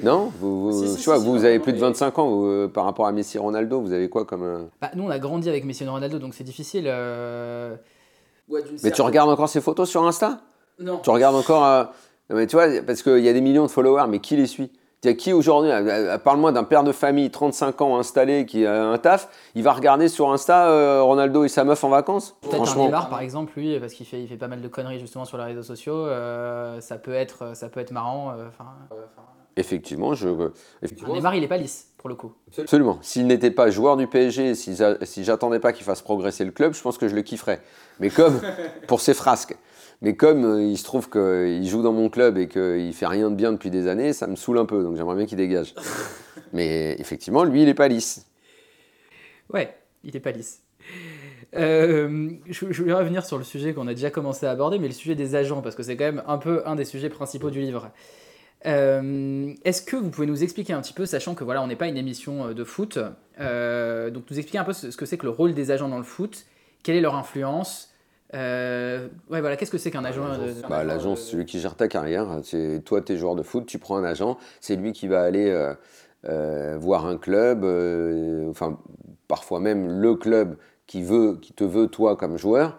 Non 0.02 0.32
Vous, 0.40 0.96
je 0.98 1.04
vois, 1.04 1.18
vous, 1.18 1.44
avez 1.44 1.60
plus 1.60 1.74
de 1.74 1.78
25 1.78 2.18
ans 2.18 2.46
euh, 2.46 2.70
par 2.70 2.86
rapport 2.86 3.06
à 3.06 3.12
Messi 3.12 3.38
Ronaldo, 3.38 3.82
vous 3.82 3.92
avez 3.92 4.08
quoi 4.08 4.24
comme. 4.24 4.70
Bah, 4.80 4.92
nous, 4.96 5.04
on 5.04 5.10
a 5.10 5.20
grandi 5.20 5.50
avec 5.50 5.66
Messi 5.66 5.86
Ronaldo, 5.86 6.20
donc 6.20 6.34
c'est 6.34 6.46
difficile. 6.46 6.90
Mais 8.50 8.92
tu 8.92 9.02
regardes 9.02 9.30
encore 9.30 9.50
ces 9.50 9.62
photos 9.62 9.90
sur 9.90 10.06
Insta? 10.06 10.40
Non. 10.80 11.00
Tu 11.00 11.10
regardes 11.10 11.36
encore. 11.36 11.66
Euh, 11.66 11.84
mais 12.30 12.48
tu 12.48 12.56
vois, 12.56 12.68
parce 12.86 13.04
qu'il 13.04 13.20
y 13.20 13.30
a 13.30 13.34
des 13.34 13.42
millions 13.42 13.66
de 13.66 13.72
followers, 13.72 14.06
mais 14.08 14.20
qui 14.20 14.36
les 14.36 14.48
suit? 14.48 14.72
Qui 15.12 15.34
aujourd'hui, 15.34 15.72
euh, 15.72 16.14
euh, 16.14 16.18
parle-moi 16.18 16.52
d'un 16.52 16.64
père 16.64 16.84
de 16.84 16.92
famille, 16.92 17.30
35 17.30 17.82
ans 17.82 17.98
installé, 17.98 18.46
qui 18.46 18.66
a 18.66 18.86
un 18.86 18.98
taf, 18.98 19.28
il 19.56 19.64
va 19.64 19.74
regarder 19.74 20.08
sur 20.08 20.32
Insta 20.32 21.02
Ronaldo 21.02 21.44
et 21.44 21.50
sa 21.50 21.64
meuf 21.64 21.84
en 21.84 21.90
vacances? 21.90 22.36
Peut-être 22.42 22.78
un 22.78 22.86
Neymar 22.86 23.10
par 23.10 23.22
exemple, 23.22 23.54
lui, 23.58 23.80
parce 23.80 23.94
qu'il 23.94 24.06
fait, 24.06 24.22
il 24.22 24.28
fait 24.28 24.38
pas 24.38 24.48
mal 24.48 24.62
de 24.62 24.68
conneries 24.68 25.00
justement 25.00 25.26
sur 25.26 25.38
les 25.38 25.44
réseaux 25.44 25.64
sociaux, 25.64 26.08
ça, 26.80 26.98
peut 26.98 27.14
être, 27.14 27.56
ça 27.56 27.70
peut 27.70 27.80
être 27.80 27.92
marrant. 27.92 28.34
Effectivement, 29.56 30.16
je. 30.16 30.30
Effectivement, 30.82 31.14
Neymar, 31.14 31.36
il 31.36 31.42
n'est 31.42 31.48
pas 31.48 31.58
lisse, 31.58 31.92
pour 31.98 32.10
le 32.10 32.16
coup. 32.16 32.34
Absolument. 32.58 32.98
S'il 33.02 33.28
n'était 33.28 33.52
pas 33.52 33.70
joueur 33.70 33.98
du 33.98 34.08
PSG, 34.08 34.56
si 34.56 35.24
j'attendais 35.24 35.60
pas 35.60 35.74
qu'il 35.74 35.86
fasse 35.86 36.02
progresser 36.02 36.46
le 36.46 36.52
club, 36.52 36.74
je 36.74 36.82
pense 36.82 36.98
que 36.98 37.08
je 37.08 37.16
le 37.16 37.22
kifferais. 37.22 37.62
Mais 38.00 38.10
comme, 38.10 38.40
pour 38.88 39.02
ses 39.02 39.14
frasques. 39.14 39.58
Mais 40.04 40.16
comme 40.16 40.46
euh, 40.46 40.64
il 40.64 40.78
se 40.78 40.84
trouve 40.84 41.10
qu'il 41.10 41.68
joue 41.68 41.82
dans 41.82 41.94
mon 41.94 42.10
club 42.10 42.38
et 42.38 42.48
qu'il 42.48 42.94
fait 42.94 43.08
rien 43.08 43.32
de 43.32 43.36
bien 43.36 43.52
depuis 43.52 43.72
des 43.72 43.88
années, 43.88 44.14
ça 44.14 44.28
me 44.28 44.36
saoule 44.36 44.60
un 44.60 44.66
peu. 44.66 44.84
Donc 44.84 44.96
j'aimerais 44.96 45.16
bien 45.16 45.26
qu'il 45.26 45.38
dégage. 45.38 45.74
Mais 46.54 46.96
effectivement, 47.00 47.44
lui, 47.44 47.62
il 47.62 47.66
n'est 47.66 47.74
pas 47.74 47.88
lisse. 47.88 48.28
Ouais, 49.52 49.76
il 50.04 50.14
n'est 50.14 50.20
pas 50.20 50.32
lisse. 50.32 50.62
Euh, 51.56 52.30
je, 52.48 52.72
je, 52.72 52.82
voulais 52.82 52.94
revenir 52.94 53.26
sur 53.26 53.40
le 53.40 53.44
sujet 53.44 53.74
qu'on 53.74 53.88
a 53.88 53.94
déjà 53.96 54.12
commencé 54.12 54.46
à 54.46 54.52
aborder, 54.52 54.80
mais 54.80 54.88
le 54.88 54.94
sujet 54.94 55.16
des 55.16 55.36
agents, 55.36 55.62
parce 55.62 55.76
que 55.76 55.84
c'est 55.84 55.96
quand 55.96 56.06
même 56.06 56.24
un 56.28 56.38
peu 56.38 56.64
un 56.66 56.76
des 56.76 56.84
sujets 56.84 57.10
principaux 57.10 57.52
du 57.52 57.62
livre. 57.62 57.92
Euh, 58.66 59.54
est-ce 59.66 59.82
que 59.82 59.96
vous 59.96 60.10
pouvez 60.10 60.28
nous 60.28 60.44
expliquer 60.44 60.74
un 60.74 60.82
petit 60.82 60.94
peu, 60.94 61.06
sachant 61.06 61.36
que 61.36 61.44
voilà, 61.44 61.62
on 61.62 61.68
n'est 61.68 61.76
pas 61.76 61.88
une 61.88 61.98
émission 61.98 62.48
euh, 62.48 62.54
de 62.54 62.64
foot, 62.64 62.98
euh, 63.40 64.10
donc 64.10 64.24
nous 64.30 64.38
expliquer 64.38 64.60
un 64.60 64.64
peu 64.64 64.74
ce 64.74 64.96
que 64.96 65.06
c'est 65.06 65.18
que 65.18 65.26
le 65.26 65.32
rôle 65.32 65.54
des 65.54 65.72
agents 65.72 65.90
dans 65.90 65.98
le 65.98 66.04
foot, 66.04 66.46
quelle 66.82 66.96
est 66.96 67.02
leur 67.02 67.16
influence 67.16 67.93
ouais, 68.34 69.10
voilà, 69.42 69.56
qu'est-ce 69.56 69.72
que 69.72 69.78
c'est 69.78 69.92
qu'un 69.92 70.06
agent 70.06 70.24
bah, 70.70 70.84
L'agent, 70.84 71.16
c'est 71.16 71.32
celui 71.32 71.46
qui 71.46 71.60
gère 71.60 71.76
ta 71.76 71.88
carrière. 71.88 72.40
C'est 72.44 72.82
toi, 72.84 73.02
tu 73.02 73.14
es 73.14 73.18
joueur 73.18 73.36
de 73.36 73.44
foot, 73.44 73.66
tu 73.66 73.80
prends 73.80 73.98
un 73.98 74.04
agent, 74.04 74.38
c'est 74.60 74.76
lui 74.76 74.92
qui 74.92 75.08
va 75.08 75.22
aller 75.22 75.56
voir 76.24 77.06
un 77.06 77.18
club, 77.18 77.64
enfin 78.50 78.78
parfois 79.28 79.60
même 79.60 79.88
le 79.88 80.16
club 80.16 80.58
qui 80.88 81.04
veut, 81.04 81.38
qui 81.42 81.54
te 81.54 81.64
veut 81.64 81.88
toi 81.88 82.16
comme 82.16 82.38
joueur. 82.38 82.78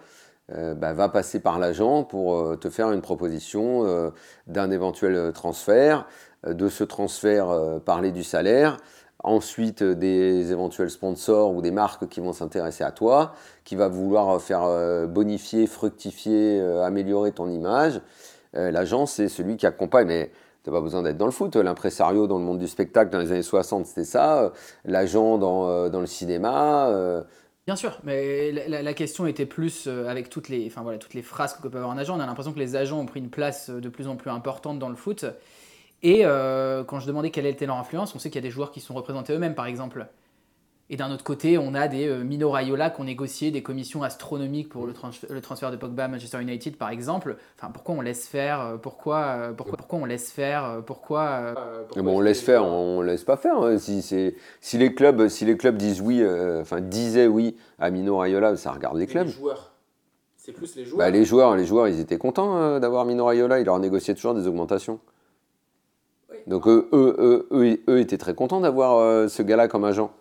Euh, 0.52 0.74
bah, 0.74 0.92
va 0.92 1.08
passer 1.08 1.40
par 1.40 1.58
l'agent 1.58 2.04
pour 2.04 2.36
euh, 2.36 2.56
te 2.56 2.68
faire 2.68 2.92
une 2.92 3.00
proposition 3.00 3.86
euh, 3.86 4.10
d'un 4.46 4.70
éventuel 4.70 5.32
transfert, 5.32 6.06
de 6.46 6.68
ce 6.68 6.84
transfert 6.84 7.80
parler 7.86 8.12
du 8.12 8.22
salaire, 8.22 8.76
ensuite 9.24 9.82
des 9.82 10.52
éventuels 10.52 10.90
sponsors 10.90 11.52
ou 11.54 11.62
des 11.62 11.70
marques 11.70 12.08
qui 12.08 12.20
vont 12.20 12.32
s'intéresser 12.32 12.84
à 12.84 12.92
toi, 12.92 13.34
qui 13.64 13.74
va 13.74 13.88
vouloir 13.88 14.40
faire 14.40 15.08
bonifier, 15.08 15.66
fructifier, 15.66 16.60
améliorer 16.82 17.32
ton 17.32 17.48
image. 17.48 18.00
L'agent, 18.52 19.06
c'est 19.06 19.28
celui 19.28 19.56
qui 19.56 19.66
accompagne, 19.66 20.06
mais 20.06 20.30
tu 20.62 20.70
n'as 20.70 20.76
pas 20.76 20.82
besoin 20.82 21.02
d'être 21.02 21.16
dans 21.16 21.26
le 21.26 21.32
foot. 21.32 21.56
L'impresario 21.56 22.26
dans 22.26 22.38
le 22.38 22.44
monde 22.44 22.58
du 22.58 22.68
spectacle 22.68 23.10
dans 23.10 23.18
les 23.18 23.32
années 23.32 23.42
60, 23.42 23.86
c'était 23.86 24.04
ça. 24.04 24.52
L'agent 24.84 25.38
dans, 25.38 25.88
dans, 25.88 26.00
le 26.00 26.06
cinéma. 26.06 27.24
Bien 27.66 27.76
sûr, 27.76 27.98
mais 28.04 28.52
la, 28.52 28.92
question 28.92 29.26
était 29.26 29.46
plus 29.46 29.86
euh, 29.86 30.06
avec 30.06 30.28
toutes 30.28 30.50
les, 30.50 30.66
enfin, 30.66 30.82
voilà, 30.82 30.98
toutes 30.98 31.14
les 31.14 31.22
phrases 31.22 31.54
que 31.54 31.66
peut 31.66 31.78
avoir 31.78 31.92
un 31.92 31.96
agent. 31.96 32.14
On 32.14 32.20
a 32.20 32.26
l'impression 32.26 32.52
que 32.52 32.58
les 32.58 32.76
agents 32.76 33.00
ont 33.00 33.06
pris 33.06 33.20
une 33.20 33.30
place 33.30 33.70
euh, 33.70 33.80
de 33.80 33.88
plus 33.88 34.06
en 34.06 34.16
plus 34.16 34.30
importante 34.30 34.78
dans 34.78 34.90
le 34.90 34.96
foot. 34.96 35.24
Et 36.04 36.20
euh, 36.24 36.84
quand 36.84 37.00
je 37.00 37.06
demandais 37.08 37.30
quelle 37.30 37.46
était 37.46 37.66
leur 37.66 37.76
influence, 37.76 38.14
on 38.14 38.20
sait 38.20 38.30
qu'il 38.30 38.36
y 38.36 38.44
a 38.44 38.48
des 38.48 38.52
joueurs 38.52 38.70
qui 38.70 38.80
sont 38.80 38.94
représentés 38.94 39.32
eux-mêmes, 39.32 39.56
par 39.56 39.66
exemple. 39.66 40.06
Et 40.90 40.96
d'un 40.96 41.10
autre 41.10 41.24
côté, 41.24 41.56
on 41.56 41.74
a 41.74 41.88
des 41.88 42.06
euh, 42.06 42.24
Mino 42.24 42.50
Raiola 42.50 42.90
qui 42.90 43.00
ont 43.00 43.04
négocié 43.04 43.50
des 43.50 43.62
commissions 43.62 44.02
astronomiques 44.02 44.68
pour 44.68 44.86
le, 44.86 44.92
le, 45.30 45.40
transfert 45.40 45.70
de 45.70 45.76
Pogba 45.76 46.04
à 46.04 46.08
Manchester 46.08 46.42
United, 46.42 46.76
par 46.76 46.90
exemple. 46.90 47.36
Enfin, 47.58 47.72
pourquoi 47.72 47.94
on 47.94 48.02
laisse 48.02 48.28
faire 48.28 48.60
euh, 48.60 48.76
pourquoi, 48.76 49.16
euh, 49.16 49.52
pourquoi, 49.54 49.78
pourquoi, 49.78 49.98
on 50.00 50.04
laisse 50.04 50.30
faire 50.30 50.82
Pourquoi, 50.84 51.54
bon, 51.96 52.18
On 52.18 52.20
laisse 52.20 52.42
faire, 52.42 52.66
on 52.66 53.00
laisse 53.00 53.24
pas 53.24 53.38
faire. 53.38 53.56
Hein. 53.62 53.78
Si, 53.78 54.02
si, 54.02 54.78
les 54.78 54.94
clubs, 54.94 55.28
si 55.28 55.46
les 55.46 55.56
clubs 55.56 55.78
disent 55.78 56.02
oui, 56.02 56.22
enfin 56.60 56.82
disaient 56.82 57.28
oui 57.28 57.56
à 57.78 57.90
Mino 57.90 58.18
Raiola, 58.18 58.56
ça 58.56 58.72
regarde 58.72 58.98
les 58.98 59.06
clubs. 59.06 59.26
les 59.26 59.32
joueurs. 59.32 59.72
C'est 60.36 60.52
plus 60.52 60.76
les 60.76 60.84
joueurs. 60.84 60.98
Bah, 60.98 61.08
les 61.08 61.24
joueurs, 61.24 61.56
les 61.56 61.64
joueurs, 61.64 61.88
ils 61.88 61.98
étaient 61.98 62.18
contents 62.18 62.78
d'avoir 62.78 63.06
Mino 63.06 63.24
Raiola. 63.24 63.58
Ils 63.58 63.64
leur 63.64 63.78
négociaient 63.78 64.14
toujours 64.14 64.34
des 64.34 64.46
augmentations. 64.46 65.00
Donc 66.46 66.68
eux, 66.68 66.88
eux, 66.92 67.46
eux, 67.50 67.80
eux, 67.88 68.00
étaient 68.00 68.18
très 68.18 68.34
contents 68.34 68.60
d'avoir 68.60 69.30
ce 69.30 69.42
gars-là 69.42 69.68
comme 69.68 69.84
agent 69.84 70.12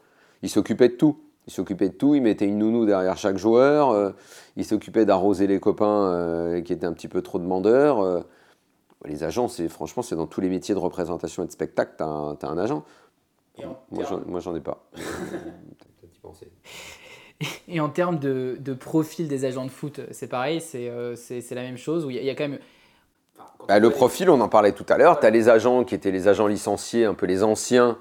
il 0.44 0.50
s'occupait 0.50 0.90
de 0.90 0.94
tout. 0.94 1.18
Il 1.48 1.54
s'occupait 1.54 1.90
de 1.90 1.96
tout, 1.96 2.14
il 2.16 2.22
mettait 2.22 2.46
une 2.46 2.60
nounou 2.60 2.86
derrière 2.86 3.18
chaque 3.18 3.38
joueur, 3.38 3.90
euh, 3.90 4.12
il 4.56 4.64
s'occupait 4.64 5.06
d'arroser 5.06 5.46
les 5.46 5.60
copains 5.60 6.06
euh, 6.06 6.62
qui 6.62 6.72
étaient 6.72 6.86
un 6.86 6.94
petit 6.94 7.10
peu 7.10 7.22
trop 7.22 7.38
demandeurs. 7.38 8.02
Euh. 8.02 8.22
les 9.04 9.26
agents, 9.26 9.50
c'est 9.50 9.68
franchement, 9.68 10.04
c'est 10.04 10.16
dans 10.16 10.28
tous 10.28 10.40
les 10.40 10.48
métiers 10.48 10.74
de 10.74 10.80
représentation 10.80 11.44
et 11.44 11.48
de 11.48 11.52
spectacle, 11.52 11.96
tu 11.98 12.04
as, 12.04 12.50
un 12.50 12.58
agent. 12.58 12.86
moi, 13.92 14.40
j'en 14.40 14.56
ai 14.56 14.62
pas. 14.62 14.90
et 17.68 17.82
en 17.82 17.90
termes 17.90 18.20
de, 18.20 18.74
profil 18.74 19.28
des 19.28 19.44
agents 19.44 19.66
de 19.66 19.72
foot, 19.72 20.00
c'est 20.12 20.28
pareil, 20.28 20.62
c'est 20.62 20.88
la 21.52 21.62
même 21.62 21.78
chose, 21.78 22.06
où 22.06 22.10
il 22.10 22.24
y, 22.24 22.30
a 22.30 22.36
quand 22.36 22.48
même... 22.48 22.60
Bah, 23.68 23.80
le 23.80 23.90
profil, 23.90 24.30
on 24.30 24.42
en 24.42 24.50
parlait 24.50 24.74
tout 24.74 24.86
à 24.90 24.98
l'heure, 24.98 25.20
tu 25.20 25.26
as 25.26 25.30
les 25.30 25.48
agents 25.48 25.86
qui 25.86 25.96
étaient 25.96 26.12
les 26.12 26.28
agents 26.28 26.48
licenciés, 26.48 27.06
un 27.06 27.14
peu 27.14 27.26
les 27.26 27.44
anciens, 27.44 27.98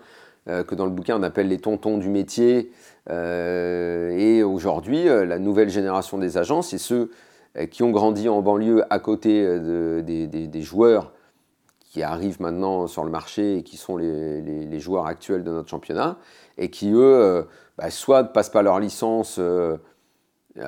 euh, 0.48 0.64
que 0.64 0.74
dans 0.74 0.86
le 0.86 0.90
bouquin 0.90 1.16
on 1.16 1.22
appelle 1.22 1.48
les 1.48 1.58
tontons 1.58 1.98
du 1.98 2.08
métier. 2.08 2.72
Euh, 3.10 4.10
et 4.10 4.42
aujourd'hui, 4.42 5.08
euh, 5.08 5.24
la 5.24 5.38
nouvelle 5.38 5.68
génération 5.68 6.18
des 6.18 6.36
agents, 6.36 6.62
c'est 6.62 6.78
ceux 6.78 7.10
qui 7.70 7.82
ont 7.82 7.90
grandi 7.90 8.30
en 8.30 8.40
banlieue 8.40 8.82
à 8.88 8.98
côté 8.98 9.46
des, 9.60 10.62
joueurs 10.62 11.12
qui 11.80 12.02
arrivent 12.02 12.40
maintenant 12.40 12.86
sur 12.86 13.04
le 13.04 13.10
marché 13.10 13.58
et 13.58 13.62
qui 13.62 13.76
sont 13.76 13.98
les, 13.98 14.80
joueurs 14.80 15.04
actuels 15.04 15.44
de 15.44 15.50
notre 15.50 15.68
championnat, 15.68 16.16
et 16.56 16.70
qui, 16.70 16.90
eux, 16.94 17.46
bah, 17.76 17.90
soit 17.90 18.22
ne 18.22 18.28
passent 18.28 18.48
pas 18.48 18.62
leur 18.62 18.80
licence 18.80 19.38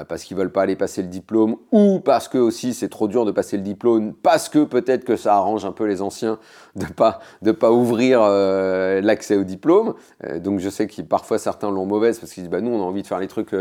parce 0.08 0.24
qu'ils 0.24 0.36
veulent 0.36 0.52
pas 0.52 0.62
aller 0.62 0.76
passer 0.76 1.02
le 1.02 1.08
diplôme, 1.08 1.56
ou 1.70 2.00
parce 2.00 2.28
que 2.28 2.38
aussi 2.38 2.72
c'est 2.72 2.88
trop 2.88 3.06
dur 3.06 3.26
de 3.26 3.32
passer 3.32 3.56
le 3.58 3.62
diplôme, 3.62 4.14
parce 4.14 4.48
que 4.48 4.64
peut-être 4.64 5.04
que 5.04 5.16
ça 5.16 5.34
arrange 5.34 5.66
un 5.66 5.72
peu 5.72 5.84
les 5.84 6.00
anciens 6.00 6.38
de 6.74 6.86
pas 6.86 7.18
de 7.42 7.52
pas 7.52 7.70
ouvrir 7.70 8.20
euh, 8.22 9.00
l'accès 9.02 9.36
au 9.36 9.44
diplôme. 9.44 9.94
Euh, 10.24 10.38
donc 10.38 10.60
je 10.60 10.70
sais 10.70 10.86
que 10.86 11.02
parfois 11.02 11.38
certains 11.38 11.70
l'ont 11.70 11.84
mauvaise 11.84 12.18
parce 12.18 12.32
qu'ils 12.32 12.44
disent 12.44 12.50
bah 12.50 12.62
nous 12.62 12.70
on 12.70 12.80
a 12.80 12.84
envie 12.84 13.02
de 13.02 13.06
faire 13.06 13.20
les 13.20 13.28
trucs 13.28 13.54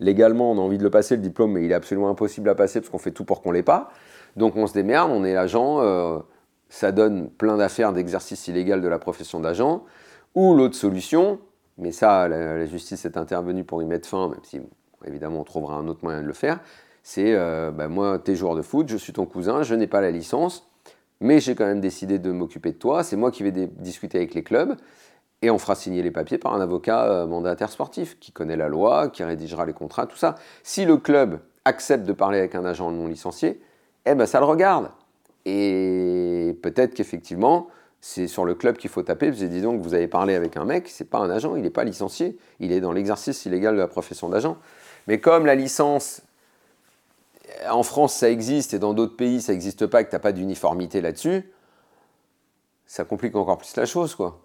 légalement, 0.00 0.50
on 0.50 0.58
a 0.58 0.60
envie 0.60 0.78
de 0.78 0.82
le 0.82 0.90
passer 0.90 1.14
le 1.14 1.22
diplôme, 1.22 1.52
mais 1.52 1.64
il 1.64 1.70
est 1.70 1.74
absolument 1.74 2.10
impossible 2.10 2.48
à 2.48 2.54
passer 2.54 2.80
parce 2.80 2.90
qu'on 2.90 2.98
fait 2.98 3.12
tout 3.12 3.24
pour 3.24 3.40
qu'on 3.40 3.52
l'ait 3.52 3.62
pas. 3.62 3.90
Donc 4.36 4.56
on 4.56 4.66
se 4.66 4.74
démerde, 4.74 5.10
on 5.12 5.24
est 5.24 5.34
l'agent, 5.34 6.22
ça 6.68 6.92
donne 6.92 7.30
plein 7.30 7.56
d'affaires 7.56 7.92
d'exercice 7.92 8.48
illégal 8.48 8.80
de 8.80 8.88
la 8.88 8.98
profession 8.98 9.40
d'agent. 9.40 9.84
Ou 10.36 10.54
l'autre 10.54 10.76
solution, 10.76 11.40
mais 11.78 11.90
ça 11.90 12.28
la, 12.28 12.56
la, 12.56 12.66
justice 12.66 13.04
est 13.04 13.16
intervenue 13.16 13.64
pour 13.64 13.82
y 13.82 13.86
mettre 13.86 14.08
fin, 14.08 14.28
même 14.28 14.38
si 14.44 14.60
évidemment 15.06 15.40
on 15.40 15.44
trouvera 15.44 15.74
un 15.74 15.88
autre 15.88 16.00
moyen 16.02 16.22
de 16.22 16.26
le 16.26 16.32
faire, 16.32 16.60
c'est 17.02 17.34
euh, 17.34 17.70
bah, 17.70 17.88
moi, 17.88 18.18
t'es 18.18 18.34
joueur 18.34 18.54
de 18.54 18.62
foot, 18.62 18.88
je 18.88 18.96
suis 18.96 19.12
ton 19.12 19.26
cousin, 19.26 19.62
je 19.62 19.74
n'ai 19.74 19.86
pas 19.86 20.00
la 20.00 20.10
licence, 20.10 20.68
mais 21.20 21.40
j'ai 21.40 21.54
quand 21.54 21.66
même 21.66 21.80
décidé 21.80 22.18
de 22.18 22.30
m'occuper 22.30 22.72
de 22.72 22.78
toi, 22.78 23.02
c'est 23.02 23.16
moi 23.16 23.30
qui 23.30 23.42
vais 23.42 23.52
discuter 23.52 24.18
avec 24.18 24.34
les 24.34 24.42
clubs, 24.42 24.76
et 25.42 25.50
on 25.50 25.58
fera 25.58 25.74
signer 25.74 26.02
les 26.02 26.10
papiers 26.10 26.38
par 26.38 26.54
un 26.54 26.60
avocat 26.60 27.04
euh, 27.04 27.26
mandataire 27.26 27.70
sportif 27.70 28.18
qui 28.18 28.32
connaît 28.32 28.56
la 28.56 28.68
loi, 28.68 29.08
qui 29.08 29.24
rédigera 29.24 29.64
les 29.64 29.72
contrats, 29.72 30.06
tout 30.06 30.16
ça. 30.16 30.34
Si 30.62 30.84
le 30.84 30.98
club 30.98 31.40
accepte 31.64 32.04
de 32.04 32.12
parler 32.12 32.38
avec 32.38 32.54
un 32.54 32.64
agent 32.64 32.90
non 32.90 33.06
licencié, 33.06 33.60
eh 34.06 34.14
ben 34.14 34.26
ça 34.26 34.38
le 34.40 34.46
regarde. 34.46 34.90
Et 35.46 36.58
peut-être 36.62 36.92
qu'effectivement, 36.94 37.68
c'est 38.00 38.26
sur 38.26 38.44
le 38.44 38.54
club 38.54 38.76
qu'il 38.76 38.90
faut 38.90 39.02
taper. 39.02 39.30
Vous 39.30 39.42
avez 39.42 39.48
dit 39.48 39.62
donc, 39.62 39.80
vous 39.80 39.94
avez 39.94 40.08
parlé 40.08 40.34
avec 40.34 40.56
un 40.56 40.64
mec, 40.64 40.88
c'est 40.88 41.08
pas 41.08 41.18
un 41.18 41.30
agent, 41.30 41.56
il 41.56 41.62
n'est 41.62 41.70
pas 41.70 41.84
licencié, 41.84 42.38
il 42.58 42.72
est 42.72 42.80
dans 42.80 42.92
l'exercice 42.92 43.44
illégal 43.46 43.74
de 43.74 43.80
la 43.80 43.88
profession 43.88 44.28
d'agent. 44.28 44.58
Mais 45.10 45.18
comme 45.18 45.44
la 45.44 45.56
licence, 45.56 46.22
en 47.68 47.82
France 47.82 48.14
ça 48.14 48.30
existe 48.30 48.74
et 48.74 48.78
dans 48.78 48.94
d'autres 48.94 49.16
pays 49.16 49.42
ça 49.42 49.50
n'existe 49.50 49.86
pas, 49.86 50.04
que 50.04 50.08
tu 50.08 50.14
n'as 50.14 50.20
pas 50.20 50.30
d'uniformité 50.30 51.00
là-dessus, 51.00 51.50
ça 52.86 53.04
complique 53.04 53.34
encore 53.34 53.58
plus 53.58 53.74
la 53.74 53.86
chose, 53.86 54.14
quoi. 54.14 54.38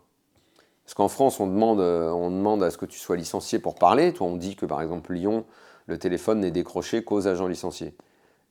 Parce 0.84 0.96
qu'en 0.96 1.08
France, 1.08 1.40
on 1.40 1.46
demande, 1.46 1.82
on 1.82 2.32
demande 2.32 2.64
à 2.64 2.72
ce 2.72 2.80
que 2.80 2.88
tu 2.88 2.98
sois 2.98 3.16
licencié 3.16 3.60
pour 3.60 3.76
parler. 3.76 4.12
Toi, 4.12 4.26
on 4.26 4.38
dit 4.38 4.56
que 4.56 4.66
par 4.66 4.82
exemple 4.82 5.14
Lyon, 5.14 5.46
le 5.86 6.00
téléphone 6.00 6.40
n'est 6.40 6.50
décroché 6.50 7.04
qu'aux 7.04 7.28
agents 7.28 7.48
licenciés. 7.48 7.96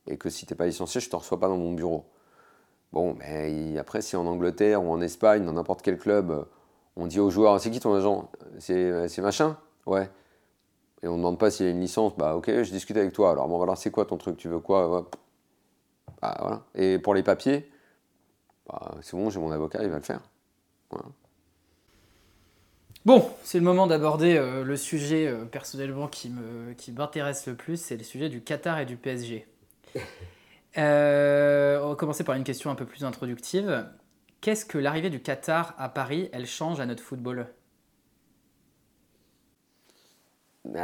Et 0.06 0.16
que 0.16 0.30
si 0.30 0.46
tu 0.46 0.52
n'es 0.52 0.56
pas 0.56 0.66
licencié, 0.66 1.00
je 1.00 1.08
ne 1.08 1.10
te 1.10 1.16
reçois 1.16 1.40
pas 1.40 1.48
dans 1.48 1.56
mon 1.56 1.72
bureau. 1.72 2.04
Bon, 2.92 3.16
mais 3.18 3.76
après, 3.76 4.02
si 4.02 4.14
en 4.14 4.26
Angleterre 4.26 4.84
ou 4.84 4.92
en 4.92 5.00
Espagne, 5.00 5.44
dans 5.44 5.54
n'importe 5.54 5.82
quel 5.82 5.98
club, 5.98 6.46
on 6.94 7.08
dit 7.08 7.18
aux 7.18 7.30
joueurs 7.30 7.60
C'est 7.60 7.72
qui 7.72 7.80
ton 7.80 7.92
agent? 7.92 8.30
C'est 8.60 9.18
machin? 9.18 9.56
Ouais. 9.86 10.08
Et 11.02 11.08
on 11.08 11.12
ne 11.12 11.18
demande 11.18 11.38
pas 11.38 11.50
s'il 11.50 11.66
y 11.66 11.68
a 11.68 11.72
une 11.72 11.80
licence. 11.80 12.16
Bah, 12.16 12.34
ok, 12.36 12.46
je 12.48 12.70
discute 12.70 12.96
avec 12.96 13.12
toi. 13.12 13.30
Alors, 13.30 13.48
bon, 13.48 13.58
voilà, 13.58 13.76
c'est 13.76 13.90
quoi 13.90 14.04
ton 14.04 14.16
truc? 14.16 14.36
Tu 14.36 14.48
veux 14.48 14.60
quoi? 14.60 15.08
Bah, 16.22 16.36
voilà. 16.40 16.62
Et 16.74 16.98
pour 16.98 17.14
les 17.14 17.22
papiers, 17.22 17.70
bah, 18.66 18.94
c'est 19.02 19.16
bon, 19.16 19.30
j'ai 19.30 19.40
mon 19.40 19.50
avocat, 19.50 19.82
il 19.82 19.90
va 19.90 19.96
le 19.96 20.02
faire. 20.02 20.20
Bon, 23.04 23.30
c'est 23.42 23.58
le 23.58 23.64
moment 23.64 23.86
d'aborder 23.86 24.36
euh, 24.36 24.64
le 24.64 24.76
sujet 24.76 25.26
euh, 25.26 25.44
personnellement 25.44 26.08
qui 26.08 26.30
m'intéresse 26.92 27.42
qui 27.42 27.50
le 27.50 27.56
plus, 27.56 27.78
c'est 27.78 27.98
le 27.98 28.02
sujet 28.02 28.30
du 28.30 28.40
Qatar 28.42 28.80
et 28.80 28.86
du 28.86 28.96
PSG. 28.96 29.46
Euh, 30.76 31.80
on 31.84 31.90
va 31.90 31.94
commencer 31.94 32.24
par 32.24 32.34
une 32.34 32.42
question 32.42 32.68
un 32.68 32.74
peu 32.74 32.84
plus 32.84 33.04
introductive. 33.04 33.86
Qu'est-ce 34.40 34.64
que 34.64 34.76
l'arrivée 34.76 35.08
du 35.08 35.20
Qatar 35.22 35.72
à 35.78 35.88
Paris, 35.88 36.28
elle 36.32 36.46
change 36.46 36.80
à 36.80 36.86
notre 36.86 37.00
football? 37.00 37.46
Bah, 40.64 40.82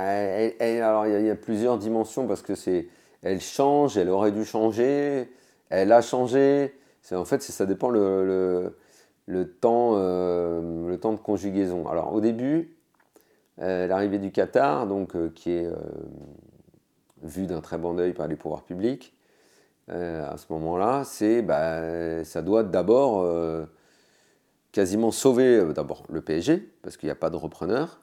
Alors 0.61 1.07
il 1.07 1.27
y, 1.27 1.31
a 1.31 1.37
plusieurs 1.37 1.79
dimensions 1.79 2.27
parce 2.27 2.43
que 2.43 2.55
c'est, 2.55 2.89
elle 3.23 3.41
change, 3.41 3.97
elle 3.97 4.11
aurait 4.11 4.33
dû 4.33 4.45
changer, 4.45 5.31
elle 5.71 5.93
a 5.93 6.03
changé. 6.03 6.75
en 7.13 7.25
fait, 7.25 7.43
ça 7.43 7.67
dépend 7.67 7.91
le 7.91 8.75
temps, 9.61 9.93
euh, 9.95 10.89
le 10.89 10.99
temps 10.99 11.13
de 11.13 11.19
conjugaison. 11.19 11.89
Alors 11.89 12.13
au 12.13 12.21
début, 12.21 12.77
euh, 13.61 13.87
l'arrivée 13.87 14.19
du 14.19 14.33
Qatar, 14.33 14.87
donc, 14.87 15.17
euh, 15.17 15.31
qui 15.35 15.53
est 15.53 15.69
vue 17.23 17.47
d'un 17.47 17.61
très 17.61 17.79
bon 17.79 17.99
oeil 17.99 18.13
par 18.13 18.29
les 18.29 18.37
pouvoirs 18.37 18.63
publics, 18.63 19.15
à 19.89 20.37
ce 20.37 20.47
moment-là, 20.53 21.03
c'est, 21.05 21.43
bah, 21.43 22.23
ça 22.25 22.43
doit 22.43 22.63
d'abord 22.63 23.27
quasiment 24.71 25.11
sauver 25.11 25.65
d'abord 25.75 26.05
le 26.09 26.21
PSG, 26.21 26.59
parce 26.83 26.97
qu'il 26.97 27.09
n'y 27.09 27.13
a 27.13 27.17
pas 27.17 27.29
de 27.29 27.35
repreneur, 27.35 28.01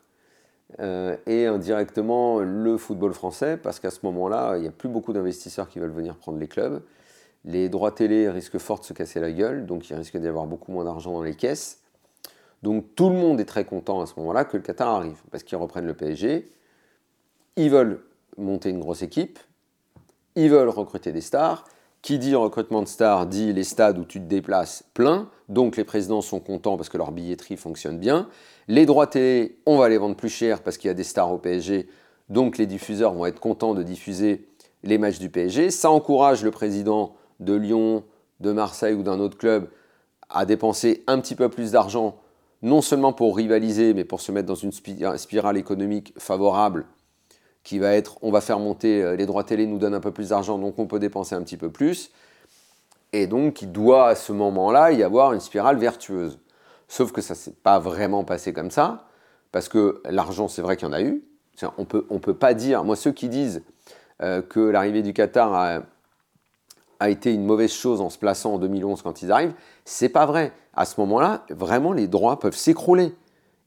et 0.80 1.46
indirectement 1.46 2.40
le 2.40 2.78
football 2.78 3.14
français, 3.14 3.58
parce 3.58 3.80
qu'à 3.80 3.90
ce 3.90 4.00
moment-là, 4.04 4.58
il 4.58 4.62
n'y 4.62 4.68
a 4.68 4.72
plus 4.72 4.90
beaucoup 4.90 5.14
d'investisseurs 5.14 5.70
qui 5.70 5.80
veulent 5.80 5.92
venir 5.92 6.18
prendre 6.18 6.38
les 6.40 6.48
clubs. 6.48 6.84
Les 7.46 7.70
droits 7.70 7.92
télé 7.92 8.30
risquent 8.30 8.58
fort 8.58 8.80
de 8.80 8.86
se 8.86 8.94
casser 8.94 9.20
la 9.20 9.32
gueule, 9.32 9.66
donc 9.66 9.90
il 9.90 9.96
risque 9.96 10.18
d'y 10.18 10.28
avoir 10.28 10.46
beaucoup 10.46 10.72
moins 10.72 10.84
d'argent 10.84 11.14
dans 11.14 11.24
les 11.24 11.36
caisses. 11.36 11.82
Donc 12.64 12.96
tout 12.96 13.10
le 13.10 13.16
monde 13.16 13.40
est 13.40 13.46
très 13.46 13.64
content 13.64 14.02
à 14.02 14.06
ce 14.06 14.14
moment-là 14.18 14.44
que 14.44 14.58
le 14.58 14.64
Qatar 14.64 14.90
arrive, 14.90 15.22
parce 15.32 15.44
qu'ils 15.44 15.58
reprennent 15.58 15.86
le 15.86 15.94
PSG. 15.94 16.52
Ils 17.56 17.70
veulent 17.70 18.04
monter 18.38 18.70
une 18.70 18.80
grosse 18.80 19.02
équipe, 19.02 19.40
ils 20.36 20.50
veulent 20.50 20.70
recruter 20.70 21.12
des 21.12 21.22
stars. 21.22 21.64
Qui 22.08 22.20
dit 22.20 22.36
recrutement 22.36 22.82
de 22.82 22.88
stars 22.88 23.26
dit 23.26 23.52
les 23.52 23.66
stades 23.66 23.98
où 23.98 24.06
tu 24.06 24.22
te 24.22 24.28
déplaces 24.28 24.86
plein, 24.94 25.30
donc 25.50 25.76
les 25.76 25.84
présidents 25.84 26.22
sont 26.22 26.40
contents 26.40 26.78
parce 26.78 26.88
que 26.88 26.98
leur 26.98 27.12
billetterie 27.12 27.58
fonctionne 27.58 28.00
bien. 28.00 28.30
Les 28.70 28.86
droits 28.86 29.08
télé, 29.08 29.60
on 29.66 29.76
va 29.76 29.90
les 29.90 29.98
vendre 29.98 30.16
plus 30.16 30.30
cher 30.30 30.64
parce 30.64 30.78
qu'il 30.78 30.88
y 30.88 30.92
a 30.92 30.94
des 30.94 31.04
stars 31.04 31.34
au 31.34 31.38
PSG, 31.38 31.90
donc 32.30 32.58
les 32.58 32.66
diffuseurs 32.66 33.12
vont 33.12 33.26
être 33.26 33.42
contents 33.42 33.74
de 33.74 33.84
diffuser 33.84 34.48
les 34.84 34.98
matchs 34.98 35.20
du 35.20 35.30
PSG. 35.30 35.70
Ça 35.70 35.92
encourage 35.92 36.46
le 36.46 36.52
président 36.52 37.18
de 37.42 37.56
Lyon, 37.56 38.06
de 38.40 38.54
Marseille 38.54 38.94
ou 38.94 39.04
d'un 39.04 39.20
autre 39.20 39.38
club 39.38 39.68
à 40.30 40.46
dépenser 40.46 41.04
un 41.08 41.20
petit 41.20 41.36
peu 41.36 41.50
plus 41.50 41.72
d'argent, 41.72 42.16
non 42.62 42.80
seulement 42.80 43.12
pour 43.12 43.36
rivaliser, 43.36 43.94
mais 43.94 44.06
pour 44.06 44.22
se 44.22 44.32
mettre 44.32 44.48
dans 44.48 44.56
une 44.56 44.72
spirale 44.72 45.58
économique 45.58 46.14
favorable 46.18 46.86
qui 47.68 47.80
va 47.80 47.96
être 47.96 48.18
on 48.22 48.32
va 48.32 48.40
faire 48.40 48.60
monter 48.60 49.04
euh, 49.04 49.18
les 49.18 49.26
droits 49.26 49.44
télé, 49.44 49.66
nous 49.66 49.78
donnent 49.78 49.94
un 49.94 50.00
peu 50.00 50.12
plus 50.12 50.30
d'argent, 50.30 50.58
donc 50.58 50.80
on 50.80 50.88
peut 50.88 51.00
dépenser 51.00 51.36
un 51.36 51.42
petit 51.42 51.58
peu 51.58 51.70
plus. 51.70 52.12
Et 53.12 53.28
donc 53.28 53.62
il 53.62 53.74
doit 53.74 54.08
à 54.08 54.16
ce 54.16 54.32
moment-là 54.32 54.94
y 54.94 55.04
avoir 55.04 55.34
une 55.34 55.42
spirale 55.42 55.78
vertueuse. 55.78 56.40
Sauf 56.88 57.12
que 57.12 57.20
ça 57.20 57.36
s'est 57.36 57.52
pas 57.52 57.78
vraiment 57.78 58.24
passé 58.24 58.54
comme 58.54 58.72
ça, 58.72 59.10
parce 59.52 59.68
que 59.68 60.02
l'argent, 60.06 60.48
c'est 60.48 60.62
vrai 60.62 60.78
qu'il 60.78 60.88
y 60.88 60.90
en 60.90 60.94
a 60.94 61.02
eu. 61.02 61.22
On 61.78 61.84
peut, 61.84 62.06
ne 62.10 62.16
on 62.16 62.20
peut 62.20 62.36
pas 62.36 62.54
dire, 62.54 62.86
moi 62.86 62.96
ceux 62.96 63.12
qui 63.12 63.28
disent 63.28 63.64
euh, 64.22 64.42
que 64.42 64.62
l'arrivée 64.62 65.02
du 65.02 65.12
Qatar 65.12 65.54
a 65.54 65.82
a 67.00 67.10
été 67.10 67.32
une 67.32 67.46
mauvaise 67.46 67.72
chose 67.72 68.02
en 68.02 68.10
se 68.10 68.18
plaçant 68.18 68.56
en 68.56 68.58
2011 68.58 69.04
quand 69.04 69.22
ils 69.22 69.32
arrivent, 69.32 69.54
c'est 69.86 70.10
pas 70.10 70.26
vrai. 70.26 70.52
À 70.74 70.86
ce 70.86 71.00
moment-là, 71.02 71.44
vraiment, 71.50 71.94
les 71.94 72.08
droits 72.08 72.40
peuvent 72.40 72.56
s'écrouler. 72.56 73.14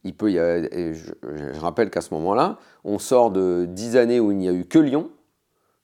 Il 0.05 0.16
peut, 0.16 0.30
je, 0.30 1.59
rappelle 1.61 1.90
qu'à 1.90 2.01
ce 2.01 2.14
moment-là, 2.14 2.59
on 2.84 2.98
sort 2.98 3.30
de 3.30 3.66
10 3.68 3.96
années 3.96 4.20
où 4.20 4.30
il 4.32 4.38
n'y 4.38 4.48
a 4.48 4.53
eu 4.53 4.64
que 4.64 4.78
Lyon. 4.78 5.11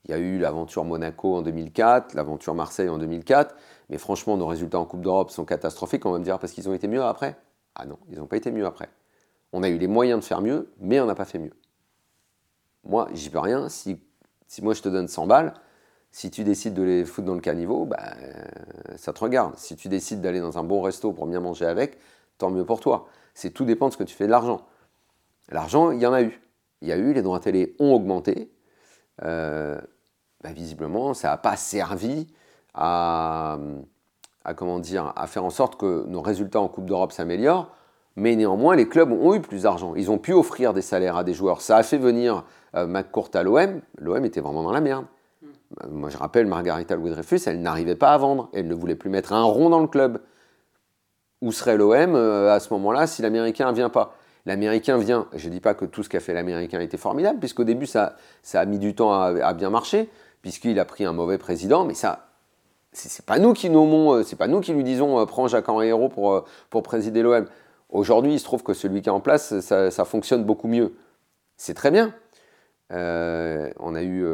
Il 0.05 0.13
y 0.13 0.15
a 0.15 0.19
eu 0.19 0.39
l'aventure 0.39 0.85
Monaco 0.85 1.35
en 1.35 1.43
2004, 1.43 2.15
l'aventure 2.15 2.55
Marseille 2.55 2.89
en 2.89 2.99
2004. 2.99 3.55
Mais 3.91 3.99
franchement, 3.99 4.37
nos 4.37 4.47
résultats 4.47 4.79
en 4.79 4.85
Coupe 4.85 5.03
d'Europe 5.03 5.31
sont 5.31 5.45
catastrophiques. 5.45 6.07
On 6.07 6.13
va 6.13 6.19
me 6.19 6.25
dire 6.25 6.39
parce 6.39 6.53
qu'ils 6.53 6.69
ont 6.69 6.75
été 6.75 6.89
mieux 6.89 7.03
après. 7.03 7.37
Ah 7.75 7.85
non, 7.85 7.99
ils 8.09 8.19
n'ont 8.19 8.27
pas 8.27 8.37
été 8.37 8.51
mieux 8.51 8.65
après. 8.65 8.89
On 9.53 9.63
a 9.63 9.69
eu 9.69 9.79
les 9.79 9.89
moyens 9.89 10.21
de 10.21 10.25
faire 10.25 10.41
mieux, 10.41 10.71
mais 10.81 11.01
on 11.01 11.07
n'a 11.07 11.15
pas 11.15 11.25
fait 11.25 11.39
mieux. 11.39 11.53
Moi, 12.85 13.09
j'y 13.13 13.31
peux 13.31 13.39
rien. 13.39 13.69
Si, 13.69 13.99
si 14.47 14.63
moi 14.63 14.75
je 14.75 14.83
te 14.83 14.89
donne 14.89 15.09
100 15.09 15.27
balles, 15.27 15.55
si 16.11 16.31
tu 16.31 16.45
décides 16.45 16.75
de 16.75 16.83
les 16.83 17.05
foutre 17.05 17.27
dans 17.27 17.35
le 17.35 17.41
caniveau, 17.41 17.85
bah, 17.85 18.15
ça 18.97 19.13
te 19.13 19.21
regarde. 19.21 19.57
Si 19.59 19.77
tu 19.77 19.89
décides 19.89 20.21
d'aller 20.21 20.41
dans 20.41 20.57
un 20.57 20.63
bon 20.63 20.81
resto 20.81 21.13
pour 21.13 21.27
bien 21.27 21.41
manger 21.41 21.67
avec, 21.67 21.99
tant 22.39 22.51
mieux 22.51 22.65
pour 22.65 22.81
toi. 22.81 23.09
C'est 23.37 23.51
tout 23.51 23.67
dépend 23.67 23.89
de 23.89 23.93
ce 23.93 23.99
que 23.99 24.03
tu 24.03 24.15
fais 24.15 24.25
de 24.25 24.31
l'argent. 24.31 24.63
L'argent, 25.51 25.91
il 25.91 26.01
y 26.01 26.07
en 26.07 26.15
a 26.15 26.23
eu. 26.23 26.41
Il 26.81 26.89
y 26.89 26.93
a 26.93 26.97
eu, 26.97 27.13
les 27.13 27.21
droits 27.21 27.39
télé 27.39 27.77
ont 27.79 27.93
augmenté. 27.93 28.51
Euh, 29.23 29.79
bah, 30.43 30.53
visiblement, 30.53 31.13
ça 31.13 31.29
n'a 31.29 31.37
pas 31.37 31.55
servi 31.55 32.29
à, 32.73 33.59
comment 34.57 34.79
dire, 34.79 35.13
à 35.17 35.27
faire 35.27 35.45
en 35.45 35.51
sorte 35.51 35.77
que 35.77 36.07
nos 36.07 36.23
résultats 36.23 36.61
en 36.61 36.69
Coupe 36.69 36.87
d'Europe 36.87 37.13
s'améliorent. 37.13 37.71
Mais 38.17 38.35
néanmoins, 38.37 38.75
les 38.75 38.89
clubs 38.89 39.13
ont 39.13 39.35
eu 39.35 39.41
plus 39.43 39.65
d'argent. 39.65 39.95
Ils 39.97 40.11
ont 40.11 40.19
pu 40.19 40.33
offrir 40.33 40.73
des 40.73 40.81
salaires 40.81 41.19
à 41.19 41.23
des 41.23 41.35
joueurs. 41.35 41.61
Ça 41.61 41.77
a 41.77 41.83
fait 41.83 41.99
venir 41.99 42.43
euh, 42.75 42.87
McCourt 42.87 43.29
à 43.35 43.43
l'OM. 43.43 43.83
L'OM 43.99 44.25
était 44.25 44.41
vraiment 44.41 44.63
dans 44.63 44.73
la 44.73 44.81
merde. 44.81 45.05
Moi, 45.91 46.09
je 46.09 46.17
rappelle, 46.17 46.47
Margarita 46.47 46.97
Louis-Dreyfus, 46.97 47.41
elle 47.45 47.61
n'arrivait 47.61 47.97
pas 47.97 48.15
à 48.15 48.17
vendre. 48.17 48.49
Elle 48.55 48.67
ne 48.67 48.75
voulait 48.75 48.95
plus 48.95 49.11
mettre 49.11 49.35
un 49.35 49.43
rond 49.43 49.69
dans 49.69 49.81
le 49.81 49.89
club. 49.89 50.23
Où 51.47 51.53
serait 51.53 51.77
l'OM 51.77 52.17
euh, 52.17 52.53
à 52.53 52.59
ce 52.59 52.73
moment-là 52.73 53.07
si 53.07 53.23
l'Américain 53.23 53.71
ne 53.71 53.77
vient 53.77 53.89
pas 53.89 54.17
L'Américain 54.47 54.99
vient. 54.99 55.29
Je 55.33 55.47
ne 55.47 55.53
dis 55.53 55.61
pas 55.61 55.75
que 55.75 55.85
tout 55.85 56.03
ce 56.03 56.09
qu'a 56.09 56.19
fait 56.19 56.35
l'Américain 56.35 56.81
était 56.81 56.97
formidable, 56.97 57.39
puisqu'au 57.39 57.63
début, 57.63 57.87
ça, 57.87 58.17
a 58.53 58.65
mis 58.65 58.81
du 58.81 58.97
temps 58.97 59.13
à, 59.13 59.55
bien 59.55 59.71
marcher, 59.71 60.09
puisqu'il 60.43 60.79
a 60.81 60.85
pris 60.85 61.05
un 61.05 61.13
mauvais 61.13 61.39
président. 61.39 61.85
Mais 61.85 61.95
ça, 61.95 62.31
c'est 62.93 63.25
pas 63.25 63.39
nous 63.39 63.53
qui 63.53 63.71
nommons, 63.71 64.15
euh, 64.15 64.23
c'est 64.25 64.35
pas 64.35 64.49
nous 64.49 64.61
qui 64.61 64.73
lui 64.73 64.83
disons 64.83 65.21
euh, 65.21 65.25
prends 65.25 65.47
Jacques 65.47 65.69
Hérault 65.69 66.09
pour, 66.09 66.45
pour 66.69 66.83
présider 66.83 67.23
l'OM. 67.23 67.47
Aujourd'hui, 67.91 68.35
il 68.35 68.41
se 68.41 68.45
trouve 68.45 68.65
que 68.65 68.75
celui 68.75 69.03
qui 69.03 69.09
est 69.09 69.13
en 69.13 69.21
place, 69.21 69.61
ça, 69.61 70.05
fonctionne 70.05 70.43
beaucoup 70.43 70.67
mieux. 70.67 70.97
C'est 71.57 71.75
très 71.75 71.93
bien. 71.93 72.13
on 72.91 73.95
a 73.95 74.03
eu 74.03 74.27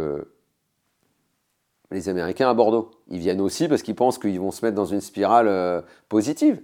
les 1.90 2.08
Américains 2.08 2.48
à 2.48 2.54
Bordeaux. 2.54 2.90
Ils 3.08 3.18
viennent 3.18 3.42
aussi 3.42 3.68
parce 3.68 3.82
qu'ils 3.82 3.96
pensent 3.96 4.18
qu'ils 4.18 4.40
vont 4.40 4.50
se 4.50 4.64
mettre 4.64 4.76
dans 4.76 4.86
une 4.86 5.02
spirale 5.02 5.84
positive. 6.08 6.62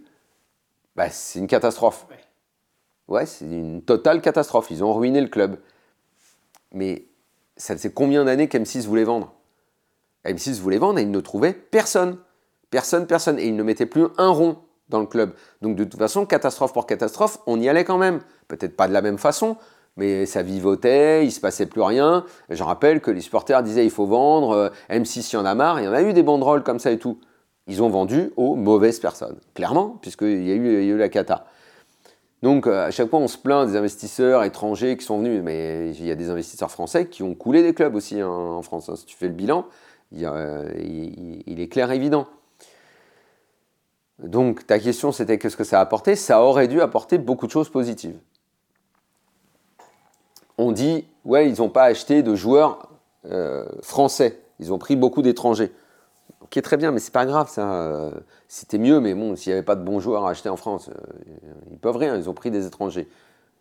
Bah, 0.99 1.11
c'est 1.11 1.39
une 1.39 1.47
catastrophe. 1.47 2.09
Ouais, 3.07 3.25
c'est 3.25 3.45
une 3.45 3.83
totale 3.83 4.21
catastrophe. 4.21 4.67
Ils 4.73 4.83
ont 4.83 4.93
ruiné 4.93 5.21
le 5.21 5.29
club. 5.29 5.59
Mais 6.73 7.07
ça 7.57 7.77
faisait 7.77 7.93
combien 7.93 8.25
d'années 8.25 8.49
qu'M6 8.49 8.85
voulait 8.85 9.05
vendre? 9.05 9.33
M6 10.25 10.61
voulait 10.61 10.79
vendre 10.79 10.99
et 10.99 11.03
ils 11.03 11.11
ne 11.13 11.21
trouvaient 11.21 11.53
personne. 11.53 12.19
Personne, 12.71 13.07
personne. 13.07 13.39
Et 13.39 13.47
ils 13.47 13.55
ne 13.55 13.63
mettaient 13.63 13.87
plus 13.87 14.07
un 14.19 14.31
rond 14.31 14.59
dans 14.89 14.99
le 14.99 15.07
club. 15.07 15.35
Donc 15.63 15.77
de 15.77 15.85
toute 15.85 16.01
façon, 16.01 16.27
catastrophe 16.27 16.73
pour 16.73 16.85
catastrophe, 16.85 17.39
on 17.47 17.61
y 17.61 17.69
allait 17.69 17.85
quand 17.85 17.99
même. 17.99 18.19
Peut-être 18.49 18.77
pas 18.77 18.89
de 18.89 18.93
la 18.93 19.01
même 19.01 19.19
façon, 19.19 19.57
mais 19.97 20.27
ça 20.27 20.43
vivotait, 20.43 21.25
il 21.25 21.31
se 21.31 21.39
passait 21.39 21.67
plus 21.67 21.83
rien. 21.83 22.25
Je 22.51 22.65
rappelle 22.65 23.01
que 23.01 23.13
les 23.13 23.21
supporters 23.21 23.63
disaient 23.63 23.85
il 23.85 23.93
faut 23.93 24.07
vendre, 24.07 24.51
euh, 24.51 24.69
M6 24.91 25.31
il 25.31 25.35
y 25.35 25.37
en 25.37 25.45
a 25.45 25.55
marre, 25.55 25.79
il 25.79 25.85
y 25.85 25.89
en 25.89 25.93
a 25.93 26.03
eu 26.03 26.13
des 26.13 26.25
banderoles 26.25 26.65
comme 26.65 26.81
ça 26.81 26.91
et 26.91 26.99
tout. 26.99 27.21
Ils 27.69 27.83
ont 27.83 27.89
vendu 27.89 28.33
aux 28.37 28.55
mauvaises 28.55 28.99
personnes, 28.99 29.37
clairement, 29.55 29.99
puisqu'il 30.01 30.47
y, 30.47 30.51
a 30.51 30.55
eu, 30.55 30.85
y 30.85 30.91
a 30.91 30.95
eu 30.95 30.97
la 30.97 31.09
cata. 31.09 31.47
Donc 32.43 32.67
euh, 32.67 32.87
à 32.87 32.91
chaque 32.91 33.11
fois 33.11 33.19
on 33.19 33.29
se 33.29 33.37
plaint 33.37 33.69
des 33.69 33.77
investisseurs 33.77 34.45
étrangers 34.45 34.97
qui 34.97 35.05
sont 35.05 35.19
venus, 35.19 35.43
mais 35.43 35.91
il 35.91 36.07
y 36.07 36.11
a 36.11 36.15
des 36.15 36.31
investisseurs 36.31 36.71
français 36.71 37.07
qui 37.07 37.23
ont 37.23 37.35
coulé 37.35 37.63
des 37.63 37.75
clubs 37.75 37.95
aussi 37.95 38.21
hein, 38.21 38.29
en 38.29 38.63
France, 38.63 38.89
hein, 38.89 38.97
si 38.97 39.07
tu 39.07 39.17
fais 39.17 39.27
le 39.27 39.35
bilan. 39.35 39.67
il, 40.13 41.61
est 41.61 41.69
clair 41.69 41.91
évident. 41.91 42.27
Donc 44.21 44.67
ta 44.67 44.79
question 44.79 45.11
c'était 45.11 45.39
qu'est-ce 45.39 45.57
que 45.57 45.65
ça 45.65 45.79
a 45.79 45.83
apporté? 45.83 46.15
Ça 46.15 46.43
aurait 46.43 46.69
dû 46.69 46.81
apporter 46.81 47.19
beaucoup 47.19 47.47
de 47.47 47.53
choses 47.53 47.71
positives. 47.71 48.19
On 50.61 50.73
dit, 50.73 51.07
ouais, 51.25 51.49
ils 51.49 51.61
n'ont 51.61 51.69
pas 51.69 51.85
acheté 51.85 52.23
de 52.25 52.35
joueurs 52.35 52.89
euh, 53.27 53.65
français, 53.83 54.41
ils 54.59 54.73
ont 54.73 54.79
pris 54.79 54.97
beaucoup 54.97 55.23
d'étrangers. 55.23 55.73
Ok, 56.41 56.61
très 56.63 56.77
bien, 56.77 56.93
mais 56.93 57.01
c'est 57.01 57.13
pas 57.13 57.27
grave, 57.27 57.49
ça. 57.49 58.13
C'était 58.47 58.79
mieux, 58.79 59.01
mais 59.01 59.15
bon, 59.15 59.37
s'il 59.37 59.51
n'y 59.51 59.55
avait 59.55 59.65
pas 59.65 59.77
de 59.77 59.83
bons 59.83 60.01
joueurs 60.01 60.27
à 60.27 60.31
acheter 60.31 60.49
en 60.49 60.57
France, 60.57 60.89
euh, 60.89 61.53
ils 61.71 61.79
peuvent 61.79 61.97
rien, 61.97 62.17
ils 62.17 62.31
ont 62.31 62.35
pris 62.35 62.51
des 62.51 62.67
étrangers. 62.67 63.09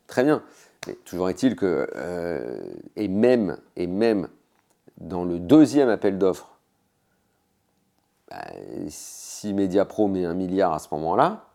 Très 0.07 0.23
bien. 0.23 0.43
Mais 0.87 0.93
toujours 1.05 1.29
est-il 1.29 1.55
que, 1.55 1.89
euh, 1.95 2.57
et, 2.95 3.07
même, 3.09 3.57
et 3.75 3.87
même 3.87 4.29
dans 4.99 5.25
le 5.25 5.39
deuxième 5.39 5.89
appel 5.89 6.17
d'offres, 6.17 6.57
bah, 8.29 8.45
si 8.87 9.53
Mediapro 9.53 10.07
met 10.07 10.25
un 10.25 10.33
milliard 10.33 10.73
à 10.73 10.79
ce 10.79 10.87
moment-là, 10.91 11.45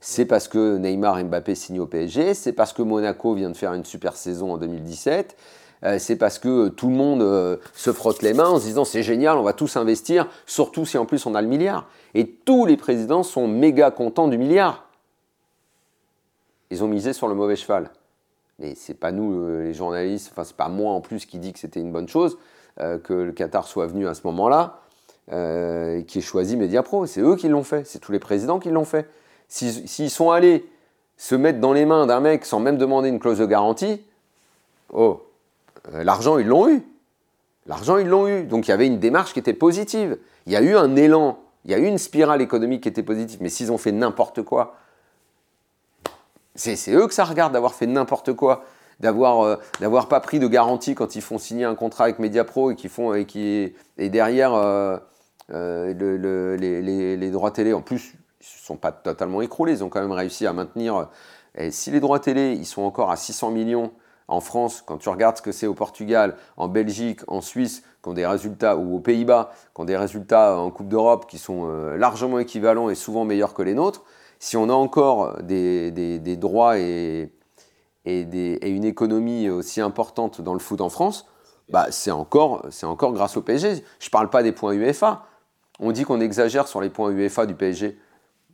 c'est 0.00 0.26
parce 0.26 0.48
que 0.48 0.76
Neymar 0.76 1.18
et 1.18 1.24
Mbappé 1.24 1.54
signent 1.54 1.80
au 1.80 1.86
PSG, 1.86 2.34
c'est 2.34 2.52
parce 2.52 2.72
que 2.72 2.82
Monaco 2.82 3.34
vient 3.34 3.50
de 3.50 3.56
faire 3.56 3.72
une 3.72 3.84
super 3.84 4.16
saison 4.16 4.52
en 4.52 4.58
2017, 4.58 5.34
euh, 5.34 5.42
c'est 5.98 6.16
parce 6.16 6.38
que 6.38 6.68
tout 6.68 6.88
le 6.88 6.94
monde 6.94 7.22
euh, 7.22 7.56
se 7.74 7.92
frotte 7.92 8.22
les 8.22 8.34
mains 8.34 8.48
en 8.48 8.58
se 8.58 8.64
disant 8.64 8.84
c'est 8.84 9.02
génial, 9.02 9.36
on 9.36 9.42
va 9.42 9.52
tous 9.52 9.76
investir, 9.76 10.28
surtout 10.46 10.86
si 10.86 10.98
en 10.98 11.06
plus 11.06 11.26
on 11.26 11.34
a 11.34 11.42
le 11.42 11.48
milliard. 11.48 11.88
Et 12.14 12.26
tous 12.26 12.66
les 12.66 12.76
présidents 12.76 13.22
sont 13.22 13.46
méga 13.46 13.90
contents 13.90 14.28
du 14.28 14.38
milliard. 14.38 14.88
Ils 16.70 16.82
ont 16.82 16.88
misé 16.88 17.12
sur 17.12 17.28
le 17.28 17.34
mauvais 17.34 17.56
cheval. 17.56 17.90
Mais 18.58 18.74
c'est 18.74 18.94
pas 18.94 19.12
nous 19.12 19.34
euh, 19.34 19.62
les 19.64 19.74
journalistes, 19.74 20.30
enfin 20.32 20.44
c'est 20.44 20.56
pas 20.56 20.68
moi 20.68 20.92
en 20.92 21.00
plus 21.00 21.26
qui 21.26 21.38
dit 21.38 21.52
que 21.52 21.58
c'était 21.58 21.80
une 21.80 21.92
bonne 21.92 22.08
chose 22.08 22.38
que 23.04 23.14
le 23.14 23.32
Qatar 23.32 23.66
soit 23.66 23.86
venu 23.86 24.06
à 24.06 24.12
ce 24.12 24.20
moment-là, 24.24 24.80
qui 25.30 26.18
ait 26.18 26.20
choisi 26.20 26.58
Mediapro. 26.58 27.06
C'est 27.06 27.22
eux 27.22 27.34
qui 27.34 27.48
l'ont 27.48 27.64
fait, 27.64 27.86
c'est 27.86 28.00
tous 28.00 28.12
les 28.12 28.18
présidents 28.18 28.58
qui 28.58 28.68
l'ont 28.68 28.84
fait. 28.84 29.08
S'ils 29.48 30.10
sont 30.10 30.30
allés 30.30 30.68
se 31.16 31.34
mettre 31.34 31.60
dans 31.60 31.72
les 31.72 31.86
mains 31.86 32.06
d'un 32.06 32.20
mec 32.20 32.44
sans 32.44 32.60
même 32.60 32.76
demander 32.76 33.08
une 33.08 33.18
clause 33.18 33.38
de 33.38 33.46
garantie, 33.46 34.02
oh, 34.92 35.02
euh, 35.02 35.14
l'argent, 35.92 36.38
ils 36.38 36.46
l'ont 36.46 36.68
eu. 36.68 36.82
L'argent, 37.66 37.98
ils 37.98 38.06
l'ont 38.06 38.28
eu. 38.28 38.44
Donc 38.44 38.68
il 38.68 38.70
y 38.70 38.74
avait 38.74 38.86
une 38.86 38.98
démarche 38.98 39.32
qui 39.32 39.38
était 39.38 39.52
positive. 39.52 40.18
Il 40.46 40.52
y 40.52 40.56
a 40.56 40.62
eu 40.62 40.76
un 40.76 40.96
élan, 40.96 41.38
il 41.64 41.70
y 41.72 41.74
a 41.74 41.78
eu 41.78 41.86
une 41.86 41.98
spirale 41.98 42.40
économique 42.40 42.82
qui 42.82 42.88
était 42.88 43.02
positive. 43.02 43.38
Mais 43.40 43.48
s'ils 43.48 43.72
ont 43.72 43.78
fait 43.78 43.92
n'importe 43.92 44.42
quoi, 44.42 44.76
c'est 46.54 46.92
eux 46.92 47.06
que 47.06 47.14
ça 47.14 47.24
regarde 47.24 47.52
d'avoir 47.52 47.74
fait 47.74 47.86
n'importe 47.86 48.32
quoi, 48.32 48.64
d'avoir 49.00 49.40
euh, 49.42 50.00
pas 50.08 50.20
pris 50.20 50.38
de 50.38 50.46
garantie 50.46 50.94
quand 50.94 51.16
ils 51.16 51.22
font 51.22 51.38
signer 51.38 51.64
un 51.64 51.74
contrat 51.74 52.04
avec 52.04 52.18
Mediapro 52.18 52.70
et 52.70 52.76
qui 52.76 52.88
font 52.88 53.12
et 53.12 53.26
qui 53.26 53.74
et 53.98 54.08
derrière 54.08 54.54
euh, 54.54 54.98
les, 55.50 57.30
droits 57.30 57.50
télé. 57.50 57.72
En 57.72 57.82
plus, 57.82 58.14
ils 58.40 58.60
ne 58.60 58.64
sont 58.64 58.76
pas 58.76 58.92
totalement 58.92 59.42
écroulés. 59.42 59.72
Ils 59.72 59.84
ont 59.84 59.88
quand 59.88 60.00
même 60.00 60.12
réussi 60.12 60.46
à 60.46 60.52
maintenir. 60.52 61.08
Et 61.56 61.70
si 61.70 61.90
les 61.90 62.00
droits 62.00 62.20
télé, 62.20 62.52
ils 62.52 62.66
sont 62.66 62.82
encore 62.82 63.10
à 63.10 63.16
600 63.16 63.50
millions 63.50 63.92
en 64.28 64.40
France, 64.40 64.82
quand 64.84 64.98
tu 64.98 65.08
regardes 65.08 65.36
ce 65.36 65.42
que 65.42 65.52
c'est 65.52 65.66
au 65.66 65.74
Portugal, 65.74 66.36
en 66.56 66.68
Belgique, 66.68 67.20
en 67.28 67.40
Suisse, 67.40 67.82
des 68.14 68.26
résultats, 68.26 68.76
ou 68.76 68.96
aux 68.96 69.00
Pays-Bas, 69.00 69.50
qui 69.74 69.80
ont 69.80 69.84
des 69.84 69.96
résultats 69.96 70.58
en 70.58 70.70
Coupe 70.70 70.88
d'Europe 70.88 71.26
qui 71.28 71.38
sont 71.38 71.68
euh, 71.68 71.96
largement 71.96 72.38
équivalents 72.38 72.90
et 72.90 72.94
souvent 72.94 73.24
meilleurs 73.24 73.54
que 73.54 73.62
les 73.62 73.74
nôtres, 73.74 74.04
si 74.38 74.56
on 74.56 74.68
a 74.68 74.72
encore 74.72 75.42
des, 75.42 76.36
droits 76.36 76.78
et, 76.78 77.32
une 78.04 78.84
économie 78.84 79.48
aussi 79.48 79.80
importante 79.80 80.40
dans 80.40 80.52
le 80.52 80.58
foot 80.58 80.80
en 80.80 80.88
France, 80.88 81.26
bah 81.68 81.86
c'est 81.90 82.12
encore, 82.12 82.66
encore 82.82 83.12
grâce 83.12 83.36
au 83.36 83.42
PSG. 83.42 83.82
Je 83.98 84.06
ne 84.06 84.10
parle 84.10 84.30
pas 84.30 84.42
des 84.42 84.52
points 84.52 84.72
UEFA. 84.72 85.24
On 85.80 85.90
dit 85.90 86.04
qu'on 86.04 86.20
exagère 86.20 86.68
sur 86.68 86.80
les 86.80 86.90
points 86.90 87.10
UEFA 87.10 87.46
du 87.46 87.54
PSG. 87.54 87.98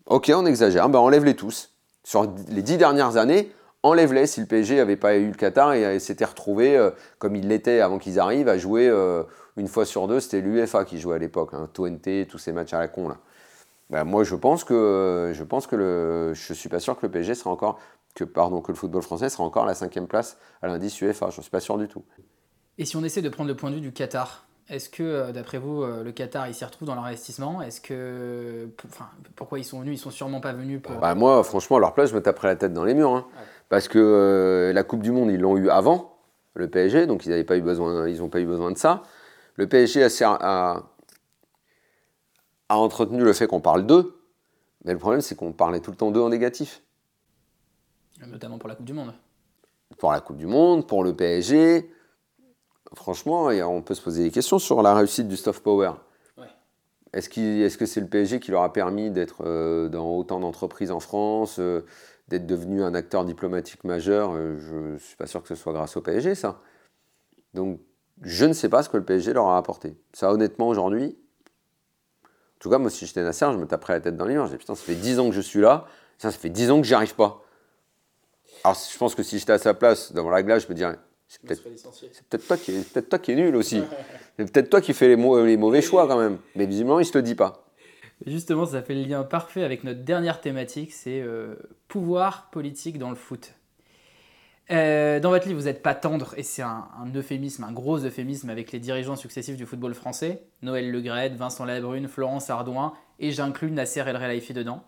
Ok, 0.06 0.32
on 0.34 0.46
exagère, 0.46 0.88
bah 0.88 1.00
enlève-les 1.00 1.36
tous. 1.36 1.74
Sur 2.04 2.26
les 2.48 2.62
dix 2.62 2.78
dernières 2.78 3.16
années, 3.16 3.52
enlève-les 3.82 4.26
si 4.26 4.40
le 4.40 4.46
PSG 4.46 4.76
n'avait 4.76 4.96
pas 4.96 5.16
eu 5.16 5.28
le 5.28 5.34
Qatar 5.34 5.74
et 5.74 5.98
s'était 5.98 6.24
retrouvé, 6.24 6.76
euh, 6.76 6.90
comme 7.18 7.36
il 7.36 7.48
l'était 7.48 7.80
avant 7.80 7.98
qu'ils 7.98 8.18
arrivent, 8.18 8.48
à 8.48 8.58
jouer 8.58 8.88
euh, 8.88 9.24
une 9.56 9.68
fois 9.68 9.84
sur 9.84 10.08
deux. 10.08 10.20
C'était 10.20 10.40
l'UFA 10.40 10.84
qui 10.84 11.00
jouait 11.00 11.16
à 11.16 11.18
l'époque, 11.18 11.50
hein, 11.52 11.68
TNT, 11.72 12.26
tous 12.28 12.38
ces 12.38 12.52
matchs 12.52 12.72
à 12.72 12.78
la 12.78 12.88
con. 12.88 13.08
Là. 13.08 13.18
Ben, 13.90 14.04
moi, 14.04 14.24
je 14.24 14.34
pense 14.34 14.64
que, 14.64 15.32
je 15.34 15.44
pense 15.44 15.66
que 15.66 15.76
le, 15.76 16.34
je 16.34 16.54
suis 16.54 16.68
pas 16.68 16.80
sûr 16.80 16.98
que 16.98 17.04
le 17.04 17.12
PSG 17.12 17.34
sera 17.34 17.50
encore, 17.50 17.78
que, 18.14 18.24
pardon, 18.24 18.60
que 18.60 18.72
le 18.72 18.76
football 18.76 19.02
français 19.02 19.28
sera 19.28 19.44
encore 19.44 19.64
à 19.64 19.66
la 19.66 19.74
cinquième 19.74 20.06
place 20.06 20.38
à 20.62 20.68
l'indice 20.68 21.00
UEFA. 21.00 21.30
Je 21.30 21.38
ne 21.38 21.42
suis 21.42 21.50
pas 21.50 21.60
sûr 21.60 21.76
du 21.78 21.88
tout. 21.88 22.04
Et 22.78 22.84
si 22.84 22.96
on 22.96 23.04
essaie 23.04 23.22
de 23.22 23.28
prendre 23.28 23.48
le 23.48 23.56
point 23.56 23.70
de 23.70 23.74
vue 23.76 23.80
du 23.80 23.92
Qatar, 23.92 24.46
est-ce 24.70 24.88
que, 24.88 25.02
euh, 25.02 25.32
d'après 25.32 25.58
vous, 25.58 25.84
le 25.84 26.12
Qatar, 26.12 26.48
il 26.48 26.54
s'y 26.54 26.64
retrouve 26.64 26.88
dans 26.88 26.94
l'investissement? 26.94 27.60
Est-ce 27.60 27.80
que, 27.80 28.68
enfin, 28.86 29.08
pourquoi 29.34 29.58
ils 29.58 29.64
sont 29.64 29.80
venus? 29.80 29.98
Ils 29.98 30.02
sont 30.02 30.10
sûrement 30.10 30.40
pas 30.40 30.52
venus 30.52 30.80
pour. 30.80 30.96
Bah, 30.98 31.14
moi, 31.14 31.42
franchement, 31.44 31.76
à 31.76 31.80
leur 31.80 31.92
place, 31.92 32.10
je 32.10 32.14
me 32.14 32.22
taperais 32.22 32.48
la 32.48 32.56
tête 32.56 32.72
dans 32.72 32.84
les 32.84 32.94
murs. 32.94 33.14
Hein 33.14 33.26
parce 33.72 33.88
que 33.88 33.98
euh, 33.98 34.74
la 34.74 34.82
Coupe 34.82 35.00
du 35.00 35.12
Monde, 35.12 35.30
ils 35.30 35.40
l'ont 35.40 35.56
eu 35.56 35.70
avant 35.70 36.18
le 36.52 36.68
PSG, 36.68 37.06
donc 37.06 37.24
ils 37.24 37.34
n'ont 37.34 37.44
pas 37.44 37.56
eu 37.56 37.62
besoin, 37.62 38.06
ils 38.06 38.28
pas 38.28 38.38
eu 38.38 38.44
besoin 38.44 38.70
de 38.70 38.76
ça. 38.76 39.02
Le 39.54 39.66
PSG 39.66 40.06
a, 40.24 40.82
entretenu 42.68 43.24
le 43.24 43.32
fait 43.32 43.46
qu'on 43.46 43.62
parle 43.62 43.86
d'eux, 43.86 44.20
mais 44.84 44.92
le 44.92 44.98
problème 44.98 45.22
c'est 45.22 45.36
qu'on 45.36 45.54
parlait 45.54 45.80
tout 45.80 45.90
le 45.90 45.96
temps 45.96 46.10
d'eux 46.10 46.20
en 46.20 46.28
négatif. 46.28 46.82
Notamment 48.26 48.58
pour 48.58 48.68
la 48.68 48.74
Coupe 48.74 48.84
du 48.84 48.92
Monde. 48.92 49.14
Pour 49.96 50.12
la 50.12 50.20
Coupe 50.20 50.36
du 50.36 50.46
Monde, 50.46 50.86
pour 50.86 51.02
le 51.02 51.16
PSG. 51.16 51.90
Franchement, 52.92 53.44
on 53.46 53.80
peut 53.80 53.94
se 53.94 54.02
poser 54.02 54.24
des 54.24 54.30
questions 54.30 54.58
sur 54.58 54.82
la 54.82 54.92
réussite 54.94 55.28
du 55.28 55.36
soft 55.38 55.62
power. 55.62 55.92
Est-ce 57.14 57.76
que 57.76 57.86
c'est 57.86 58.00
le 58.00 58.06
PSG 58.06 58.40
qui 58.40 58.50
leur 58.50 58.62
a 58.62 58.72
permis 58.72 59.10
d'être 59.10 59.44
euh, 59.44 59.88
dans 59.88 60.16
autant 60.16 60.40
d'entreprises 60.40 60.90
en 60.90 61.00
France 61.00 61.56
euh, 61.58 61.84
d'être 62.28 62.46
devenu 62.46 62.82
un 62.82 62.94
acteur 62.94 63.24
diplomatique 63.24 63.84
majeur, 63.84 64.32
euh, 64.34 64.58
je 64.58 64.74
ne 64.74 64.98
suis 64.98 65.16
pas 65.16 65.26
sûr 65.26 65.42
que 65.42 65.48
ce 65.48 65.54
soit 65.54 65.72
grâce 65.72 65.96
au 65.96 66.00
PSG, 66.00 66.34
ça. 66.34 66.60
Donc, 67.54 67.80
je 68.22 68.44
ne 68.44 68.52
sais 68.52 68.68
pas 68.68 68.82
ce 68.82 68.88
que 68.88 68.96
le 68.96 69.04
PSG 69.04 69.32
leur 69.32 69.48
a 69.48 69.58
apporté. 69.58 69.96
Ça, 70.12 70.32
honnêtement, 70.32 70.68
aujourd'hui, 70.68 71.18
en 72.24 72.58
tout 72.60 72.70
cas, 72.70 72.78
moi, 72.78 72.90
si 72.90 73.06
j'étais 73.06 73.22
Nasser, 73.22 73.46
je 73.52 73.58
me 73.58 73.66
taperais 73.66 73.94
la 73.94 74.00
tête 74.00 74.16
dans 74.16 74.24
les 74.24 74.36
mains. 74.36 74.46
Je 74.46 74.52
dis, 74.52 74.58
putain, 74.58 74.76
ça 74.76 74.84
fait 74.84 74.94
10 74.94 75.18
ans 75.18 75.28
que 75.28 75.34
je 75.34 75.40
suis 75.40 75.60
là, 75.60 75.86
ça, 76.18 76.30
ça 76.30 76.38
fait 76.38 76.48
10 76.48 76.70
ans 76.70 76.80
que 76.80 76.86
j'y 76.86 76.94
arrive 76.94 77.16
pas. 77.16 77.42
Alors, 78.62 78.76
je 78.76 78.96
pense 78.96 79.16
que 79.16 79.24
si 79.24 79.38
j'étais 79.38 79.52
à 79.52 79.58
sa 79.58 79.74
place, 79.74 80.12
devant 80.12 80.30
la 80.30 80.44
glace, 80.44 80.62
je 80.62 80.68
me 80.68 80.74
dirais, 80.74 80.96
c'est 81.26 81.42
peut-être 81.42 81.62
toi, 82.46 82.56
qui 82.56 82.72
est, 82.72 82.92
peut 82.92 83.02
toi 83.02 83.18
qui 83.18 83.32
est 83.32 83.34
nul 83.34 83.56
aussi. 83.56 83.82
c'est 84.38 84.52
peut-être 84.52 84.70
toi 84.70 84.80
qui 84.80 84.92
fais 84.92 85.08
les, 85.08 85.16
les 85.16 85.56
mauvais 85.56 85.82
choix 85.82 86.06
quand 86.06 86.18
même. 86.18 86.38
Mais 86.54 86.66
visiblement, 86.66 87.00
il 87.00 87.02
ne 87.02 87.08
se 87.08 87.18
le 87.18 87.22
dit 87.22 87.34
pas. 87.34 87.64
Justement, 88.26 88.66
ça 88.66 88.82
fait 88.82 88.94
le 88.94 89.02
lien 89.02 89.24
parfait 89.24 89.64
avec 89.64 89.84
notre 89.84 90.00
dernière 90.00 90.40
thématique, 90.40 90.92
c'est 90.92 91.20
euh, 91.20 91.56
pouvoir 91.88 92.50
politique 92.50 92.98
dans 92.98 93.10
le 93.10 93.16
foot. 93.16 93.54
Euh, 94.70 95.18
dans 95.18 95.30
votre 95.30 95.48
livre, 95.48 95.58
vous 95.58 95.66
n'êtes 95.66 95.82
pas 95.82 95.94
tendre, 95.94 96.32
et 96.36 96.44
c'est 96.44 96.62
un, 96.62 96.86
euphémisme, 97.14 97.64
un 97.64 97.72
gros 97.72 97.98
euphémisme 97.98 98.48
avec 98.48 98.70
les 98.70 98.78
dirigeants 98.78 99.16
successifs 99.16 99.56
du 99.56 99.66
football 99.66 99.92
français, 99.94 100.44
Noël 100.62 100.90
Legrette, 100.90 101.34
Vincent 101.34 101.64
Labrune, 101.64 102.06
Florence 102.06 102.48
Ardouin, 102.48 102.94
et 103.18 103.32
j'inclus 103.32 103.72
Nasser 103.72 104.00
El 104.00 104.16
Relaifi 104.16 104.52
dedans. 104.52 104.84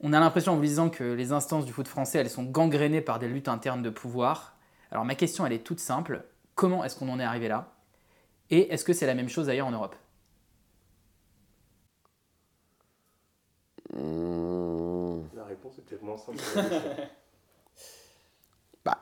On 0.00 0.12
a 0.12 0.20
l'impression 0.20 0.52
en 0.52 0.56
vous 0.56 0.62
disant 0.62 0.90
que 0.90 1.04
les 1.04 1.32
instances 1.32 1.64
du 1.64 1.72
foot 1.72 1.88
français, 1.88 2.18
elles 2.18 2.30
sont 2.30 2.44
gangrénées 2.44 3.00
par 3.00 3.18
des 3.18 3.28
luttes 3.28 3.48
internes 3.48 3.82
de 3.82 3.90
pouvoir. 3.90 4.54
Alors 4.90 5.04
ma 5.04 5.14
question, 5.14 5.46
elle 5.46 5.52
est 5.54 5.64
toute 5.64 5.80
simple. 5.80 6.24
Comment 6.54 6.84
est-ce 6.84 6.96
qu'on 6.96 7.08
en 7.08 7.18
est 7.18 7.24
arrivé 7.24 7.48
là? 7.48 7.72
Et 8.50 8.72
est-ce 8.72 8.84
que 8.84 8.92
c'est 8.92 9.06
la 9.06 9.14
même 9.14 9.30
chose 9.30 9.48
ailleurs 9.48 9.66
en 9.66 9.70
Europe? 9.70 9.96
La 13.94 15.44
réponse 15.44 15.78
est 15.78 15.82
peut-être 15.82 16.02
moins 16.02 16.16
simple. 16.16 16.38
bah, 18.84 18.98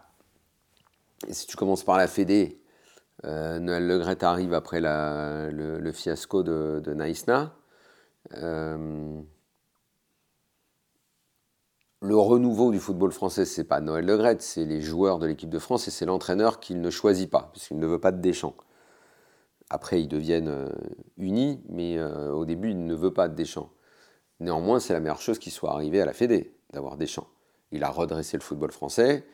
si 1.31 1.47
tu 1.47 1.57
commences 1.57 1.85
par 1.85 1.97
la 1.97 2.07
Fédé, 2.07 2.63
euh, 3.25 3.59
Noël 3.59 3.87
Legret 3.87 4.23
arrive 4.23 4.53
après 4.53 4.81
le, 4.83 5.93
fiasco 5.93 6.43
de, 6.43 6.81
de 6.85 6.93
Naïsna. 6.93 7.55
Euh, 8.35 9.21
le 12.01 12.17
renouveau 12.17 12.71
du 12.71 12.81
football 12.81 13.13
français, 13.13 13.45
c'est 13.45 13.65
pas 13.65 13.81
Noël 13.81 14.05
Legret, 14.05 14.37
c'est 14.41 14.65
les 14.65 14.81
joueurs 14.81 15.19
de 15.19 15.27
l'équipe 15.27 15.51
de 15.51 15.59
France 15.59 15.89
et 15.89 15.91
c'est 15.91 16.05
l'entraîneur 16.05 16.61
qu'il 16.61 16.81
ne 16.81 16.91
choisit 16.91 17.31
pas, 17.31 17.51
puisqu'il 17.53 17.79
ne 17.79 17.87
veut 17.87 18.01
pas 18.01 18.13
de 18.13 18.21
Deschamps. 18.21 18.57
Après, 19.71 20.03
ils 20.03 20.09
deviennent 20.09 20.49
euh, 20.49 20.69
unis, 21.17 21.63
mais 21.69 22.03
au 22.03 22.45
début, 22.45 22.71
il 22.71 22.85
ne 22.85 22.95
veut 22.95 23.13
pas 23.15 23.29
de 23.29 23.35
Deschamps. 23.35 23.71
Néanmoins, 24.43 24.81
c'est 24.81 24.93
la 24.93 24.99
meilleure 24.99 25.21
chose 25.21 25.39
qui 25.39 25.53
soit 25.53 25.71
arrivée 25.71 26.01
à 26.01 26.05
la 26.05 26.13
Fédé, 26.13 26.53
d'avoir 26.73 26.97
Deschamps. 26.97 27.29
Il 27.71 27.85
a 27.85 27.89
redressé 27.89 28.37
le 28.37 28.43
football 28.43 28.73
français. 28.73 29.25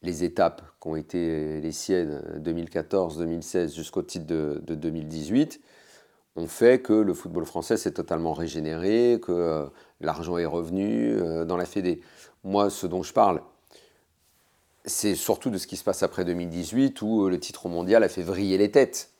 Les 0.00 0.24
étapes 0.24 0.62
qui 0.80 0.88
ont 0.88 0.96
été 0.96 1.60
les 1.60 1.70
siennes 1.70 2.40
2014-2016 2.42 3.74
jusqu'au 3.74 4.02
titre 4.02 4.26
de, 4.26 4.58
2018 4.66 5.60
ont 6.34 6.46
fait 6.46 6.80
que 6.80 6.94
le 6.94 7.12
football 7.12 7.44
français 7.44 7.76
s'est 7.76 7.92
totalement 7.92 8.32
régénéré, 8.32 9.20
que 9.22 9.32
euh, 9.32 9.66
l'argent 10.00 10.38
est 10.38 10.46
revenu 10.46 11.12
euh, 11.12 11.44
dans 11.44 11.58
la 11.58 11.66
Fédé. 11.66 12.00
Moi, 12.42 12.70
ce 12.70 12.86
dont 12.86 13.02
je 13.02 13.12
parle, 13.12 13.42
c'est 14.86 15.14
surtout 15.14 15.50
de 15.50 15.58
ce 15.58 15.66
qui 15.66 15.76
se 15.76 15.84
passe 15.84 16.02
après 16.02 16.24
2018 16.24 17.02
où 17.02 17.26
euh, 17.26 17.30
le 17.30 17.38
titre 17.38 17.68
mondial 17.68 18.02
a 18.02 18.08
fait 18.08 18.22
vriller 18.22 18.56
les 18.56 18.70
têtes. 18.70 19.12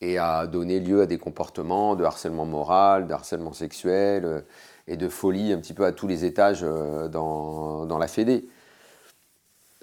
Et 0.00 0.18
a 0.18 0.46
donné 0.46 0.80
lieu 0.80 1.02
à 1.02 1.06
des 1.06 1.18
comportements 1.18 1.96
de 1.96 2.04
harcèlement 2.04 2.46
moral, 2.46 3.06
de 3.06 3.12
harcèlement 3.12 3.52
sexuel 3.52 4.24
euh, 4.24 4.40
et 4.86 4.96
de 4.96 5.08
folie 5.08 5.52
un 5.52 5.58
petit 5.58 5.74
peu 5.74 5.84
à 5.84 5.92
tous 5.92 6.06
les 6.06 6.24
étages 6.24 6.60
euh, 6.62 7.08
dans, 7.08 7.84
dans, 7.86 7.98
la 7.98 8.06
Fédé. 8.06 8.48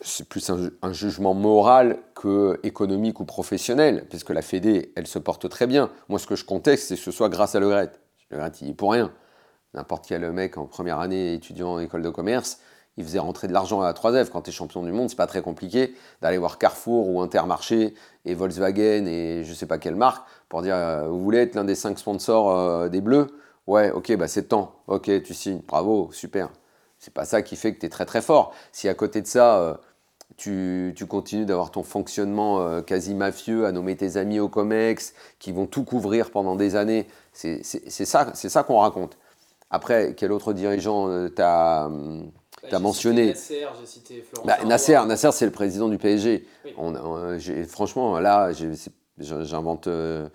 C'est 0.02 0.28
plus 0.28 0.50
un, 0.50 0.94
jugement 0.94 1.34
moral 1.34 2.00
que 2.16 2.60
économique 2.64 3.20
ou 3.20 3.26
professionnel, 3.26 4.06
puisque 4.10 4.30
la 4.30 4.42
Fédé, 4.42 4.94
elle 4.96 5.08
se 5.08 5.20
porte 5.20 5.50
très 5.50 5.68
bien. 5.68 5.90
Moi, 6.10 6.20
ce 6.20 6.28
que 6.28 6.36
je 6.36 6.46
conteste, 6.46 6.88
c'est 6.88 6.96
que 6.96 7.02
ce 7.02 7.12
soit 7.12 7.30
grâce 7.30 7.56
à 7.56 7.60
Le 7.60 7.70
Gret. 7.70 7.92
Le 8.30 8.38
Gret, 8.38 8.52
il 8.62 8.70
est 8.70 8.74
pour 8.74 8.92
rien. 8.92 9.12
N'importe 9.74 10.06
quel 10.08 10.30
mec 10.32 10.58
en 10.58 10.66
première 10.66 11.00
année 11.00 11.34
étudiant 11.34 11.74
en 11.74 11.80
école 11.80 12.02
de 12.02 12.10
commerce, 12.10 12.60
il 12.98 13.04
faisait 13.04 13.20
rentrer 13.20 13.48
de 13.48 13.54
l'argent 13.54 13.82
à 13.82 13.86
la 13.86 13.94
3F. 13.94 14.30
Quand 14.30 14.42
tu 14.42 14.50
es 14.50 14.54
champion 14.54 14.84
du 14.84 14.92
monde, 14.92 15.10
c'est 15.10 15.16
pas 15.16 15.28
très 15.28 15.42
compliqué 15.42 15.96
d'aller 16.22 16.38
voir 16.38 16.58
Carrefour 16.58 17.10
ou 17.10 17.22
Intermarché 17.22 17.94
et 18.26 18.34
Volkswagen 18.34 19.06
et 19.06 19.44
je 19.44 19.54
sais 19.54 19.66
pas 19.66 19.78
quelle 19.78 19.96
marque 19.96 20.26
pour 20.50 20.62
dire 20.62 20.76
euh, 20.76 21.08
vous 21.08 21.22
voulez 21.22 21.40
être 21.40 21.56
l'un 21.56 21.66
des 21.66 21.76
cinq 21.76 22.00
sponsors 22.00 22.52
euh, 22.52 22.90
des 22.90 23.02
Bleus? 23.02 23.28
Ouais, 23.68 23.92
ok, 23.92 24.16
bah 24.16 24.28
c'est 24.28 24.44
temps. 24.44 24.76
Ok, 24.88 25.10
tu 25.24 25.34
signes. 25.34 25.62
Bravo, 25.68 26.10
super. 26.12 26.50
C'est 27.00 27.14
pas 27.14 27.26
ça 27.26 27.42
qui 27.42 27.56
fait 27.56 27.74
que 27.74 27.80
tu 27.80 27.86
es 27.88 27.90
très 27.90 28.06
très 28.06 28.22
fort. 28.22 28.54
Si 28.72 28.88
à 28.88 28.94
côté 28.94 29.22
de 29.22 29.28
ça, 29.28 29.58
euh, 29.60 29.74
tu, 30.38 30.94
tu, 30.96 31.06
continues 31.06 31.46
d'avoir 31.46 31.72
ton 31.72 31.84
fonctionnement 31.84 32.82
quasi 32.82 33.14
mafieux 33.14 33.66
à 33.66 33.72
nommer 33.72 33.96
tes 33.96 34.18
amis 34.18 34.40
au 34.40 34.50
COMEX 34.50 35.14
qui 35.40 35.52
vont 35.52 35.66
tout 35.66 35.84
couvrir 35.84 36.32
pendant 36.32 36.56
des 36.56 36.76
années, 36.76 37.08
c'est 37.32 37.64
ça, 37.64 38.34
ça 38.34 38.64
qu'on 38.64 38.80
raconte. 38.80 39.18
Après, 39.70 40.14
quel 40.16 40.32
autre 40.32 40.54
dirigeant 40.54 41.30
t'as 41.36 41.86
hum, 41.86 42.32
tu 42.70 42.76
as 42.76 42.80
mentionné. 42.80 43.28
Nasser, 43.28 43.66
j'ai 43.80 43.86
cité 43.86 44.22
Florent. 44.22 44.46
Bah, 44.46 44.64
Nasser, 44.66 45.00
Nasser 45.06 45.32
c'est 45.32 45.46
le 45.46 45.52
président 45.52 45.90
du 45.90 45.98
PSG. 45.98 46.46
On, 46.78 46.94
franchement, 47.68 48.20
là, 48.20 48.52
j'invente. 49.18 49.88
Euh, 49.88 50.30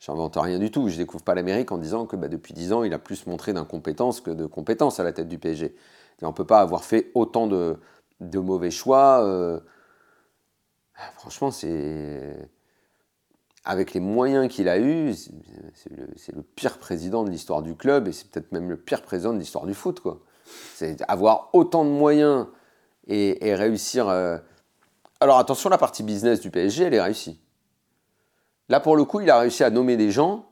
j'invente 0.00 0.36
rien 0.36 0.58
du 0.58 0.70
tout. 0.70 0.88
Je 0.88 0.96
découvre 0.96 1.24
pas 1.24 1.34
l'Amérique 1.34 1.72
en 1.72 1.78
disant 1.78 2.06
que 2.06 2.16
bah, 2.16 2.28
depuis 2.28 2.54
10 2.54 2.72
ans, 2.72 2.84
il 2.84 2.92
a 2.92 2.98
plus 2.98 3.26
montré 3.26 3.52
d'incompétence 3.52 4.20
que 4.20 4.30
de 4.30 4.46
compétence 4.46 5.00
à 5.00 5.04
la 5.04 5.12
tête 5.12 5.28
du 5.28 5.38
PSG. 5.38 5.66
Et 5.66 6.24
on 6.24 6.28
ne 6.28 6.34
peut 6.34 6.46
pas 6.46 6.60
avoir 6.60 6.84
fait 6.84 7.10
autant 7.14 7.46
de, 7.46 7.76
de 8.20 8.38
mauvais 8.38 8.70
choix. 8.70 9.24
Euh, 9.24 9.60
franchement, 11.16 11.50
c'est. 11.50 12.50
Avec 13.66 13.94
les 13.94 14.00
moyens 14.00 14.48
qu'il 14.48 14.68
a 14.68 14.78
eus, 14.78 15.14
c'est 15.14 15.90
le, 15.90 16.06
le, 16.34 16.42
pire 16.42 16.76
président 16.76 17.24
de 17.24 17.30
l'histoire 17.30 17.62
du 17.62 17.74
club 17.74 18.08
et 18.08 18.12
c'est 18.12 18.28
peut-être 18.28 18.52
même 18.52 18.68
le 18.68 18.76
pire 18.76 19.00
président 19.00 19.32
de 19.32 19.38
l'histoire 19.38 19.64
du 19.64 19.72
foot. 19.72 20.00
Quoi. 20.00 20.20
C'est 20.74 21.02
avoir 21.08 21.50
autant 21.52 21.84
de 21.84 21.90
moyens 21.90 22.46
et, 23.06 23.54
réussir. 23.54 24.08
Euh, 24.08 24.38
alors 25.20 25.38
attention, 25.38 25.70
la 25.70 25.78
partie 25.78 26.02
business 26.02 26.40
du 26.40 26.50
PSG, 26.50 26.84
elle 26.84 26.94
est 26.94 27.00
réussie. 27.00 27.40
Là, 28.68 28.80
pour 28.80 28.96
le 28.96 29.04
coup, 29.04 29.20
il 29.20 29.30
a 29.30 29.38
réussi 29.38 29.62
à 29.64 29.70
nommer 29.70 29.96
des 29.96 30.10
gens 30.10 30.46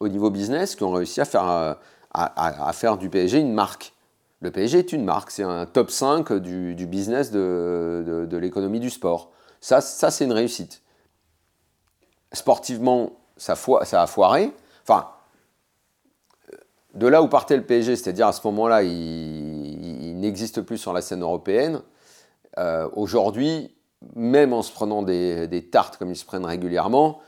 au 0.00 0.08
niveau 0.08 0.30
business 0.30 0.76
qui 0.76 0.84
ont 0.84 0.92
réussi 0.92 1.20
à 1.20 1.24
faire, 1.24 1.48
euh, 1.48 1.74
à, 2.12 2.72
faire 2.72 2.96
du 2.96 3.10
PSG 3.10 3.38
une 3.38 3.52
marque. 3.52 3.92
Le 4.40 4.50
PSG 4.50 4.78
est 4.78 4.92
une 4.92 5.04
marque, 5.04 5.30
c'est 5.30 5.42
un 5.42 5.66
top 5.66 5.90
5 5.90 6.32
du, 6.34 6.74
business 6.86 7.30
de, 7.30 8.26
de, 8.28 8.36
l'économie 8.36 8.80
du 8.80 8.90
sport. 8.90 9.32
Ça, 9.60 9.80
ça 9.80 10.10
c'est 10.10 10.24
une 10.24 10.32
réussite. 10.32 10.82
Sportivement, 12.32 13.12
ça, 13.36 13.56
ça 13.84 14.02
a 14.02 14.06
foiré. 14.06 14.52
Enfin, 14.82 15.08
de 16.96 17.06
là 17.06 17.22
où 17.22 17.28
partait 17.28 17.56
le 17.56 17.62
PSG, 17.62 17.94
c'est-à-dire 17.94 18.26
à 18.26 18.32
ce 18.32 18.40
moment-là, 18.46 18.82
il, 18.82 20.18
n'existe 20.18 20.62
plus 20.62 20.78
sur 20.78 20.94
la 20.94 21.02
scène 21.02 21.22
européenne. 21.22 21.82
Euh, 22.58 22.88
aujourd'hui, 22.94 23.74
même 24.14 24.54
en 24.54 24.62
se 24.62 24.72
prenant 24.72 25.02
des, 25.02 25.68
tartes 25.70 25.98
comme 25.98 26.10
ils 26.10 26.16
se 26.16 26.24
prennent 26.24 26.46
régulièrement, 26.46 27.20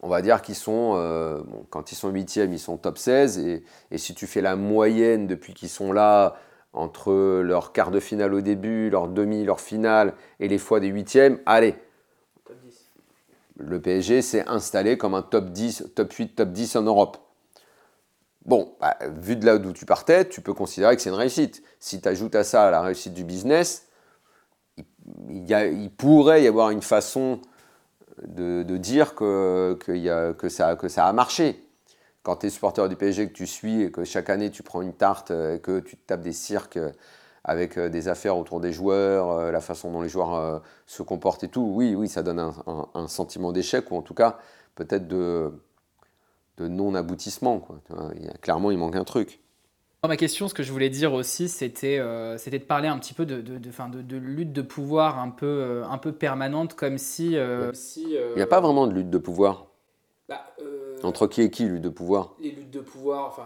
on 0.00 0.08
va 0.08 0.22
dire 0.22 0.42
qu'ils 0.42 0.54
sont, 0.54 0.92
euh, 0.94 1.42
quand 1.70 1.90
ils 1.90 1.96
sont 1.96 2.10
huitièmes, 2.10 2.52
ils 2.52 2.60
sont 2.60 2.76
top 2.76 2.96
16. 2.96 3.38
Et, 3.90 3.98
si 3.98 4.14
tu 4.14 4.28
fais 4.28 4.40
la 4.40 4.54
moyenne 4.54 5.26
depuis 5.26 5.54
qu'ils 5.54 5.68
sont 5.68 5.92
là, 5.92 6.36
entre 6.72 7.40
leur 7.40 7.72
quart 7.72 7.90
de 7.90 8.00
finale 8.00 8.32
au 8.32 8.40
début, 8.40 8.90
leur 8.90 9.08
demi, 9.08 9.44
leur 9.44 9.60
finale 9.60 10.14
et 10.40 10.48
les 10.48 10.58
fois 10.58 10.78
des 10.78 10.88
huitièmes, 10.88 11.38
allez. 11.46 11.74
Le 13.56 13.80
PSG 13.80 14.22
s'est 14.22 14.44
installé 14.48 14.98
comme 14.98 15.14
un 15.14 15.22
top 15.22 15.50
10, 15.50 15.92
top 15.94 16.12
8, 16.12 16.36
top 16.36 16.50
10 16.50 16.76
en 16.76 16.82
Europe. 16.82 17.23
Bon, 18.44 18.76
bah, 18.80 18.96
vu 19.20 19.36
de 19.36 19.46
là 19.46 19.58
d'où 19.58 19.72
tu 19.72 19.86
partais, 19.86 20.28
tu 20.28 20.40
peux 20.40 20.52
considérer 20.52 20.96
que 20.96 21.02
c'est 21.02 21.10
une 21.10 21.16
réussite. 21.16 21.62
Si 21.80 22.00
tu 22.00 22.08
ajoutes 22.08 22.34
à 22.34 22.44
ça 22.44 22.70
la 22.70 22.82
réussite 22.82 23.14
du 23.14 23.24
business, 23.24 23.86
il, 25.28 25.90
pourrait 25.96 26.42
y 26.42 26.46
avoir 26.46 26.70
une 26.70 26.82
façon 26.82 27.40
de, 28.26 28.62
dire 28.76 29.14
que, 29.14 29.76
ça, 30.48 30.76
a 31.06 31.12
marché. 31.12 31.66
Quand 32.22 32.36
tu 32.36 32.46
es 32.46 32.50
supporter 32.50 32.88
du 32.88 32.96
PSG, 32.96 33.28
que 33.28 33.32
tu 33.32 33.46
suis 33.46 33.82
et 33.82 33.90
que 33.90 34.04
chaque 34.04 34.30
année 34.30 34.50
tu 34.50 34.62
prends 34.62 34.82
une 34.82 34.94
tarte, 34.94 35.30
et 35.30 35.60
que 35.60 35.80
tu 35.80 35.96
tapes 35.96 36.22
des 36.22 36.32
cirques 36.32 36.78
avec 37.44 37.76
euh, 37.76 37.88
des 37.88 38.08
affaires 38.08 38.36
autour 38.38 38.60
des 38.60 38.72
joueurs, 38.72 39.30
euh, 39.30 39.52
la 39.52 39.60
façon 39.60 39.92
dont 39.92 40.00
les 40.00 40.08
joueurs 40.08 40.34
euh, 40.34 40.58
se 40.86 41.02
comportent 41.02 41.44
et 41.44 41.48
tout, 41.48 41.72
oui, 41.74 41.94
oui, 41.94 42.08
ça 42.08 42.22
donne 42.22 42.52
un 42.94 43.08
sentiment 43.08 43.52
d'échec 43.52 43.90
ou 43.90 43.96
en 43.96 44.02
tout 44.02 44.14
cas 44.14 44.38
peut-être 44.74 45.06
de 45.06 45.52
de 46.58 46.68
non-aboutissement. 46.68 47.58
Quoi. 47.58 47.80
clairement, 48.40 48.70
il 48.70 48.78
manque 48.78 48.96
un 48.96 49.04
truc. 49.04 49.40
ma 50.06 50.16
question, 50.16 50.48
ce 50.48 50.54
que 50.54 50.62
je 50.62 50.72
voulais 50.72 50.90
dire 50.90 51.12
aussi, 51.12 51.48
c'était 51.48 51.98
euh, 51.98 52.36
de 52.36 52.58
parler 52.58 52.88
un 52.88 52.98
petit 52.98 53.14
peu 53.14 53.26
de, 53.26 53.40
de, 53.40 53.58
de, 53.58 54.02
de 54.02 54.16
lutte 54.16 54.52
de 54.52 54.62
pouvoir 54.62 55.18
un 55.18 55.30
peu, 55.30 55.46
euh, 55.46 55.84
un 55.88 55.98
peu 55.98 56.12
permanente, 56.12 56.74
comme 56.74 56.98
si... 56.98 57.36
Euh, 57.36 57.72
il 57.96 58.36
n'y 58.36 58.42
a 58.42 58.46
pas 58.46 58.60
vraiment 58.60 58.86
de 58.86 58.92
lutte 58.92 59.10
de 59.10 59.18
pouvoir. 59.18 59.66
Bah, 60.28 60.40
entre 61.02 61.26
qui 61.26 61.42
et 61.42 61.50
qui, 61.50 61.64
lutte 61.64 61.82
de 61.82 61.88
pouvoir? 61.90 62.34
Les 62.40 62.50
luttes 62.50 62.70
de 62.70 62.80
pouvoir, 62.80 63.28
enfin, 63.28 63.44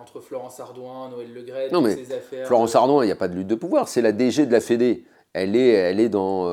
entre 0.00 0.20
Florence 0.20 0.60
Ardouin, 0.60 1.08
Noël 1.08 1.32
Legret, 1.32 1.70
non, 1.72 1.80
mais 1.80 1.94
ces 1.94 2.12
affaires... 2.12 2.46
Florence 2.46 2.74
Ardouin, 2.74 3.02
il 3.02 3.06
n'y 3.06 3.12
a 3.12 3.16
pas 3.16 3.28
de 3.28 3.34
lutte 3.34 3.46
de 3.46 3.54
pouvoir, 3.54 3.88
c'est 3.88 4.02
la 4.02 4.12
DG 4.12 4.44
de 4.44 4.52
la 4.52 4.60
Fédé. 4.60 5.04
Elle 5.32 5.56
est, 5.56 5.68
elle 5.68 6.00
est 6.00 6.08
dans 6.08 6.46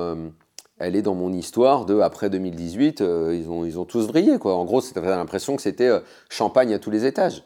elle 0.78 0.96
est 0.96 1.02
dans 1.02 1.16
mon 1.16 1.32
histoire 1.32 1.86
de 1.86 2.00
après 2.02 2.30
2018, 2.30 3.02
euh, 3.02 3.36
ils, 3.36 3.50
ont, 3.50 3.66
ils 3.66 3.80
ont 3.80 3.86
tous 3.86 4.08
vrillé. 4.08 4.38
Quoi. 4.38 4.56
En 4.56 4.66
gros, 4.66 4.82
c'était 4.82 5.02
l'impression 5.02 5.56
que 5.56 5.62
c'était 5.62 5.88
euh, 5.88 6.00
champagne 6.30 6.74
à 6.74 6.80
tous 6.80 6.92
les 6.92 7.06
étages. 7.06 7.44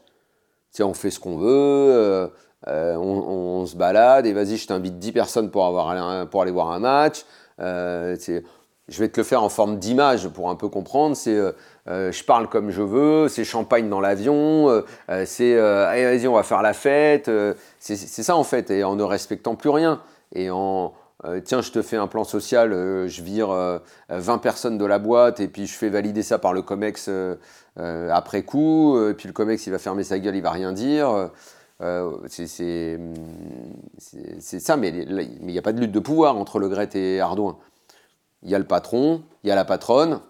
Tu 0.74 0.82
on 0.82 0.94
fait 0.94 1.10
ce 1.10 1.20
qu'on 1.20 1.36
veut, 1.36 1.48
euh, 1.48 2.28
on, 2.66 3.66
se 3.66 3.76
balade, 3.76 4.26
et 4.26 4.32
vas-y, 4.32 4.56
je 4.56 4.66
t'invite 4.66 4.98
10 4.98 5.12
personnes 5.12 5.50
pour, 5.50 5.64
avoir, 5.66 6.28
pour 6.28 6.42
aller 6.42 6.52
voir 6.52 6.70
un 6.70 6.78
match. 6.78 7.24
je 7.58 8.42
vais 8.88 9.08
te 9.08 9.20
le 9.20 9.24
faire 9.24 9.42
en 9.42 9.48
forme 9.48 9.78
d'image 9.78 10.28
pour 10.28 10.48
un 10.48 10.54
peu 10.54 10.68
comprendre. 10.68 11.16
C'est 11.16 11.36
je 11.86 12.24
parle 12.24 12.48
comme 12.48 12.70
je 12.70 12.82
veux, 12.82 13.26
c'est 13.26 13.42
champagne 13.42 13.88
dans 13.88 14.00
l'avion, 14.00 14.84
c'est 15.24 15.58
allez, 15.58 16.04
vas-y, 16.04 16.28
on 16.28 16.34
va 16.34 16.44
faire 16.44 16.62
la 16.62 16.72
fête. 16.72 17.28
c'est 17.80 17.96
ça 17.96 18.36
en 18.36 18.44
fait, 18.44 18.70
et 18.70 18.84
en 18.84 18.94
ne 18.94 19.02
respectant 19.02 19.56
plus 19.56 19.70
rien. 19.70 20.00
Et 20.32 20.50
en, 20.50 20.92
euh, 21.24 21.40
tiens, 21.44 21.60
je 21.60 21.70
te 21.70 21.82
fais 21.82 21.96
un 21.96 22.06
plan 22.06 22.24
social, 22.24 22.72
euh, 22.72 23.06
je 23.06 23.22
vire 23.22 23.48
20 23.48 23.82
euh, 24.10 24.38
personnes 24.38 24.78
de 24.78 24.84
la 24.86 24.98
boîte 24.98 25.40
et 25.40 25.48
puis 25.48 25.66
je 25.66 25.74
fais 25.74 25.90
valider 25.90 26.22
ça 26.22 26.38
par 26.38 26.52
le 26.52 26.62
COMEX 26.62 27.10
après 27.76 28.42
coup, 28.42 28.98
et 29.08 29.14
puis 29.14 29.26
le 29.26 29.32
COMEX 29.32 29.66
il 29.66 29.70
va 29.70 29.78
fermer 29.78 30.04
sa 30.04 30.18
gueule, 30.18 30.36
il 30.36 30.42
va 30.42 30.50
rien 30.50 30.72
dire. 30.72 31.30
c'est 32.28 32.98
ça, 34.40 34.76
mais 34.76 34.88
il 34.88 35.46
n'y 35.46 35.58
a 35.58 35.62
pas 35.62 35.72
de 35.72 35.80
lutte 35.80 35.92
de 35.92 36.00
pouvoir 36.00 36.36
entre 36.36 36.58
Le 36.58 36.68
Gret 36.68 36.90
et 36.94 37.20
Ardouin. 37.20 37.58
Il 38.42 38.50
y 38.50 38.54
a 38.54 38.58
le 38.58 38.66
patron, 38.66 39.22
il 39.44 39.48
y 39.48 39.50
a 39.50 39.54
la 39.54 39.64
patronne. 39.64 40.20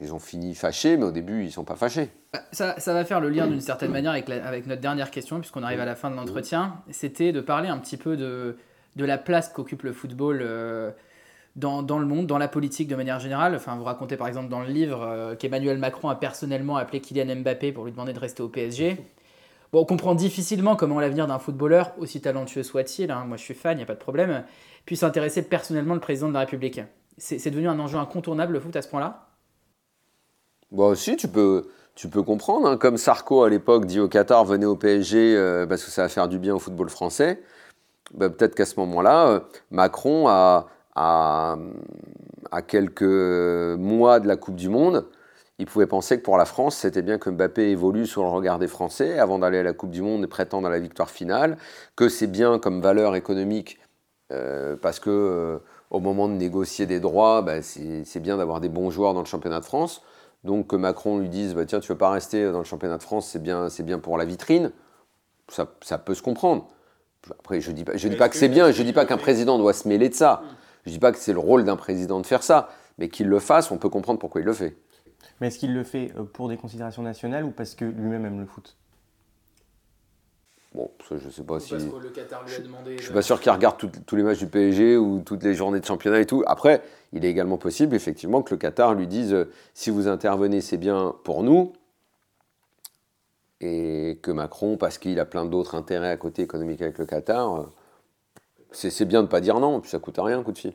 Ils 0.00 0.12
ont 0.12 0.18
fini 0.18 0.54
fâchés, 0.54 0.96
mais 0.96 1.04
au 1.04 1.12
début, 1.12 1.42
ils 1.42 1.46
ne 1.46 1.50
sont 1.50 1.64
pas 1.64 1.76
fâchés. 1.76 2.10
Ça, 2.50 2.74
va 2.86 3.04
faire 3.04 3.20
le 3.20 3.28
lien 3.28 3.46
d'une 3.46 3.60
certaine 3.60 3.92
manière 3.92 4.12
avec 4.12 4.66
notre 4.66 4.80
dernière 4.80 5.10
question, 5.10 5.38
puisqu'on 5.38 5.62
arrive 5.62 5.80
à 5.80 5.84
la 5.84 5.94
fin 5.94 6.10
de 6.10 6.16
l'entretien. 6.16 6.82
C'était 6.90 7.32
de 7.32 7.40
parler 7.40 7.68
un 7.68 7.78
petit 7.78 7.96
peu 7.96 8.16
de, 8.16 8.56
de 8.96 9.04
la 9.04 9.18
place 9.18 9.48
qu'occupe 9.48 9.82
le 9.82 9.92
football 9.92 10.40
euh, 10.42 10.90
dans, 11.56 11.80
le 11.80 12.06
monde, 12.06 12.26
dans 12.26 12.38
la 12.38 12.48
politique 12.48 12.88
de 12.88 12.96
manière 12.96 13.20
générale. 13.20 13.54
Enfin, 13.54 13.76
vous 13.76 13.84
racontez 13.84 14.16
par 14.16 14.28
exemple 14.28 14.48
dans 14.48 14.60
le 14.60 14.68
livre 14.68 15.02
euh, 15.02 15.34
qu'Emmanuel 15.34 15.78
Macron 15.78 16.08
a 16.08 16.14
personnellement 16.14 16.76
appelé 16.76 17.00
Kylian 17.00 17.36
Mbappé 17.36 17.72
pour 17.72 17.84
lui 17.84 17.92
demander 17.92 18.12
de 18.12 18.18
rester 18.18 18.42
au 18.42 18.48
PSG. 18.48 18.98
Bon, 19.72 19.80
on 19.80 19.84
comprend 19.84 20.14
difficilement 20.14 20.76
comment 20.76 21.00
l'avenir 21.00 21.26
d'un 21.26 21.38
footballeur, 21.38 21.92
aussi 21.98 22.20
talentueux 22.20 22.62
soit-il, 22.62 23.10
hein, 23.10 23.24
moi 23.26 23.38
je 23.38 23.42
suis 23.42 23.54
fan, 23.54 23.72
il 23.72 23.78
n'y 23.78 23.82
a 23.82 23.86
pas 23.86 23.94
de 23.94 23.98
problème, 23.98 24.44
puisse 24.84 25.02
intéresser 25.02 25.42
personnellement 25.42 25.94
le 25.94 26.00
président 26.00 26.28
de 26.28 26.34
la 26.34 26.40
République. 26.40 26.80
C'est 27.16 27.50
devenu 27.50 27.68
un 27.68 27.78
enjeu 27.78 27.98
incontournable 27.98 28.54
le 28.54 28.60
foot 28.60 28.74
à 28.76 28.82
ce 28.82 28.88
point-là? 28.88 29.28
Bon, 30.72 30.88
aussi, 30.88 31.16
tu 31.16 31.28
peux, 31.28 31.68
tu 31.94 32.08
peux 32.08 32.22
comprendre. 32.22 32.66
Hein. 32.66 32.76
comme 32.76 32.96
Sarko 32.96 33.42
à 33.42 33.50
l'époque 33.50 33.86
dit 33.86 34.00
au 34.00 34.08
Qatar, 34.08 34.44
venez 34.44 34.66
au 34.66 34.76
PSG 34.76 35.36
euh, 35.36 35.66
parce 35.66 35.84
que 35.84 35.90
ça 35.90 36.02
va 36.02 36.08
faire 36.08 36.28
du 36.28 36.38
bien 36.38 36.54
au 36.54 36.58
football 36.58 36.88
français. 36.88 37.42
Bah, 38.14 38.28
peut-être 38.30 38.54
qu'à 38.54 38.66
ce 38.66 38.78
moment-là, 38.80 39.28
euh, 39.28 39.40
Macron, 39.70 40.28
à, 40.28 40.66
quelques 42.66 43.02
mois 43.02 44.20
de 44.20 44.28
la 44.28 44.36
Coupe 44.36 44.56
du 44.56 44.68
Monde, 44.68 45.06
il 45.58 45.66
pouvait 45.66 45.86
penser 45.86 46.18
que 46.18 46.22
pour 46.22 46.36
la 46.36 46.44
France, 46.44 46.76
c'était 46.76 47.02
bien 47.02 47.18
que 47.18 47.30
Mbappé 47.30 47.70
évolue 47.70 48.06
sur 48.06 48.22
le 48.22 48.28
regard 48.28 48.58
des 48.58 48.68
Français 48.68 49.18
avant 49.18 49.38
d'aller 49.38 49.58
à 49.58 49.62
la 49.62 49.72
Coupe 49.72 49.90
du 49.90 50.02
Monde 50.02 50.24
et 50.24 50.26
prétendre 50.26 50.66
à 50.66 50.70
la 50.70 50.80
victoire 50.80 51.10
finale, 51.10 51.56
que 51.96 52.08
c'est 52.08 52.26
bien 52.26 52.58
comme 52.58 52.80
valeur 52.80 53.14
économique 53.14 53.78
euh, 54.32 54.76
parce 54.76 54.98
que 54.98 55.10
euh, 55.10 55.58
au 55.90 56.00
moment 56.00 56.28
de 56.28 56.34
négocier 56.34 56.86
des 56.86 57.00
droits, 57.00 57.42
bah, 57.42 57.62
c'est 57.62 58.20
bien 58.20 58.36
d'avoir 58.38 58.60
des 58.60 58.68
bons 58.68 58.90
joueurs 58.90 59.14
dans 59.14 59.20
le 59.20 59.26
championnat 59.26 59.60
de 59.60 59.64
France. 59.64 60.02
Donc 60.44 60.68
que 60.68 60.76
Macron 60.76 61.18
lui 61.18 61.28
dise 61.28 61.54
bah, 61.54 61.64
tiens, 61.66 61.80
tu 61.80 61.92
veux 61.92 61.98
pas 61.98 62.10
rester 62.10 62.50
dans 62.50 62.58
le 62.58 62.64
championnat 62.64 62.98
de 62.98 63.02
France, 63.02 63.28
c'est 63.28 63.42
bien, 63.42 63.68
bien 63.80 63.98
pour 63.98 64.18
la 64.18 64.24
vitrine, 64.24 64.72
ça 65.48 65.98
peut 65.98 66.14
se 66.14 66.22
comprendre. 66.22 66.68
Après, 67.30 67.60
je 67.60 67.70
dis 67.70 67.84
pas, 67.84 67.96
je 67.96 68.08
dis 68.08 68.16
pas 68.16 68.28
que 68.28 68.36
c'est 68.36 68.48
bien, 68.48 68.70
je 68.72 68.82
dis 68.82 68.92
pas 68.92 69.04
qu'un 69.06 69.16
président 69.16 69.58
doit 69.58 69.72
se 69.72 69.86
mêler 69.88 70.08
de 70.08 70.14
ça. 70.14 70.42
Je 70.84 70.90
dis 70.90 70.98
pas 70.98 71.12
que 71.12 71.18
c'est 71.18 71.32
le 71.32 71.38
rôle 71.38 71.64
d'un 71.64 71.76
président 71.76 72.20
de 72.20 72.26
faire 72.26 72.42
ça, 72.42 72.68
mais 72.98 73.08
qu'il 73.08 73.28
le 73.28 73.38
fasse, 73.38 73.70
on 73.70 73.78
peut 73.78 73.88
comprendre 73.88 74.18
pourquoi 74.18 74.40
il 74.40 74.44
le 74.44 74.52
fait. 74.52 74.76
Mais 75.40 75.46
est-ce 75.48 75.58
qu'il 75.58 75.72
le 75.74 75.84
fait 75.84 76.10
euh, 76.18 76.24
pour 76.24 76.48
des 76.48 76.56
considérations 76.56 77.02
nationales 77.02 77.44
ou 77.44 77.50
parce 77.50 77.74
que 77.74 77.84
lui-même 77.84 78.26
aime 78.26 78.40
le 78.40 78.46
foot? 78.46 78.76
Bon, 80.74 80.90
ça, 81.08 81.16
je 81.18 81.28
sais 81.28 81.42
pas 81.42 81.60
si. 81.60 81.70
Parce 81.70 81.84
que 81.84 81.96
le 81.96 82.08
Qatar 82.08 82.44
lui 82.46 82.54
a 82.54 82.58
demandé. 82.60 82.96
Je 82.98 83.04
suis 83.04 83.12
pas 83.12 83.22
sûr 83.22 83.40
qu'il 83.40 83.52
regarde 83.52 83.76
tout- 83.76 83.90
tous 84.06 84.16
les 84.16 84.22
matchs 84.22 84.38
du 84.38 84.46
PSG 84.46 84.96
ou 84.96 85.20
toutes 85.20 85.42
les 85.42 85.54
journées 85.54 85.80
de 85.80 85.84
championnat 85.84 86.20
et 86.20 86.26
tout. 86.26 86.42
Après, 86.46 86.82
il 87.12 87.24
est 87.24 87.28
également 87.28 87.58
possible, 87.58 87.94
effectivement, 87.94 88.42
que 88.42 88.54
le 88.54 88.58
Qatar 88.58 88.94
lui 88.94 89.06
dise 89.06 89.34
euh, 89.34 89.50
si 89.74 89.90
vous 89.90 90.08
intervenez, 90.08 90.60
c'est 90.62 90.78
bien 90.78 91.14
pour 91.24 91.42
nous. 91.42 91.72
Et 93.62 94.18
que 94.22 94.30
Macron, 94.32 94.76
parce 94.76 94.98
qu'il 94.98 95.18
a 95.20 95.24
plein 95.24 95.44
d'autres 95.46 95.74
intérêts 95.76 96.10
à 96.10 96.16
côté 96.16 96.42
économiques 96.42 96.82
avec 96.82 96.98
le 96.98 97.06
Qatar, 97.06 97.56
euh, 97.60 97.64
c'est 98.72 99.04
bien 99.04 99.22
de 99.22 99.28
pas 99.28 99.40
dire 99.40 99.60
non, 99.60 99.80
puis 99.80 99.90
ça 99.90 99.98
coûte 100.00 100.16
rien 100.18 100.38
un 100.40 100.42
coup 100.42 100.50
de 100.52 100.58
fil. 100.58 100.74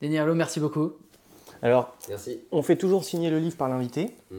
Denis 0.00 0.18
Arlo, 0.18 0.34
merci 0.34 0.60
beaucoup. 0.60 0.92
Alors, 1.62 1.96
Merci. 2.08 2.40
on 2.52 2.62
fait 2.62 2.76
toujours 2.76 3.04
signer 3.04 3.30
le 3.30 3.38
livre 3.38 3.56
par 3.56 3.68
l'invité 3.68 4.14
Mm. 4.30 4.36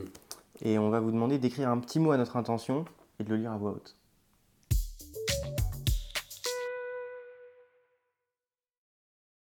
et 0.63 0.77
on 0.79 0.89
va 0.89 0.99
vous 0.99 1.11
demander 1.11 1.37
d'écrire 1.39 1.69
un 1.69 1.79
petit 1.79 1.99
mot 1.99 2.11
à 2.11 2.17
notre 2.17 2.37
intention 2.37 2.85
et 3.19 3.23
de 3.23 3.29
le 3.29 3.37
lire 3.37 3.51
à 3.51 3.57
voix 3.57 3.71
haute. 3.71 3.95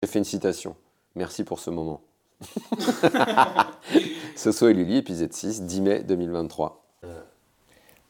J'ai 0.01 0.07
fait 0.09 0.19
une 0.19 0.25
citation. 0.25 0.75
Merci 1.15 1.43
pour 1.43 1.59
ce 1.59 1.69
moment. 1.69 2.01
Soso 4.35 4.67
et 4.67 4.73
Lily, 4.73 4.97
épisode 4.97 5.31
6, 5.33 5.63
10 5.63 5.81
mai 5.81 6.03
2023. 6.03 6.83